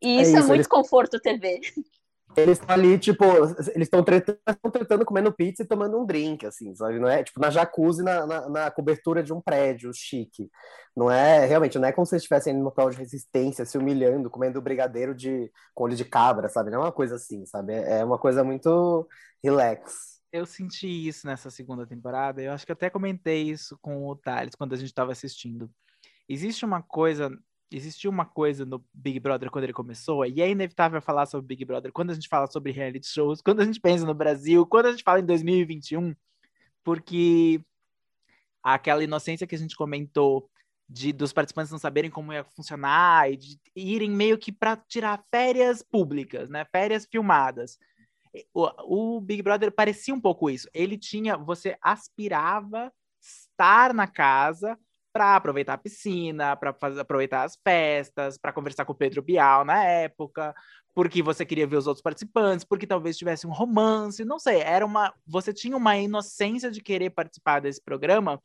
E 0.01 0.17
é 0.17 0.21
isso 0.21 0.31
é, 0.31 0.33
isso, 0.33 0.37
é 0.37 0.41
muito 0.41 0.53
eles... 0.55 0.67
conforto 0.67 1.19
TV. 1.19 1.59
Eles 2.37 2.59
estão 2.59 2.73
ali, 2.73 2.97
tipo, 2.97 3.23
eles 3.25 3.87
estão 3.87 4.03
tretando, 4.03 4.39
tretando, 4.71 5.05
comendo 5.05 5.33
pizza 5.33 5.63
e 5.63 5.67
tomando 5.67 5.99
um 5.99 6.05
drink, 6.05 6.45
assim, 6.45 6.73
sabe? 6.75 6.99
Não 6.99 7.07
é, 7.07 7.23
tipo, 7.23 7.39
na 7.39 7.49
jacuzzi, 7.49 8.03
na, 8.03 8.25
na, 8.25 8.49
na, 8.49 8.71
cobertura 8.71 9.23
de 9.23 9.33
um 9.33 9.41
prédio 9.41 9.91
chique. 9.93 10.49
Não 10.95 11.09
é, 11.09 11.45
realmente, 11.45 11.77
não 11.79 11.87
é 11.87 11.91
como 11.91 12.05
se 12.05 12.13
eles 12.13 12.23
estivessem 12.23 12.53
no 12.53 12.71
prova 12.71 12.91
de 12.91 12.97
resistência, 12.97 13.65
se 13.65 13.77
humilhando, 13.77 14.29
comendo 14.29 14.61
brigadeiro 14.61 15.15
de, 15.15 15.51
com 15.73 15.85
olho 15.85 15.95
de 15.95 16.05
cabra, 16.05 16.49
sabe? 16.49 16.69
Não 16.69 16.81
é 16.81 16.85
uma 16.85 16.91
coisa 16.91 17.15
assim, 17.15 17.45
sabe? 17.45 17.73
É, 17.73 17.99
é 17.99 18.05
uma 18.05 18.17
coisa 18.17 18.43
muito 18.43 19.07
relax. 19.43 20.19
Eu 20.31 20.45
senti 20.45 21.07
isso 21.07 21.25
nessa 21.25 21.49
segunda 21.49 21.87
temporada, 21.87 22.41
eu 22.41 22.51
acho 22.51 22.65
que 22.65 22.71
até 22.71 22.89
comentei 22.89 23.43
isso 23.43 23.77
com 23.81 24.07
o 24.07 24.15
Thales 24.15 24.53
quando 24.55 24.73
a 24.73 24.77
gente 24.77 24.89
estava 24.89 25.11
assistindo. 25.11 25.69
Existe 26.27 26.63
uma 26.63 26.83
coisa 26.83 27.31
Existiu 27.71 28.09
uma 28.09 28.25
coisa 28.25 28.65
no 28.65 28.83
Big 28.93 29.19
Brother 29.19 29.51
quando 29.51 29.63
ele 29.63 29.73
começou, 29.73 30.25
e 30.25 30.41
é 30.41 30.49
inevitável 30.49 31.01
falar 31.01 31.25
sobre 31.27 31.47
Big 31.47 31.65
Brother 31.65 31.91
quando 31.91 32.09
a 32.09 32.13
gente 32.13 32.27
fala 32.27 32.47
sobre 32.47 32.71
reality 32.71 33.07
shows, 33.07 33.41
quando 33.41 33.61
a 33.61 33.65
gente 33.65 33.79
pensa 33.79 34.05
no 34.05 34.13
Brasil, 34.13 34.65
quando 34.65 34.87
a 34.87 34.91
gente 34.91 35.03
fala 35.03 35.19
em 35.19 35.25
2021, 35.25 36.15
porque 36.83 37.61
aquela 38.63 39.03
inocência 39.03 39.45
que 39.45 39.55
a 39.55 39.57
gente 39.57 39.75
comentou 39.75 40.49
de 40.89 41.13
dos 41.13 41.31
participantes 41.31 41.71
não 41.71 41.77
saberem 41.77 42.09
como 42.09 42.33
ia 42.33 42.43
funcionar 42.43 43.31
e 43.31 43.37
de 43.37 43.59
irem 43.75 44.09
meio 44.09 44.37
que 44.39 44.51
para 44.51 44.75
tirar 44.75 45.23
férias 45.29 45.83
públicas, 45.83 46.49
né? 46.49 46.65
Férias 46.65 47.05
filmadas. 47.05 47.77
O, 48.53 49.17
o, 49.17 49.21
Big 49.21 49.43
Brother 49.43 49.71
parecia 49.71 50.13
um 50.13 50.19
pouco 50.19 50.49
isso. 50.49 50.67
Ele 50.73 50.97
tinha, 50.97 51.37
você 51.37 51.77
aspirava 51.81 52.91
estar 53.21 53.93
na 53.93 54.07
casa 54.07 54.77
para 55.19 55.35
aproveitar 55.35 55.73
a 55.73 55.77
piscina, 55.77 56.55
para 56.55 56.69
aproveitar 57.01 57.43
as 57.43 57.57
festas, 57.57 58.37
para 58.37 58.53
conversar 58.53 58.85
com 58.85 58.93
o 58.93 58.95
Pedro 58.95 59.21
Bial 59.21 59.65
na 59.65 59.83
época, 59.83 60.55
porque 60.95 61.21
você 61.21 61.45
queria 61.45 61.67
ver 61.67 61.75
os 61.75 61.87
outros 61.87 62.01
participantes, 62.01 62.63
porque 62.63 62.87
talvez 62.87 63.17
tivesse 63.17 63.45
um 63.45 63.51
romance, 63.51 64.23
não 64.23 64.39
sei, 64.39 64.61
era 64.61 64.85
uma, 64.85 65.13
você 65.27 65.51
tinha 65.51 65.75
uma 65.75 65.97
inocência 65.97 66.71
de 66.71 66.81
querer 66.81 67.09
participar 67.09 67.59
desse 67.59 67.83
programa 67.83 68.41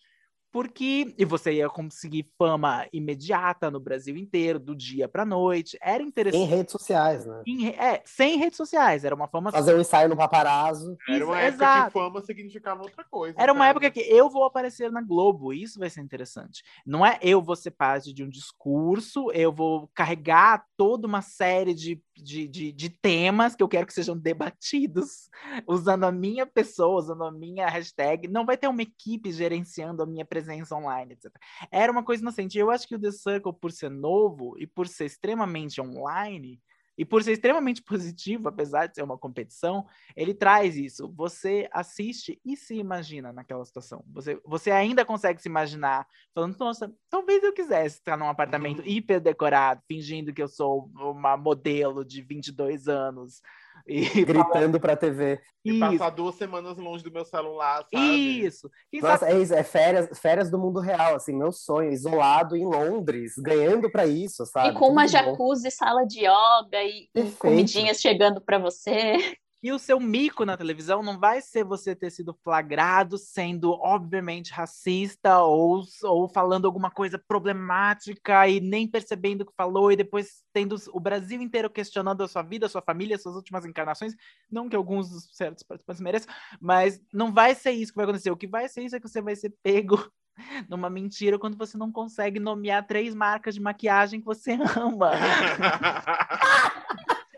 porque 0.55 1.13
e 1.19 1.25
você 1.25 1.55
ia 1.55 1.69
conseguir 1.69 2.31
fama 2.39 2.87
imediata 2.93 3.73
no 3.73 3.81
Brasil 3.81 4.17
inteiro, 4.17 4.61
do 4.61 4.73
dia 4.73 5.09
para 5.09 5.25
noite. 5.25 5.77
Era 5.83 6.01
interessante. 6.01 6.41
Em 6.41 6.47
redes 6.47 6.71
sociais, 6.71 7.27
né? 7.27 7.43
Em, 7.45 7.71
é, 7.71 8.01
sem 8.05 8.39
redes 8.39 8.57
sociais, 8.57 9.05
era 9.05 9.17
uma 9.17 9.27
fama. 9.27 9.51
Fazer 9.51 9.75
um 9.75 9.81
ensaio 9.81 10.09
no 10.09 10.17
paparazzo. 10.17 10.97
Era 11.09 11.27
uma 11.27 11.41
época 11.41 11.65
Exato. 11.65 11.87
que 11.87 11.93
fama 11.93 12.21
significava 12.21 12.83
outra 12.83 13.03
coisa. 13.03 13.35
Era 13.37 13.53
uma 13.53 13.67
época 13.67 13.91
que 13.91 13.99
eu 13.99 14.31
vou 14.31 14.45
aparecer 14.45 14.93
na 14.93 15.03
Globo, 15.03 15.53
isso 15.53 15.81
vai 15.81 15.91
ser 15.91 16.03
interessante. 16.03 16.63
Não 16.87 17.05
é 17.05 17.19
eu 17.21 17.43
vou 17.43 17.57
ser 17.57 17.73
parte 17.73 18.13
de 18.13 18.23
um 18.23 18.29
discurso, 18.29 19.33
eu 19.33 19.53
vou 19.53 19.91
carregar 19.93 20.65
toda 20.77 21.05
uma 21.05 21.21
série 21.21 21.75
de 21.75 22.01
de, 22.17 22.47
de, 22.47 22.71
de, 22.71 22.89
temas 22.89 23.57
que 23.57 23.63
eu 23.63 23.67
quero 23.67 23.89
que 23.89 23.93
sejam 23.93 24.17
debatidos, 24.17 25.29
usando 25.67 26.05
a 26.05 26.13
minha 26.13 26.47
pessoa, 26.47 27.01
usando 27.01 27.25
a 27.25 27.33
minha 27.33 27.69
hashtag. 27.69 28.29
Não 28.29 28.47
vai 28.47 28.57
ter 28.57 28.69
uma 28.69 28.83
equipe 28.83 29.33
gerenciando 29.33 30.01
a 30.01 30.07
minha 30.07 30.25
presença 30.25 30.44
online, 30.73 31.13
etc. 31.13 31.33
Era 31.71 31.91
uma 31.91 32.05
coisa 32.05 32.23
inocente. 32.23 32.59
Eu 32.59 32.71
acho 32.71 32.87
que 32.87 32.95
o 32.95 33.01
The 33.01 33.11
Circle, 33.11 33.53
por 33.53 33.73
ser 33.73 33.91
novo 33.91 34.57
e 34.59 34.67
por 34.67 34.89
ser 34.89 35.07
extremamente 35.07 35.81
online, 35.81 36.61
e 36.97 37.05
por 37.05 37.23
ser 37.23 37.33
extremamente 37.33 37.83
positivo, 37.83 38.49
apesar 38.49 38.87
de 38.87 38.95
ser 38.95 39.03
uma 39.03 39.19
competição, 39.19 39.87
ele 40.17 40.35
traz 40.35 40.77
isso. 40.77 41.13
Você 41.17 41.69
assiste 41.73 42.41
e 42.45 42.57
se 42.57 42.77
imagina 42.77 43.33
naquela 43.33 43.65
situação. 43.65 44.05
Você, 44.13 44.41
você 44.45 44.71
ainda 44.71 45.05
consegue 45.05 45.41
se 45.41 45.49
imaginar 45.49 46.07
falando, 46.35 46.57
nossa, 46.59 46.93
talvez 47.11 47.43
eu 47.43 47.53
quisesse 47.53 47.99
estar 47.99 48.17
num 48.17 48.29
apartamento 48.29 48.81
uhum. 48.81 48.87
hiper 48.87 49.21
decorado, 49.21 49.83
fingindo 49.87 50.33
que 50.33 50.43
eu 50.43 50.49
sou 50.49 50.91
uma 50.95 51.37
modelo 51.37 52.05
de 52.05 52.23
22 52.23 52.89
anos 52.89 53.41
e 53.87 54.03
gritando 54.25 54.81
para 54.81 54.95
a 54.95 54.97
TV. 54.97 55.41
E 55.65 55.71
isso. 55.71 55.81
passar 55.81 56.11
duas 56.11 56.35
semanas 56.35 56.77
longe 56.77 57.03
do 57.03 57.11
meu 57.11 57.25
celular, 57.25 57.85
sabe? 57.91 58.45
Isso. 58.45 58.71
Nossa, 59.01 59.31
é, 59.31 59.41
isso, 59.41 59.55
é 59.55 59.63
férias, 59.63 60.19
férias 60.19 60.51
do 60.51 60.59
mundo 60.59 60.81
real, 60.81 61.17
assim, 61.17 61.35
meu 61.35 61.53
sonho, 61.53 61.91
isolado 61.91 62.57
em 62.57 62.65
Londres, 62.65 63.33
ganhando 63.39 63.91
para 63.91 64.07
isso, 64.07 64.45
sabe? 64.47 64.71
E 64.71 64.73
com 64.79 64.89
uma 64.89 65.07
jacuzzi, 65.07 65.71
sala 65.71 66.05
de 66.05 66.21
yoga 66.21 66.83
e, 66.83 67.09
e 67.15 67.31
comidinhas 67.39 68.01
chegando 68.01 68.41
para 68.41 68.59
você. 68.59 69.37
E 69.65 69.73
o 69.73 69.79
seu 69.79 69.99
mico 69.99 70.45
na 70.45 70.59
televisão 70.59 71.03
não 71.03 71.19
vai 71.19 71.41
ser 71.41 71.65
você 71.65 71.97
ter 71.97 72.11
sido 72.11 72.35
flagrado 72.45 73.17
sendo, 73.17 73.73
obviamente, 73.73 74.53
racista 74.53 75.39
ou, 75.39 75.83
ou 76.03 76.29
falando 76.29 76.67
alguma 76.67 76.91
coisa 76.91 77.19
problemática 77.19 78.47
e 78.47 78.61
nem 78.61 78.87
percebendo 78.87 79.41
o 79.41 79.47
que 79.47 79.55
falou, 79.57 79.91
e 79.91 79.97
depois 79.97 80.43
tendo 80.53 80.77
o 80.93 81.01
Brasil 81.01 81.41
inteiro 81.41 81.71
questionando 81.71 82.23
a 82.23 82.29
sua 82.29 82.43
vida, 82.43 82.67
a 82.67 82.69
sua 82.69 82.83
família, 82.83 83.17
suas 83.17 83.37
últimas 83.37 83.65
encarnações. 83.65 84.15
Não 84.51 84.69
que 84.69 84.77
alguns 84.77 85.35
certos 85.35 85.63
participantes 85.63 86.03
mereçam, 86.03 86.35
mas 86.61 87.01
não 87.11 87.33
vai 87.33 87.55
ser 87.55 87.71
isso 87.71 87.91
que 87.91 87.97
vai 87.97 88.05
acontecer. 88.05 88.31
O 88.31 88.37
que 88.37 88.47
vai 88.47 88.69
ser 88.69 88.83
isso 88.83 88.97
é 88.97 89.01
que 89.01 89.09
você 89.09 89.23
vai 89.23 89.35
ser 89.35 89.49
pego 89.63 89.97
numa 90.69 90.91
mentira 90.91 91.39
quando 91.39 91.57
você 91.57 91.79
não 91.79 91.91
consegue 91.91 92.39
nomear 92.39 92.87
três 92.87 93.15
marcas 93.15 93.55
de 93.55 93.63
maquiagem 93.63 94.21
que 94.21 94.27
você 94.27 94.59
ama. 94.77 95.13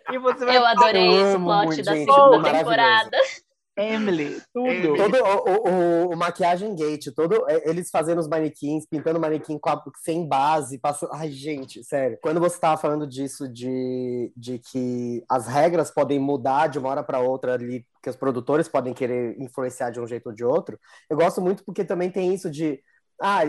E 0.12 0.18
você 0.18 0.44
vai... 0.44 0.56
Eu 0.56 0.66
adorei 0.66 1.08
eu 1.08 1.26
esse 1.26 1.38
plot 1.38 1.66
muito, 1.66 1.82
da 1.82 1.94
gente, 1.94 2.12
segunda 2.12 2.52
temporada. 2.52 3.18
Emily, 3.78 4.40
tudo. 4.54 4.96
Todo 4.96 5.16
o, 5.18 5.68
o, 5.68 6.12
o, 6.12 6.16
maquiagem 6.16 6.74
gate, 6.74 7.12
todo 7.14 7.44
é, 7.46 7.68
eles 7.68 7.90
fazendo 7.90 8.18
os 8.18 8.26
manequins, 8.26 8.86
pintando 8.86 9.20
manequim 9.20 9.58
a, 9.66 9.82
sem 10.02 10.26
base, 10.26 10.78
passando. 10.78 11.12
Ai, 11.12 11.30
gente, 11.30 11.84
sério. 11.84 12.18
Quando 12.22 12.40
você 12.40 12.54
estava 12.54 12.80
falando 12.80 13.06
disso, 13.06 13.46
de, 13.46 14.32
de 14.34 14.58
que 14.58 15.22
as 15.28 15.46
regras 15.46 15.90
podem 15.90 16.18
mudar 16.18 16.68
de 16.68 16.78
uma 16.78 16.88
hora 16.88 17.02
para 17.02 17.20
outra 17.20 17.52
ali, 17.52 17.84
que 18.02 18.08
os 18.08 18.16
produtores 18.16 18.66
podem 18.66 18.94
querer 18.94 19.38
influenciar 19.38 19.90
de 19.90 20.00
um 20.00 20.06
jeito 20.06 20.28
ou 20.28 20.34
de 20.34 20.44
outro, 20.44 20.80
eu 21.10 21.16
gosto 21.16 21.42
muito 21.42 21.62
porque 21.62 21.84
também 21.84 22.10
tem 22.10 22.32
isso 22.32 22.50
de 22.50 22.80
ah, 23.20 23.42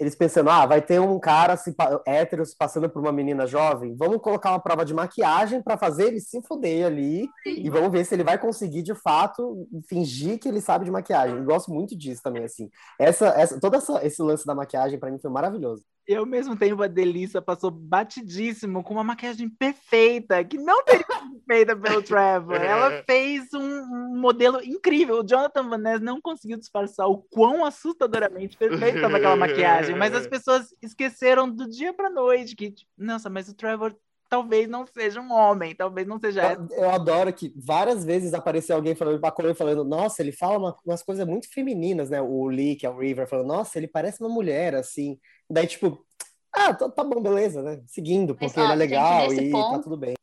eles 0.00 0.14
pensando, 0.14 0.48
ah, 0.48 0.64
vai 0.66 0.80
ter 0.80 1.00
um 1.00 1.18
cara 1.18 1.56
se, 1.56 1.74
hétero 2.06 2.44
se 2.44 2.56
passando 2.56 2.88
por 2.88 3.00
uma 3.00 3.12
menina 3.12 3.46
jovem, 3.46 3.94
vamos 3.94 4.20
colocar 4.22 4.50
uma 4.50 4.60
prova 4.60 4.84
de 4.84 4.94
maquiagem 4.94 5.62
para 5.62 5.76
fazer 5.76 6.08
ele 6.08 6.20
se 6.20 6.40
fuder 6.42 6.86
ali 6.86 7.28
Sim. 7.42 7.56
e 7.64 7.70
vamos 7.70 7.90
ver 7.90 8.04
se 8.04 8.14
ele 8.14 8.24
vai 8.24 8.38
conseguir 8.38 8.82
de 8.82 8.94
fato 8.94 9.68
fingir 9.88 10.38
que 10.38 10.48
ele 10.48 10.60
sabe 10.60 10.84
de 10.84 10.90
maquiagem. 10.90 11.36
Eu 11.36 11.44
gosto 11.44 11.72
muito 11.72 11.96
disso 11.96 12.22
também, 12.22 12.44
assim. 12.44 12.70
Essa, 12.98 13.28
essa, 13.28 13.60
todo 13.60 13.76
essa, 13.76 14.04
esse 14.06 14.22
lance 14.22 14.46
da 14.46 14.54
maquiagem 14.54 14.98
para 14.98 15.10
mim 15.10 15.18
foi 15.18 15.30
maravilhoso. 15.30 15.84
Eu 16.06 16.26
mesmo 16.26 16.56
tenho 16.56 16.74
uma 16.74 16.88
delícia, 16.88 17.40
passou 17.40 17.70
batidíssimo, 17.70 18.82
com 18.82 18.94
uma 18.94 19.04
maquiagem 19.04 19.48
perfeita, 19.48 20.44
que 20.44 20.58
não 20.58 20.84
teria 20.84 21.04
sido 21.18 21.42
feita 21.46 21.76
pelo 21.76 22.02
Trevor. 22.02 22.56
Ela 22.56 23.02
fez 23.04 23.52
um, 23.54 23.60
um, 23.60 24.20
modelo 24.20 24.62
incrível. 24.62 25.20
O 25.20 25.26
Jonathan 25.26 25.68
Van 25.68 25.78
Ness 25.78 26.00
não 26.00 26.20
conseguiu 26.20 26.58
disfarçar 26.58 27.08
o 27.08 27.18
quão 27.30 27.64
assustadoramente 27.64 28.56
perfeita 28.56 28.96
estava 28.96 29.16
aquela 29.16 29.36
maquiagem, 29.36 29.96
mas 29.96 30.14
as 30.14 30.26
pessoas 30.28 30.74
esqueceram 30.82 31.48
do 31.48 31.68
dia 31.68 31.94
para 31.94 32.10
noite 32.10 32.54
que, 32.54 32.74
nossa, 32.98 33.30
mas 33.30 33.48
o 33.48 33.54
Trevor 33.54 33.96
talvez 34.28 34.68
não 34.68 34.86
seja 34.86 35.20
um 35.20 35.32
homem, 35.32 35.74
talvez 35.74 36.06
não 36.06 36.18
seja. 36.18 36.52
Eu, 36.52 36.84
eu 36.84 36.90
adoro 36.90 37.32
que 37.32 37.52
várias 37.56 38.04
vezes 38.04 38.34
apareceu 38.34 38.76
alguém 38.76 38.94
falando 38.94 39.20
para 39.20 39.34
Chloe 39.34 39.54
falando, 39.54 39.84
nossa, 39.84 40.22
ele 40.22 40.32
fala 40.32 40.58
uma, 40.58 40.76
umas 40.84 41.02
coisas 41.02 41.26
muito 41.26 41.48
femininas, 41.52 42.10
né? 42.10 42.20
O 42.20 42.46
Lee, 42.46 42.76
que 42.76 42.86
é 42.86 42.90
o 42.90 42.98
River, 42.98 43.28
falando, 43.28 43.48
nossa, 43.48 43.78
ele 43.78 43.88
parece 43.88 44.20
uma 44.20 44.28
mulher, 44.28 44.74
assim. 44.74 45.18
Daí, 45.48 45.66
tipo, 45.66 46.04
ah, 46.52 46.72
tá, 46.72 46.88
tá 46.88 47.04
bom, 47.04 47.20
beleza, 47.20 47.62
né? 47.62 47.82
Seguindo, 47.86 48.34
porque 48.34 48.46
Mas, 48.46 48.56
ó, 48.56 48.64
ele 48.64 48.72
é 48.72 48.76
legal 48.76 49.30
gente, 49.30 49.44
e 49.44 49.50
tá 49.50 49.58
ponto, 49.58 49.76
tá 49.76 49.82
tudo 49.82 49.96
bem. 49.96 50.14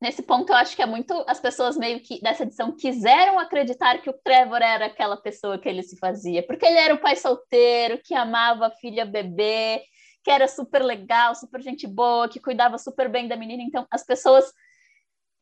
Nesse 0.00 0.22
ponto, 0.22 0.50
eu 0.50 0.56
acho 0.56 0.74
que 0.74 0.82
é 0.82 0.86
muito. 0.86 1.12
As 1.28 1.38
pessoas 1.38 1.76
meio 1.76 2.00
que 2.00 2.20
dessa 2.22 2.42
edição 2.42 2.74
quiseram 2.74 3.38
acreditar 3.38 4.00
que 4.00 4.08
o 4.08 4.18
Trevor 4.24 4.62
era 4.62 4.86
aquela 4.86 5.16
pessoa 5.16 5.58
que 5.58 5.68
ele 5.68 5.82
se 5.82 5.96
fazia, 5.98 6.42
porque 6.46 6.64
ele 6.64 6.78
era 6.78 6.94
o 6.94 7.00
pai 7.00 7.16
solteiro, 7.16 8.00
que 8.02 8.14
amava 8.14 8.66
a 8.66 8.70
filha 8.70 9.04
bebê, 9.04 9.82
que 10.22 10.30
era 10.30 10.46
super 10.46 10.82
legal, 10.82 11.34
super 11.34 11.60
gente 11.60 11.86
boa, 11.86 12.28
que 12.28 12.40
cuidava 12.40 12.78
super 12.78 13.08
bem 13.08 13.28
da 13.28 13.36
menina. 13.36 13.62
Então, 13.62 13.86
as 13.90 14.04
pessoas 14.04 14.52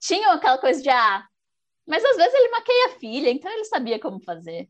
tinham 0.01 0.33
aquela 0.33 0.59
coisa 0.59 0.81
de, 0.81 0.89
ah, 0.89 1.27
mas 1.87 2.05
às 2.05 2.17
vezes 2.17 2.35
ele 2.35 2.51
maqueia 2.51 2.87
a 2.87 2.99
filha, 2.99 3.31
então 3.31 3.51
ele 3.51 3.65
sabia 3.65 3.99
como 3.99 4.21
fazer. 4.21 4.69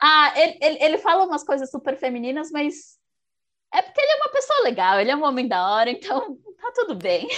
Ah, 0.00 0.32
ele, 0.36 0.58
ele, 0.60 0.84
ele 0.84 0.98
fala 0.98 1.24
umas 1.24 1.44
coisas 1.44 1.70
super 1.70 1.96
femininas, 1.96 2.50
mas 2.50 2.98
é 3.72 3.80
porque 3.82 4.00
ele 4.00 4.12
é 4.12 4.16
uma 4.16 4.32
pessoa 4.32 4.62
legal, 4.62 5.00
ele 5.00 5.10
é 5.10 5.16
um 5.16 5.24
homem 5.24 5.48
da 5.48 5.70
hora, 5.70 5.90
então 5.90 6.36
tá 6.60 6.72
tudo 6.74 6.94
bem. 6.94 7.28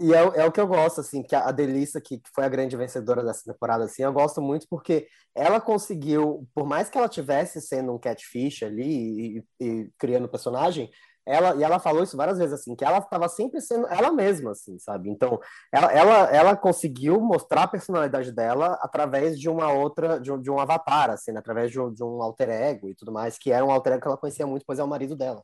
E 0.00 0.14
é, 0.14 0.18
é 0.18 0.44
o 0.44 0.52
que 0.52 0.60
eu 0.60 0.66
gosto, 0.66 1.00
assim, 1.00 1.22
que 1.22 1.34
a 1.34 1.50
Delissa, 1.50 2.00
que 2.00 2.20
foi 2.32 2.44
a 2.44 2.48
grande 2.48 2.76
vencedora 2.76 3.24
dessa 3.24 3.50
temporada, 3.52 3.84
assim, 3.84 4.02
eu 4.02 4.12
gosto 4.12 4.40
muito 4.40 4.66
porque 4.68 5.08
ela 5.34 5.60
conseguiu, 5.60 6.46
por 6.54 6.64
mais 6.66 6.88
que 6.88 6.96
ela 6.96 7.08
tivesse 7.08 7.60
sendo 7.60 7.92
um 7.92 7.98
catfish 7.98 8.62
ali 8.62 9.38
e, 9.38 9.44
e 9.60 9.90
criando 9.98 10.28
personagem, 10.28 10.88
ela, 11.28 11.54
e 11.56 11.62
ela 11.62 11.78
falou 11.78 12.02
isso 12.02 12.16
várias 12.16 12.38
vezes, 12.38 12.54
assim, 12.54 12.74
que 12.74 12.84
ela 12.84 12.98
estava 12.98 13.28
sempre 13.28 13.60
sendo 13.60 13.86
ela 13.88 14.10
mesma, 14.10 14.52
assim, 14.52 14.78
sabe? 14.78 15.10
Então, 15.10 15.38
ela, 15.70 15.92
ela, 15.92 16.16
ela 16.34 16.56
conseguiu 16.56 17.20
mostrar 17.20 17.64
a 17.64 17.68
personalidade 17.68 18.32
dela 18.32 18.78
através 18.80 19.38
de 19.38 19.48
uma 19.48 19.70
outra, 19.70 20.18
de 20.18 20.32
um, 20.32 20.40
de 20.40 20.50
um 20.50 20.58
avatar, 20.58 21.10
assim, 21.10 21.32
né? 21.32 21.38
através 21.38 21.70
de 21.70 21.78
um, 21.78 21.92
de 21.92 22.02
um 22.02 22.22
alter 22.22 22.48
ego 22.48 22.88
e 22.88 22.94
tudo 22.94 23.12
mais, 23.12 23.38
que 23.38 23.52
era 23.52 23.64
um 23.64 23.70
alter 23.70 23.92
ego 23.94 24.02
que 24.02 24.08
ela 24.08 24.16
conhecia 24.16 24.46
muito, 24.46 24.64
pois 24.66 24.78
é 24.78 24.84
o 24.84 24.88
marido 24.88 25.14
dela. 25.14 25.42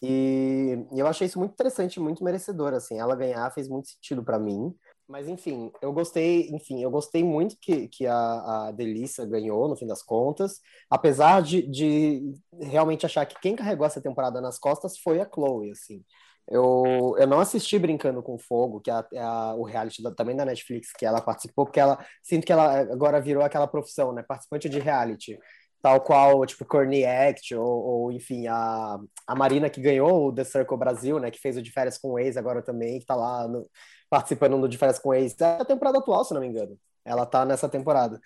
E, 0.00 0.86
e 0.92 0.98
eu 1.00 1.06
achei 1.06 1.26
isso 1.26 1.38
muito 1.38 1.52
interessante, 1.52 2.00
muito 2.00 2.24
merecedor, 2.24 2.72
assim, 2.72 2.98
ela 2.98 3.16
ganhar 3.16 3.50
fez 3.52 3.68
muito 3.68 3.88
sentido 3.88 4.24
para 4.24 4.38
mim. 4.38 4.74
Mas 5.08 5.26
enfim, 5.26 5.72
eu 5.80 5.90
gostei, 5.92 6.50
enfim, 6.50 6.82
eu 6.82 6.90
gostei 6.90 7.24
muito 7.24 7.56
que, 7.60 7.88
que 7.88 8.06
a, 8.06 8.68
a 8.68 8.72
Delícia 8.72 9.24
ganhou, 9.24 9.66
no 9.66 9.76
fim 9.76 9.86
das 9.86 10.02
contas, 10.02 10.60
apesar 10.90 11.40
de, 11.40 11.62
de 11.66 12.34
realmente 12.60 13.06
achar 13.06 13.24
que 13.24 13.40
quem 13.40 13.56
carregou 13.56 13.86
essa 13.86 14.02
temporada 14.02 14.38
nas 14.40 14.58
costas 14.58 14.98
foi 14.98 15.18
a 15.20 15.28
Chloe, 15.28 15.70
assim. 15.70 16.04
Eu, 16.46 17.14
eu 17.18 17.26
não 17.26 17.40
assisti 17.40 17.78
Brincando 17.78 18.22
com 18.22 18.38
Fogo, 18.38 18.80
que 18.80 18.90
é, 18.90 18.94
a, 18.94 19.06
é 19.14 19.20
a, 19.20 19.54
o 19.54 19.64
reality 19.64 20.02
da, 20.02 20.14
também 20.14 20.36
da 20.36 20.44
Netflix, 20.44 20.92
que 20.92 21.06
ela 21.06 21.20
participou, 21.22 21.64
porque 21.66 21.80
ela 21.80 21.98
sinto 22.22 22.46
que 22.46 22.52
ela 22.52 22.80
agora 22.80 23.20
virou 23.20 23.42
aquela 23.42 23.66
profissão, 23.66 24.12
né? 24.12 24.22
Participante 24.22 24.68
de 24.68 24.78
reality. 24.78 25.38
tal 25.82 26.00
qual, 26.00 26.44
tipo, 26.46 26.64
Courtney 26.64 27.04
Act, 27.04 27.54
ou, 27.54 27.64
ou, 27.66 28.12
enfim, 28.12 28.46
a, 28.46 28.98
a 29.26 29.34
Marina 29.34 29.70
que 29.70 29.80
ganhou 29.80 30.28
o 30.28 30.34
The 30.34 30.44
Circle 30.44 30.76
Brasil, 30.78 31.18
né, 31.20 31.30
que 31.30 31.38
fez 31.40 31.56
o 31.56 31.62
De 31.62 31.70
Férias 31.70 31.98
com 31.98 32.12
o 32.12 32.18
Ex 32.18 32.36
agora 32.36 32.62
também, 32.62 32.98
que 32.98 33.06
tá 33.06 33.14
lá 33.14 33.46
no, 33.48 33.68
participando 34.10 34.60
do 34.60 34.68
De 34.68 34.78
Férias 34.78 34.98
com 34.98 35.14
Ex. 35.14 35.38
É 35.40 35.60
a 35.60 35.64
temporada 35.64 35.98
atual, 35.98 36.24
se 36.24 36.34
não 36.34 36.40
me 36.40 36.46
engano. 36.46 36.78
Ela 37.04 37.24
tá 37.24 37.44
nessa 37.44 37.68
temporada. 37.68 38.20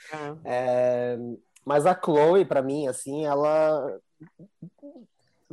É. 0.44 1.14
É, 1.14 1.18
mas 1.64 1.86
a 1.86 1.94
Chloe, 1.94 2.44
para 2.44 2.62
mim, 2.62 2.88
assim, 2.88 3.24
ela 3.24 3.98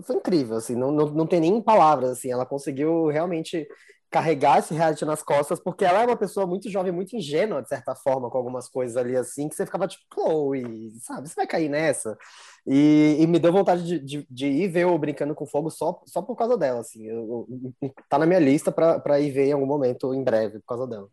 foi 0.01 0.15
incrível, 0.15 0.57
assim, 0.57 0.75
não, 0.75 0.91
não, 0.91 1.05
não 1.07 1.27
tem 1.27 1.39
nem 1.39 1.61
palavras, 1.61 2.11
assim, 2.11 2.31
ela 2.31 2.45
conseguiu 2.45 3.07
realmente 3.07 3.67
carregar 4.09 4.59
esse 4.59 4.73
reality 4.73 5.05
nas 5.05 5.21
costas, 5.21 5.59
porque 5.59 5.85
ela 5.85 6.01
é 6.01 6.05
uma 6.05 6.17
pessoa 6.17 6.45
muito 6.45 6.69
jovem, 6.69 6.91
muito 6.91 7.15
ingênua, 7.15 7.61
de 7.61 7.69
certa 7.69 7.95
forma, 7.95 8.29
com 8.29 8.37
algumas 8.37 8.67
coisas 8.67 8.97
ali 8.97 9.15
assim, 9.15 9.47
que 9.47 9.55
você 9.55 9.65
ficava 9.65 9.87
tipo, 9.87 10.03
Chloe, 10.13 10.91
sabe, 11.01 11.29
você 11.29 11.35
vai 11.35 11.45
cair 11.45 11.69
nessa? 11.69 12.17
E, 12.65 13.17
e 13.19 13.27
me 13.27 13.39
deu 13.39 13.51
vontade 13.51 13.83
de, 13.83 13.99
de, 13.99 14.27
de, 14.29 14.47
ir 14.47 14.67
ver 14.67 14.85
o 14.85 14.97
Brincando 14.97 15.35
com 15.35 15.45
Fogo 15.45 15.69
só, 15.69 16.01
só 16.05 16.21
por 16.21 16.35
causa 16.35 16.57
dela, 16.57 16.81
assim. 16.81 17.05
Eu, 17.05 17.47
eu, 17.81 17.93
tá 18.09 18.17
na 18.17 18.25
minha 18.25 18.39
lista 18.39 18.71
para 18.71 19.19
ir 19.19 19.31
ver 19.31 19.47
em 19.47 19.51
algum 19.53 19.65
momento, 19.65 20.13
em 20.13 20.23
breve, 20.23 20.59
por 20.59 20.67
causa 20.67 20.87
dela. 20.87 21.07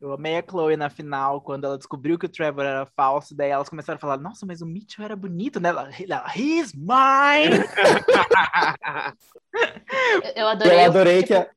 Eu 0.00 0.12
amei 0.12 0.36
a 0.36 0.42
Chloe 0.42 0.76
na 0.76 0.90
final, 0.90 1.40
quando 1.40 1.64
ela 1.64 1.78
descobriu 1.78 2.18
que 2.18 2.26
o 2.26 2.28
Trevor 2.28 2.64
era 2.64 2.86
falso, 2.96 3.36
daí 3.36 3.50
elas 3.50 3.68
começaram 3.68 3.98
a 3.98 4.00
falar, 4.00 4.16
nossa, 4.16 4.44
mas 4.44 4.60
o 4.60 4.66
Mitchell 4.66 5.04
era 5.04 5.14
bonito, 5.14 5.60
né? 5.60 5.68
Ela, 5.68 6.24
he's 6.34 6.72
mine! 6.74 7.62
eu, 10.34 10.48
adorei. 10.48 10.76
Eu 10.76 10.84
adorei 10.86 11.22
tipo, 11.22 11.28
que... 11.28 11.34
A 11.34 11.48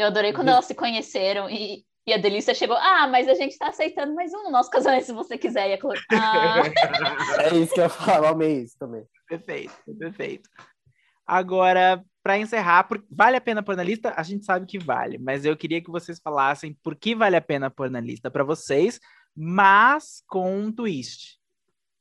eu 0.00 0.06
adorei 0.06 0.32
quando 0.32 0.48
elas 0.48 0.64
se 0.64 0.74
conheceram 0.74 1.48
e, 1.48 1.84
e 2.06 2.12
a 2.12 2.16
Delícia 2.16 2.54
chegou. 2.54 2.76
Ah, 2.76 3.06
mas 3.06 3.28
a 3.28 3.34
gente 3.34 3.56
tá 3.58 3.68
aceitando 3.68 4.14
mais 4.14 4.32
um 4.32 4.44
no 4.44 4.50
nosso 4.50 4.70
casamento 4.70 5.04
se 5.04 5.12
você 5.12 5.36
quiser. 5.36 5.68
E 5.68 5.74
a 5.74 5.78
Chloe, 5.78 5.98
ah. 6.12 6.62
é 7.44 7.56
isso 7.56 7.74
que 7.74 7.80
eu 7.80 7.90
falo, 7.90 8.26
amei 8.26 8.62
isso 8.62 8.76
também. 8.78 9.04
Perfeito, 9.28 9.74
perfeito. 9.98 10.48
Agora, 11.26 12.02
para 12.22 12.38
encerrar, 12.38 12.84
por... 12.84 13.04
vale 13.10 13.36
a 13.36 13.40
pena 13.40 13.62
pôr 13.62 13.76
na 13.76 13.82
lista? 13.82 14.14
A 14.16 14.22
gente 14.22 14.44
sabe 14.44 14.66
que 14.66 14.78
vale, 14.78 15.18
mas 15.18 15.44
eu 15.44 15.56
queria 15.56 15.82
que 15.82 15.90
vocês 15.90 16.18
falassem 16.18 16.76
por 16.82 16.96
que 16.96 17.14
vale 17.14 17.36
a 17.36 17.40
pena 17.40 17.70
pôr 17.70 17.90
na 17.90 18.00
lista 18.00 18.30
para 18.30 18.42
vocês, 18.42 18.98
mas 19.36 20.22
com 20.26 20.58
um 20.58 20.72
twist. 20.72 21.38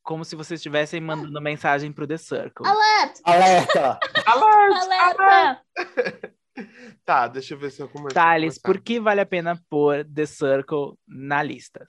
Como 0.01 0.23
se 0.25 0.35
vocês 0.35 0.59
estivessem 0.59 1.01
mandando 1.01 1.39
mensagem 1.41 1.91
pro 1.91 2.07
The 2.07 2.17
Circle. 2.17 2.65
Alerta! 2.65 3.21
Alerta! 3.25 3.99
Alerta! 4.25 5.21
Alerta! 5.21 6.33
Tá, 7.05 7.27
deixa 7.27 7.53
eu 7.53 7.57
ver 7.57 7.71
se 7.71 7.81
eu 7.81 7.89
começo. 7.89 8.13
Thales, 8.13 8.57
por 8.57 8.79
que 8.79 8.99
vale 8.99 9.21
a 9.21 9.25
pena 9.25 9.59
pôr 9.69 10.05
The 10.05 10.25
Circle 10.25 10.93
na 11.07 11.41
lista? 11.41 11.87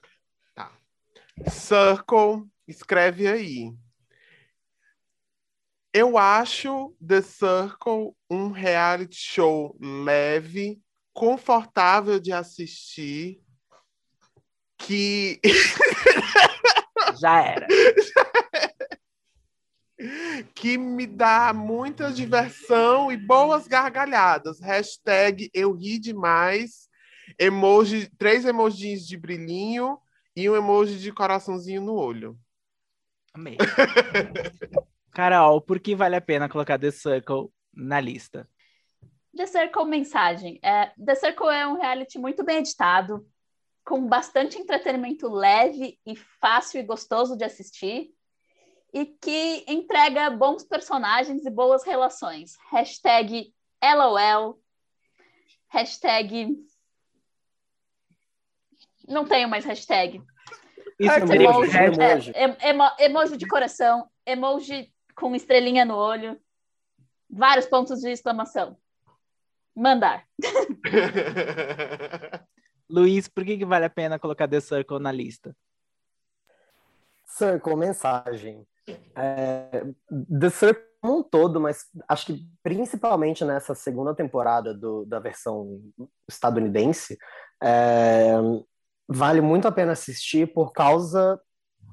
Tá. 0.55 0.71
Circle, 1.47 2.47
escreve 2.67 3.27
aí. 3.27 3.71
Eu 5.93 6.17
acho 6.17 6.95
The 7.05 7.21
Circle 7.21 8.15
um 8.29 8.51
reality 8.51 9.17
show 9.17 9.77
leve, 9.79 10.81
confortável 11.13 12.19
de 12.19 12.31
assistir, 12.31 13.41
que. 14.77 15.39
Já 17.19 17.43
era. 17.43 17.67
que 20.53 20.77
me 20.77 21.05
dá 21.05 21.53
muita 21.53 22.11
diversão 22.11 23.11
e 23.11 23.17
boas 23.17 23.67
gargalhadas. 23.67 24.59
Hashtag 24.59 25.49
eu 25.53 25.73
ri 25.73 25.99
demais. 25.99 26.89
Emoji, 27.39 28.09
três 28.17 28.45
emojis 28.45 29.07
de 29.07 29.17
brilhinho 29.17 29.97
e 30.35 30.49
um 30.49 30.55
emoji 30.55 30.99
de 30.99 31.11
coraçãozinho 31.11 31.81
no 31.81 31.93
olho. 31.93 32.37
Amei. 33.33 33.57
Carol, 35.11 35.61
por 35.61 35.79
que 35.79 35.95
vale 35.95 36.15
a 36.15 36.21
pena 36.21 36.49
colocar 36.49 36.77
The 36.77 36.91
Circle 36.91 37.49
na 37.73 37.99
lista? 37.99 38.49
The 39.35 39.45
Circle 39.45 39.85
mensagem. 39.85 40.59
É, 40.63 40.91
The 41.03 41.15
Circle 41.15 41.49
é 41.49 41.67
um 41.67 41.77
reality 41.77 42.17
muito 42.17 42.43
bem 42.43 42.57
editado, 42.57 43.25
com 43.85 44.07
bastante 44.07 44.57
entretenimento 44.57 45.29
leve 45.29 45.97
e 46.05 46.15
fácil 46.15 46.79
e 46.79 46.83
gostoso 46.83 47.37
de 47.37 47.43
assistir 47.43 48.13
e 48.93 49.05
que 49.05 49.63
entrega 49.67 50.29
bons 50.29 50.63
personagens 50.63 51.45
e 51.45 51.49
boas 51.49 51.83
relações. 51.83 52.57
Hashtag 52.69 53.53
LOL. 53.81 54.61
Hashtag. 55.69 56.55
Não 59.07 59.25
tenho 59.25 59.49
mais 59.49 59.65
hashtag. 59.65 60.21
Isso 60.99 61.11
é 61.11 61.35
emoji, 61.35 61.77
é, 61.77 61.85
emoji. 61.85 62.31
É, 62.35 62.69
emo, 62.69 62.83
emoji 62.99 63.37
de 63.37 63.47
coração, 63.47 64.07
emoji 64.25 64.93
com 65.15 65.35
estrelinha 65.35 65.83
no 65.83 65.95
olho, 65.95 66.39
vários 67.29 67.65
pontos 67.65 68.01
de 68.01 68.11
exclamação. 68.11 68.77
Mandar. 69.75 70.27
Luiz, 72.89 73.27
por 73.27 73.45
que, 73.45 73.57
que 73.57 73.65
vale 73.65 73.85
a 73.85 73.89
pena 73.89 74.19
colocar 74.19 74.47
The 74.47 74.59
Circle 74.59 74.99
na 74.99 75.11
lista? 75.11 75.55
Circle, 77.25 77.75
mensagem. 77.77 78.67
É, 79.15 79.83
The 80.39 80.49
Circle 80.49 80.91
como 81.01 81.19
um 81.19 81.23
todo, 81.23 81.59
mas 81.59 81.85
acho 82.07 82.27
que 82.27 82.47
principalmente 82.61 83.43
nessa 83.43 83.73
segunda 83.73 84.13
temporada 84.13 84.73
do, 84.73 85.03
da 85.05 85.19
versão 85.19 85.81
estadunidense, 86.29 87.17
é, 87.61 88.33
vale 89.07 89.41
muito 89.41 89.67
a 89.67 89.71
pena 89.71 89.93
assistir 89.93 90.53
por 90.53 90.71
causa 90.71 91.41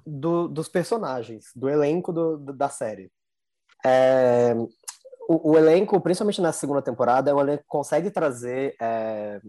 do, 0.06 0.46
dos 0.46 0.68
personagens, 0.68 1.46
do 1.56 1.68
elenco 1.68 2.12
do, 2.12 2.36
da 2.36 2.68
série. 2.68 3.10
É, 3.84 4.54
o, 5.26 5.52
o, 5.52 5.58
elenco, 5.58 5.98
principalmente 6.00 6.42
na 6.42 6.52
segunda 6.52 6.82
temporada, 6.82 7.34
o 7.34 7.40
elenco 7.40 7.64
consegue 7.66 8.10
trazer 8.10 8.76
é, 8.80 9.40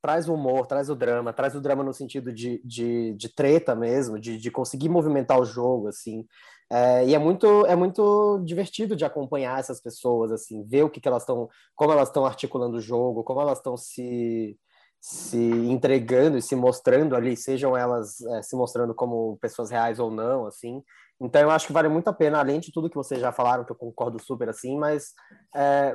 traz 0.00 0.28
o 0.28 0.34
humor, 0.34 0.66
traz 0.66 0.88
o 0.88 0.96
drama, 0.96 1.32
traz 1.32 1.54
o 1.54 1.60
drama 1.60 1.84
no 1.84 1.92
sentido 1.92 2.32
de, 2.32 2.60
de, 2.64 3.14
de 3.14 3.28
treta 3.28 3.74
mesmo, 3.74 4.18
de, 4.18 4.36
de 4.38 4.50
conseguir 4.50 4.88
movimentar 4.88 5.38
o 5.38 5.44
jogo, 5.44 5.88
assim. 5.88 6.26
É, 6.70 7.06
e 7.06 7.14
é 7.14 7.18
muito, 7.18 7.66
é 7.66 7.76
muito 7.76 8.40
divertido 8.44 8.96
de 8.96 9.04
acompanhar 9.04 9.58
essas 9.58 9.80
pessoas, 9.80 10.32
assim, 10.32 10.64
ver 10.64 10.84
o 10.84 10.90
que, 10.90 11.00
que 11.00 11.08
elas 11.08 11.22
estão, 11.22 11.48
como 11.74 11.92
elas 11.92 12.08
estão 12.08 12.24
articulando 12.24 12.78
o 12.78 12.80
jogo, 12.80 13.24
como 13.24 13.40
elas 13.40 13.58
estão 13.58 13.76
se, 13.76 14.58
se 15.00 15.36
entregando 15.36 16.38
e 16.38 16.42
se 16.42 16.56
mostrando 16.56 17.14
ali, 17.16 17.36
sejam 17.36 17.76
elas 17.76 18.20
é, 18.20 18.42
se 18.42 18.56
mostrando 18.56 18.94
como 18.94 19.36
pessoas 19.38 19.70
reais 19.70 19.98
ou 19.98 20.10
não, 20.10 20.46
assim. 20.46 20.82
Então 21.20 21.40
eu 21.40 21.50
acho 21.50 21.66
que 21.66 21.72
vale 21.72 21.88
muito 21.88 22.08
a 22.08 22.12
pena, 22.12 22.38
além 22.38 22.58
de 22.58 22.72
tudo 22.72 22.88
que 22.90 22.96
vocês 22.96 23.20
já 23.20 23.32
falaram, 23.32 23.64
que 23.64 23.72
eu 23.72 23.76
concordo 23.76 24.22
super 24.22 24.48
assim, 24.48 24.78
mas 24.78 25.12
é, 25.54 25.94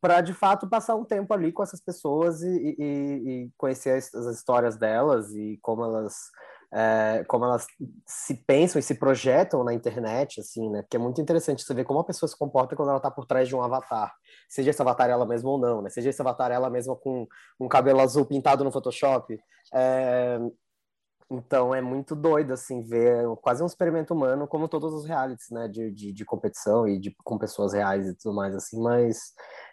para 0.00 0.20
de 0.20 0.34
fato 0.34 0.68
passar 0.68 0.94
um 0.96 1.04
tempo 1.04 1.32
ali 1.32 1.50
com 1.50 1.62
essas 1.62 1.80
pessoas 1.80 2.42
e, 2.42 2.76
e, 2.78 2.84
e 2.84 3.50
conhecer 3.56 3.96
as, 3.96 4.14
as, 4.14 4.36
histórias 4.36 4.76
delas 4.76 5.34
e 5.34 5.58
como 5.62 5.82
elas 5.82 6.14
é, 6.72 7.24
como 7.28 7.44
elas 7.44 7.66
se 8.06 8.34
pensam 8.34 8.78
e 8.78 8.82
se 8.82 8.94
projetam 8.94 9.64
na 9.64 9.74
internet, 9.74 10.40
assim, 10.40 10.70
né? 10.70 10.82
Porque 10.82 10.96
é 10.96 11.00
muito 11.00 11.20
interessante 11.20 11.62
você 11.62 11.74
ver 11.74 11.84
como 11.84 12.00
a 12.00 12.04
pessoa 12.04 12.28
se 12.28 12.36
comporta 12.36 12.76
quando 12.76 12.88
ela 12.88 12.98
está 12.98 13.10
por 13.10 13.26
trás 13.26 13.48
de 13.48 13.54
um 13.54 13.62
avatar. 13.62 14.12
Seja 14.48 14.70
esse 14.70 14.82
avatar 14.82 15.10
ela 15.10 15.26
mesma 15.26 15.50
ou 15.50 15.58
não, 15.58 15.82
né? 15.82 15.90
Seja 15.90 16.10
esse 16.10 16.20
avatar 16.20 16.50
ela 16.50 16.70
mesma 16.70 16.96
com 16.96 17.26
um 17.60 17.68
cabelo 17.68 18.00
azul 18.00 18.24
pintado 18.26 18.64
no 18.64 18.72
Photoshop. 18.72 19.38
É... 19.72 20.38
Então 21.30 21.74
é 21.74 21.80
muito 21.80 22.14
doido, 22.14 22.52
assim, 22.52 22.82
ver 22.82 23.24
quase 23.40 23.62
um 23.62 23.66
experimento 23.66 24.12
humano, 24.12 24.46
como 24.46 24.68
todos 24.68 24.92
os 24.92 25.06
realities, 25.06 25.50
né? 25.50 25.68
De, 25.68 25.90
de, 25.90 26.12
de 26.12 26.24
competição 26.24 26.86
e 26.86 26.98
de, 26.98 27.14
com 27.24 27.38
pessoas 27.38 27.72
reais 27.72 28.06
e 28.06 28.14
tudo 28.14 28.34
mais, 28.34 28.54
assim, 28.54 28.80
mas 28.80 29.32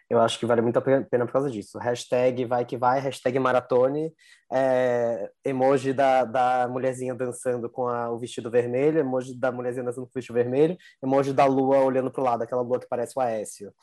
eu 0.10 0.20
acho 0.20 0.40
que 0.40 0.46
vale 0.46 0.62
muito 0.62 0.78
a 0.78 0.82
pena 0.82 1.26
por 1.26 1.32
causa 1.32 1.50
disso. 1.50 1.78
Hashtag 1.78 2.46
vai 2.46 2.66
que 2.66 2.78
vai, 2.78 3.00
hashtag 3.00 3.40
maratone, 3.40 4.14
é, 4.52 5.32
emoji 5.44 5.94
da, 5.94 6.26
da 6.26 6.68
mulherzinha 6.70 7.16
dançando 7.16 7.70
com 7.70 7.88
a, 7.88 8.12
o 8.12 8.20
vestido 8.20 8.50
vermelho, 8.50 9.00
emoji 9.00 9.38
da 9.38 9.52
mulherzinha 9.52 9.86
dançando 9.86 10.06
com 10.06 10.12
o 10.12 10.14
vestido 10.14 10.36
vermelho, 10.36 10.78
emoji 11.02 11.34
da 11.34 11.46
lua 11.46 11.80
olhando 11.80 12.12
pro 12.12 12.24
lado, 12.24 12.44
aquela 12.44 12.62
lua 12.62 12.80
que 12.80 12.88
parece 12.88 13.14
o 13.18 13.22
Aécio. 13.22 13.74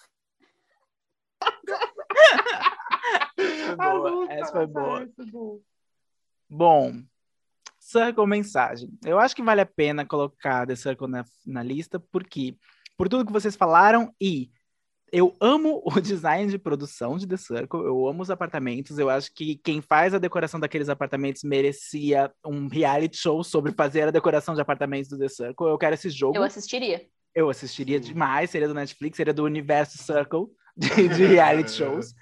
boa. 3.76 4.26
Essa 4.32 4.52
foi 4.52 4.66
boa. 4.66 5.08
Bom, 6.50 6.92
Circle 7.88 8.26
mensagem. 8.26 8.90
Eu 9.02 9.18
acho 9.18 9.34
que 9.34 9.42
vale 9.42 9.62
a 9.62 9.66
pena 9.66 10.04
colocar 10.04 10.66
The 10.66 10.76
Circle 10.76 11.08
na, 11.08 11.24
na 11.46 11.62
lista, 11.62 11.98
porque 11.98 12.54
por 12.98 13.08
tudo 13.08 13.24
que 13.24 13.32
vocês 13.32 13.56
falaram 13.56 14.12
e 14.20 14.50
eu 15.10 15.34
amo 15.40 15.82
o 15.86 15.98
design 15.98 16.50
de 16.50 16.58
produção 16.58 17.16
de 17.16 17.26
The 17.26 17.38
Circle, 17.38 17.80
eu 17.80 18.06
amo 18.06 18.22
os 18.22 18.30
apartamentos, 18.30 18.98
eu 18.98 19.08
acho 19.08 19.32
que 19.32 19.56
quem 19.56 19.80
faz 19.80 20.12
a 20.12 20.18
decoração 20.18 20.60
daqueles 20.60 20.90
apartamentos 20.90 21.42
merecia 21.42 22.30
um 22.44 22.68
reality 22.68 23.16
show 23.16 23.42
sobre 23.42 23.72
fazer 23.72 24.02
a 24.02 24.10
decoração 24.10 24.54
de 24.54 24.60
apartamentos 24.60 25.08
do 25.08 25.18
The 25.18 25.28
Circle. 25.28 25.68
Eu 25.68 25.78
quero 25.78 25.94
esse 25.94 26.10
jogo. 26.10 26.36
Eu 26.36 26.42
assistiria. 26.42 27.06
Eu 27.34 27.48
assistiria 27.48 27.98
demais, 27.98 28.50
seria 28.50 28.68
do 28.68 28.74
Netflix, 28.74 29.16
seria 29.16 29.32
do 29.32 29.44
universo 29.44 29.96
Circle 29.96 30.46
de, 30.76 31.08
de 31.08 31.24
reality 31.24 31.70
shows. 31.70 32.12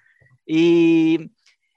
E 0.46 1.28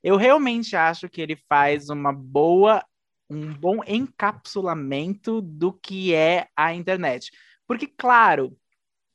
eu 0.03 0.15
realmente 0.15 0.75
acho 0.75 1.09
que 1.09 1.21
ele 1.21 1.35
faz 1.35 1.89
uma 1.89 2.13
boa, 2.13 2.83
um 3.29 3.53
bom 3.53 3.79
encapsulamento 3.87 5.41
do 5.41 5.71
que 5.71 6.13
é 6.13 6.47
a 6.55 6.73
internet 6.73 7.31
Porque, 7.67 7.87
claro, 7.87 8.57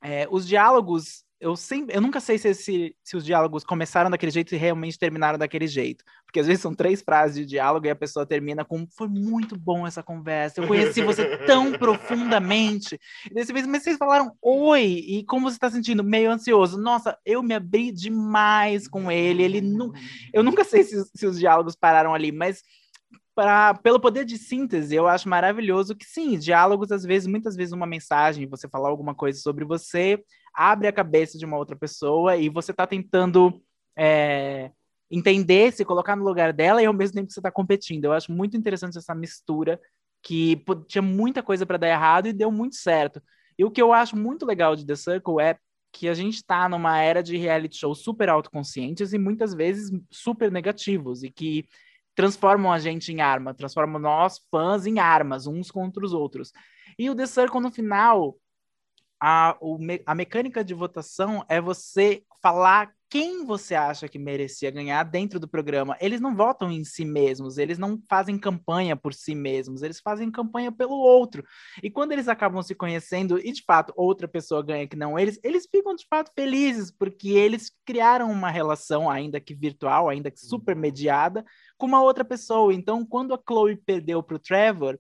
é, 0.03 0.27
os 0.31 0.47
diálogos 0.47 1.25
eu 1.45 1.57
sempre, 1.57 1.95
eu 1.95 2.01
nunca 2.01 2.21
sei 2.21 2.39
se, 2.39 2.55
se, 2.55 2.97
se, 3.05 3.17
os 3.19 3.23
diálogos 3.23 3.65
começaram 3.65 4.11
daquele 4.11 4.33
jeito 4.33 4.55
e 4.55 4.59
realmente 4.59 4.99
terminaram 4.99 5.39
daquele 5.39 5.67
jeito. 5.67 6.03
Porque 6.25 6.41
às 6.41 6.47
vezes 6.47 6.63
são 6.63 6.75
três 6.75 7.03
frases 7.03 7.37
de 7.37 7.45
diálogo 7.45 7.85
e 7.85 7.91
a 7.91 7.95
pessoa 7.95 8.25
termina 8.25 8.65
com 8.65 8.87
foi 8.87 9.09
muito 9.09 9.55
bom 9.55 9.87
essa 9.87 10.03
conversa, 10.03 10.63
eu 10.63 10.67
conheci 10.67 11.03
você 11.03 11.37
tão 11.45 11.73
profundamente. 11.73 12.99
E 13.31 13.35
vez, 13.53 13.67
mas 13.67 13.83
vocês 13.83 13.99
falaram 13.99 14.33
oi, 14.41 14.85
e 14.85 15.25
como 15.25 15.51
você 15.51 15.57
está 15.57 15.71
sentindo? 15.71 16.03
Meio 16.03 16.31
ansioso. 16.31 16.81
Nossa, 16.81 17.19
eu 17.27 17.43
me 17.43 17.53
abri 17.53 17.93
demais 17.93 18.89
com 18.89 19.13
ele. 19.13 19.43
Ele 19.43 19.61
nu... 19.61 19.93
Eu 20.33 20.43
nunca 20.43 20.65
sei 20.65 20.83
se, 20.83 21.05
se 21.15 21.27
os 21.27 21.39
diálogos 21.39 21.77
pararam 21.77 22.15
ali, 22.15 22.33
mas 22.33 22.63
Pra, 23.35 23.75
pelo 23.75 23.99
poder 23.99 24.25
de 24.25 24.39
síntese, 24.39 24.95
eu 24.95 25.09
acho 25.09 25.29
maravilhoso 25.29 25.97
que 25.97 26.05
sim, 26.05 26.39
diálogos, 26.39 26.93
às 26.93 27.03
vezes, 27.03 27.27
muitas 27.27 27.57
vezes, 27.57 27.73
uma 27.73 27.87
mensagem, 27.87 28.47
você 28.47 28.69
falar 28.69 28.89
alguma 28.89 29.15
coisa 29.15 29.41
sobre 29.41 29.65
você, 29.65 30.23
abre 30.55 30.87
a 30.87 30.93
cabeça 30.93 31.37
de 31.37 31.45
uma 31.45 31.57
outra 31.57 31.75
pessoa 31.75 32.37
e 32.37 32.49
você 32.49 32.71
está 32.71 32.87
tentando 32.87 33.61
é, 33.99 34.71
entender, 35.11 35.73
se 35.73 35.85
colocar 35.85 36.15
no 36.15 36.25
lugar 36.25 36.53
dela 36.53 36.81
e 36.83 36.87
ao 36.87 36.93
mesmo 36.93 37.17
tempo 37.17 37.27
que 37.27 37.35
você 37.35 37.41
está 37.41 37.51
competindo. 37.51 38.05
Eu 38.05 38.13
acho 38.13 38.31
muito 38.31 38.57
interessante 38.57 38.99
essa 38.99 39.15
mistura 39.15 39.81
que 40.23 40.63
tinha 40.87 41.03
muita 41.03 41.43
coisa 41.43 41.67
para 41.67 41.77
dar 41.77 41.89
errado 41.89 42.29
e 42.29 42.33
deu 42.33 42.51
muito 42.51 42.77
certo. 42.77 43.21
E 43.59 43.65
o 43.65 43.71
que 43.71 43.83
eu 43.83 43.93
acho 43.93 44.17
muito 44.17 44.47
legal 44.47 44.75
de 44.75 44.87
The 44.87 44.97
Circle 44.97 45.41
é 45.41 45.59
que 45.93 46.09
a 46.09 46.15
gente 46.15 46.37
está 46.37 46.69
numa 46.69 46.99
era 46.99 47.23
de 47.23 47.37
reality 47.37 47.77
shows 47.77 48.03
super 48.03 48.29
autoconscientes 48.29 49.13
e 49.13 49.19
muitas 49.19 49.55
vezes 49.55 49.93
super 50.11 50.51
negativos 50.51 51.23
e 51.23 51.31
que 51.31 51.69
transformam 52.15 52.73
a 52.73 52.79
gente 52.79 53.13
em 53.13 53.21
arma, 53.21 53.55
transformam 53.55 54.01
nós, 54.01 54.41
fãs, 54.51 54.87
em 54.87 54.99
armas, 54.99 55.47
uns 55.47 55.71
contra 55.71 56.05
os 56.05 56.13
outros. 56.13 56.53
E 56.99 57.11
o 57.11 57.15
The 57.15 57.27
Circle, 57.27 57.61
no 57.61 57.71
final, 57.71 58.37
a, 59.21 59.57
o, 59.61 59.79
a 60.07 60.15
mecânica 60.15 60.65
de 60.65 60.75
votação 60.75 61.45
é 61.49 61.61
você 61.61 62.23
falar 62.43 62.93
quem 63.09 63.45
você 63.45 63.75
acha 63.75 64.09
que 64.09 64.19
merecia 64.19 64.71
ganhar 64.71 65.05
dentro 65.05 65.39
do 65.39 65.49
programa. 65.49 65.97
Eles 66.01 66.21
não 66.21 66.35
votam 66.35 66.71
em 66.71 66.85
si 66.85 67.05
mesmos, 67.05 67.59
eles 67.59 67.79
não 67.79 68.01
fazem 68.09 68.39
campanha 68.39 68.97
por 68.97 69.15
si 69.15 69.35
mesmos, 69.35 69.83
eles 69.83 70.01
fazem 70.01 70.31
campanha 70.31 70.73
pelo 70.73 70.97
outro. 70.97 71.45
E 71.83 71.91
quando 71.91 72.13
eles 72.13 72.29
acabam 72.29 72.63
se 72.63 72.75
conhecendo 72.75 73.39
e 73.39 73.53
de 73.53 73.63
fato 73.63 73.93
outra 73.97 74.27
pessoa 74.27 74.63
ganha 74.63 74.89
que 74.89 74.97
não 74.97 75.19
eles, 75.19 75.39
eles 75.45 75.67
ficam 75.71 75.95
de 75.95 76.07
fato 76.09 76.33
felizes 76.35 76.91
porque 76.91 77.31
eles 77.31 77.71
criaram 77.85 78.31
uma 78.31 78.51
relação, 78.51 79.09
ainda 79.11 79.41
que 79.41 79.55
virtual, 79.55 80.09
ainda 80.09 80.31
que 80.31 80.41
super 80.41 80.75
mediada, 80.75 81.45
com 81.79 81.87
uma 81.87 82.03
outra 82.03 82.25
pessoa. 82.25 82.75
Então, 82.75 83.05
quando 83.07 83.35
a 83.35 83.41
Chloe 83.47 83.77
perdeu 83.77 84.23
para 84.23 84.37
o 84.37 84.41
Trevor, 84.41 84.99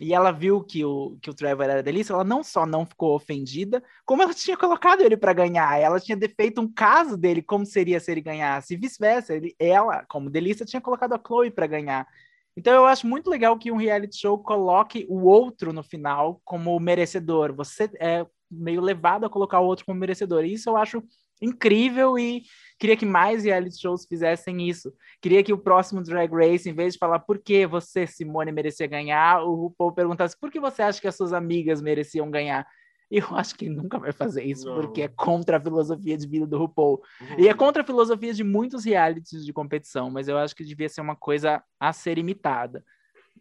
e 0.00 0.12
ela 0.12 0.32
viu 0.32 0.62
que 0.62 0.84
o, 0.84 1.16
que 1.22 1.30
o 1.30 1.34
Trevor 1.34 1.66
era 1.66 1.82
delícia, 1.82 2.12
ela 2.12 2.24
não 2.24 2.42
só 2.42 2.66
não 2.66 2.84
ficou 2.84 3.14
ofendida, 3.14 3.82
como 4.04 4.22
ela 4.22 4.34
tinha 4.34 4.56
colocado 4.56 5.02
ele 5.02 5.16
para 5.16 5.32
ganhar. 5.32 5.78
Ela 5.78 6.00
tinha 6.00 6.18
feito 6.36 6.60
um 6.60 6.72
caso 6.72 7.16
dele 7.16 7.40
como 7.40 7.64
seria 7.64 8.00
se 8.00 8.10
ele 8.10 8.20
ganhasse, 8.20 8.74
e 8.74 8.76
vice-versa. 8.76 9.34
Ela, 9.58 10.04
como 10.08 10.28
delícia, 10.30 10.66
tinha 10.66 10.80
colocado 10.80 11.12
a 11.12 11.20
Chloe 11.24 11.50
para 11.50 11.66
ganhar. 11.66 12.08
Então 12.56 12.72
eu 12.72 12.86
acho 12.86 13.06
muito 13.06 13.30
legal 13.30 13.58
que 13.58 13.70
um 13.70 13.76
reality 13.76 14.16
show 14.16 14.38
coloque 14.38 15.06
o 15.08 15.24
outro 15.24 15.72
no 15.72 15.82
final 15.82 16.40
como 16.44 16.78
merecedor. 16.80 17.52
Você 17.54 17.90
é 18.00 18.26
meio 18.50 18.80
levado 18.80 19.26
a 19.26 19.30
colocar 19.30 19.60
o 19.60 19.66
outro 19.66 19.84
como 19.84 19.98
merecedor. 19.98 20.44
E 20.44 20.52
isso 20.54 20.70
eu 20.70 20.76
acho 20.76 21.02
incrível 21.44 22.18
e 22.18 22.42
queria 22.78 22.96
que 22.96 23.06
mais 23.06 23.44
reality 23.44 23.80
shows 23.80 24.06
fizessem 24.06 24.68
isso. 24.68 24.92
Queria 25.20 25.42
que 25.42 25.52
o 25.52 25.58
próximo 25.58 26.02
Drag 26.02 26.32
Race, 26.32 26.68
em 26.68 26.74
vez 26.74 26.94
de 26.94 26.98
falar 26.98 27.20
por 27.20 27.38
que 27.38 27.66
você, 27.66 28.06
Simone, 28.06 28.52
merecia 28.52 28.86
ganhar, 28.86 29.42
o 29.42 29.54
RuPaul 29.54 29.92
perguntasse 29.92 30.38
por 30.38 30.50
que 30.50 30.58
você 30.58 30.82
acha 30.82 31.00
que 31.00 31.08
as 31.08 31.16
suas 31.16 31.32
amigas 31.32 31.80
mereciam 31.80 32.30
ganhar. 32.30 32.66
E 33.10 33.18
eu 33.18 33.36
acho 33.36 33.54
que 33.54 33.66
ele 33.66 33.76
nunca 33.76 33.98
vai 33.98 34.12
fazer 34.12 34.42
isso, 34.42 34.66
Não. 34.66 34.74
porque 34.74 35.02
é 35.02 35.08
contra 35.08 35.58
a 35.58 35.60
filosofia 35.60 36.16
de 36.16 36.26
vida 36.26 36.46
do 36.46 36.58
RuPaul. 36.58 37.02
Uhum. 37.20 37.38
E 37.38 37.48
é 37.48 37.54
contra 37.54 37.82
a 37.82 37.86
filosofia 37.86 38.32
de 38.32 38.42
muitos 38.42 38.84
realities 38.84 39.44
de 39.44 39.52
competição, 39.52 40.10
mas 40.10 40.26
eu 40.26 40.36
acho 40.38 40.54
que 40.56 40.64
devia 40.64 40.88
ser 40.88 41.00
uma 41.00 41.14
coisa 41.14 41.62
a 41.78 41.92
ser 41.92 42.18
imitada. 42.18 42.84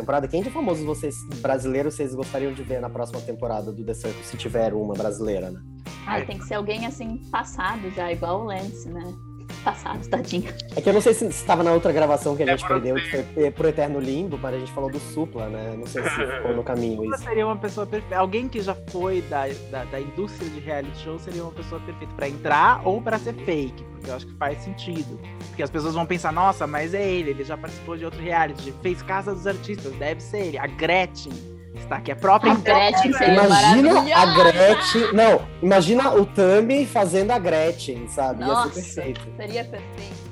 Temporada. 0.00 0.26
Quem 0.26 0.42
de 0.42 0.50
famosos 0.50 0.84
vocês, 0.84 1.16
brasileiros, 1.40 1.94
vocês 1.94 2.14
gostariam 2.14 2.52
de 2.52 2.62
ver 2.62 2.80
na 2.80 2.90
próxima 2.90 3.20
temporada 3.20 3.70
do 3.70 3.84
The 3.84 3.94
Circle, 3.94 4.24
se 4.24 4.36
tiver 4.36 4.72
uma 4.74 4.94
brasileira, 4.94 5.50
né? 5.50 5.60
Ah, 6.06 6.20
tem 6.22 6.38
que 6.38 6.44
ser 6.44 6.54
alguém 6.54 6.86
assim, 6.86 7.18
passado 7.30 7.90
já, 7.90 8.10
igual 8.10 8.40
o 8.40 8.44
Lance, 8.44 8.88
né? 8.88 9.14
Passado, 9.64 10.08
tadinho. 10.08 10.52
É 10.74 10.80
que 10.80 10.88
eu 10.88 10.92
não 10.92 11.00
sei 11.00 11.12
se 11.12 11.26
estava 11.26 11.62
na 11.62 11.72
outra 11.72 11.92
gravação 11.92 12.36
que 12.36 12.42
a 12.42 12.46
gente 12.46 12.64
é 12.64 12.68
perdeu, 12.68 12.94
que 12.94 13.10
foi 13.10 13.50
pro 13.50 13.68
Eterno 13.68 14.00
Limbo, 14.00 14.38
mas 14.38 14.54
a 14.54 14.58
gente 14.58 14.72
falou 14.72 14.90
do 14.90 14.98
Supla, 14.98 15.48
né? 15.48 15.74
Não 15.76 15.86
sei 15.86 16.02
se 16.02 16.10
ficou 16.36 16.54
no 16.54 16.62
caminho 16.62 17.04
isso. 17.04 17.24
seria 17.24 17.46
uma 17.46 17.56
pessoa 17.56 17.86
perfeita. 17.86 18.16
Alguém 18.16 18.48
que 18.48 18.60
já 18.60 18.74
foi 18.88 19.20
da, 19.22 19.48
da, 19.70 19.84
da 19.84 20.00
indústria 20.00 20.48
de 20.48 20.60
reality 20.60 20.96
show 20.98 21.18
seria 21.18 21.42
uma 21.42 21.52
pessoa 21.52 21.80
perfeita 21.80 22.12
para 22.14 22.28
entrar 22.28 22.86
ou 22.86 23.02
para 23.02 23.18
ser 23.18 23.34
fake, 23.34 23.82
porque 23.84 24.10
eu 24.10 24.14
acho 24.14 24.26
que 24.26 24.34
faz 24.36 24.58
sentido. 24.58 25.20
Porque 25.48 25.62
as 25.62 25.70
pessoas 25.70 25.94
vão 25.94 26.06
pensar, 26.06 26.32
nossa, 26.32 26.66
mas 26.66 26.94
é 26.94 27.06
ele, 27.06 27.30
ele 27.30 27.44
já 27.44 27.56
participou 27.56 27.96
de 27.96 28.04
outro 28.04 28.20
reality, 28.20 28.72
fez 28.82 29.02
Casa 29.02 29.34
dos 29.34 29.46
Artistas, 29.46 29.92
deve 29.94 30.20
ser 30.20 30.46
ele. 30.46 30.58
A 30.58 30.66
Gretchen 30.66 31.32
está 31.74 31.96
aqui, 31.96 32.12
a 32.12 32.16
própria 32.16 32.52
a 32.52 32.56
Gretchen 32.56 33.10
Imagina 33.10 34.16
a 34.16 34.26
Gretchen. 34.26 35.12
Não, 35.12 35.46
imagina 35.62 36.14
o 36.14 36.26
Tami 36.26 36.86
fazendo 36.86 37.30
a 37.30 37.38
Gretchen, 37.38 38.08
sabe? 38.08 38.40
Nossa, 38.44 38.68
Ia 38.68 38.84
ser 38.84 39.02
perfeito. 39.02 39.36
Seria 39.36 39.64
perfeito. 39.64 40.29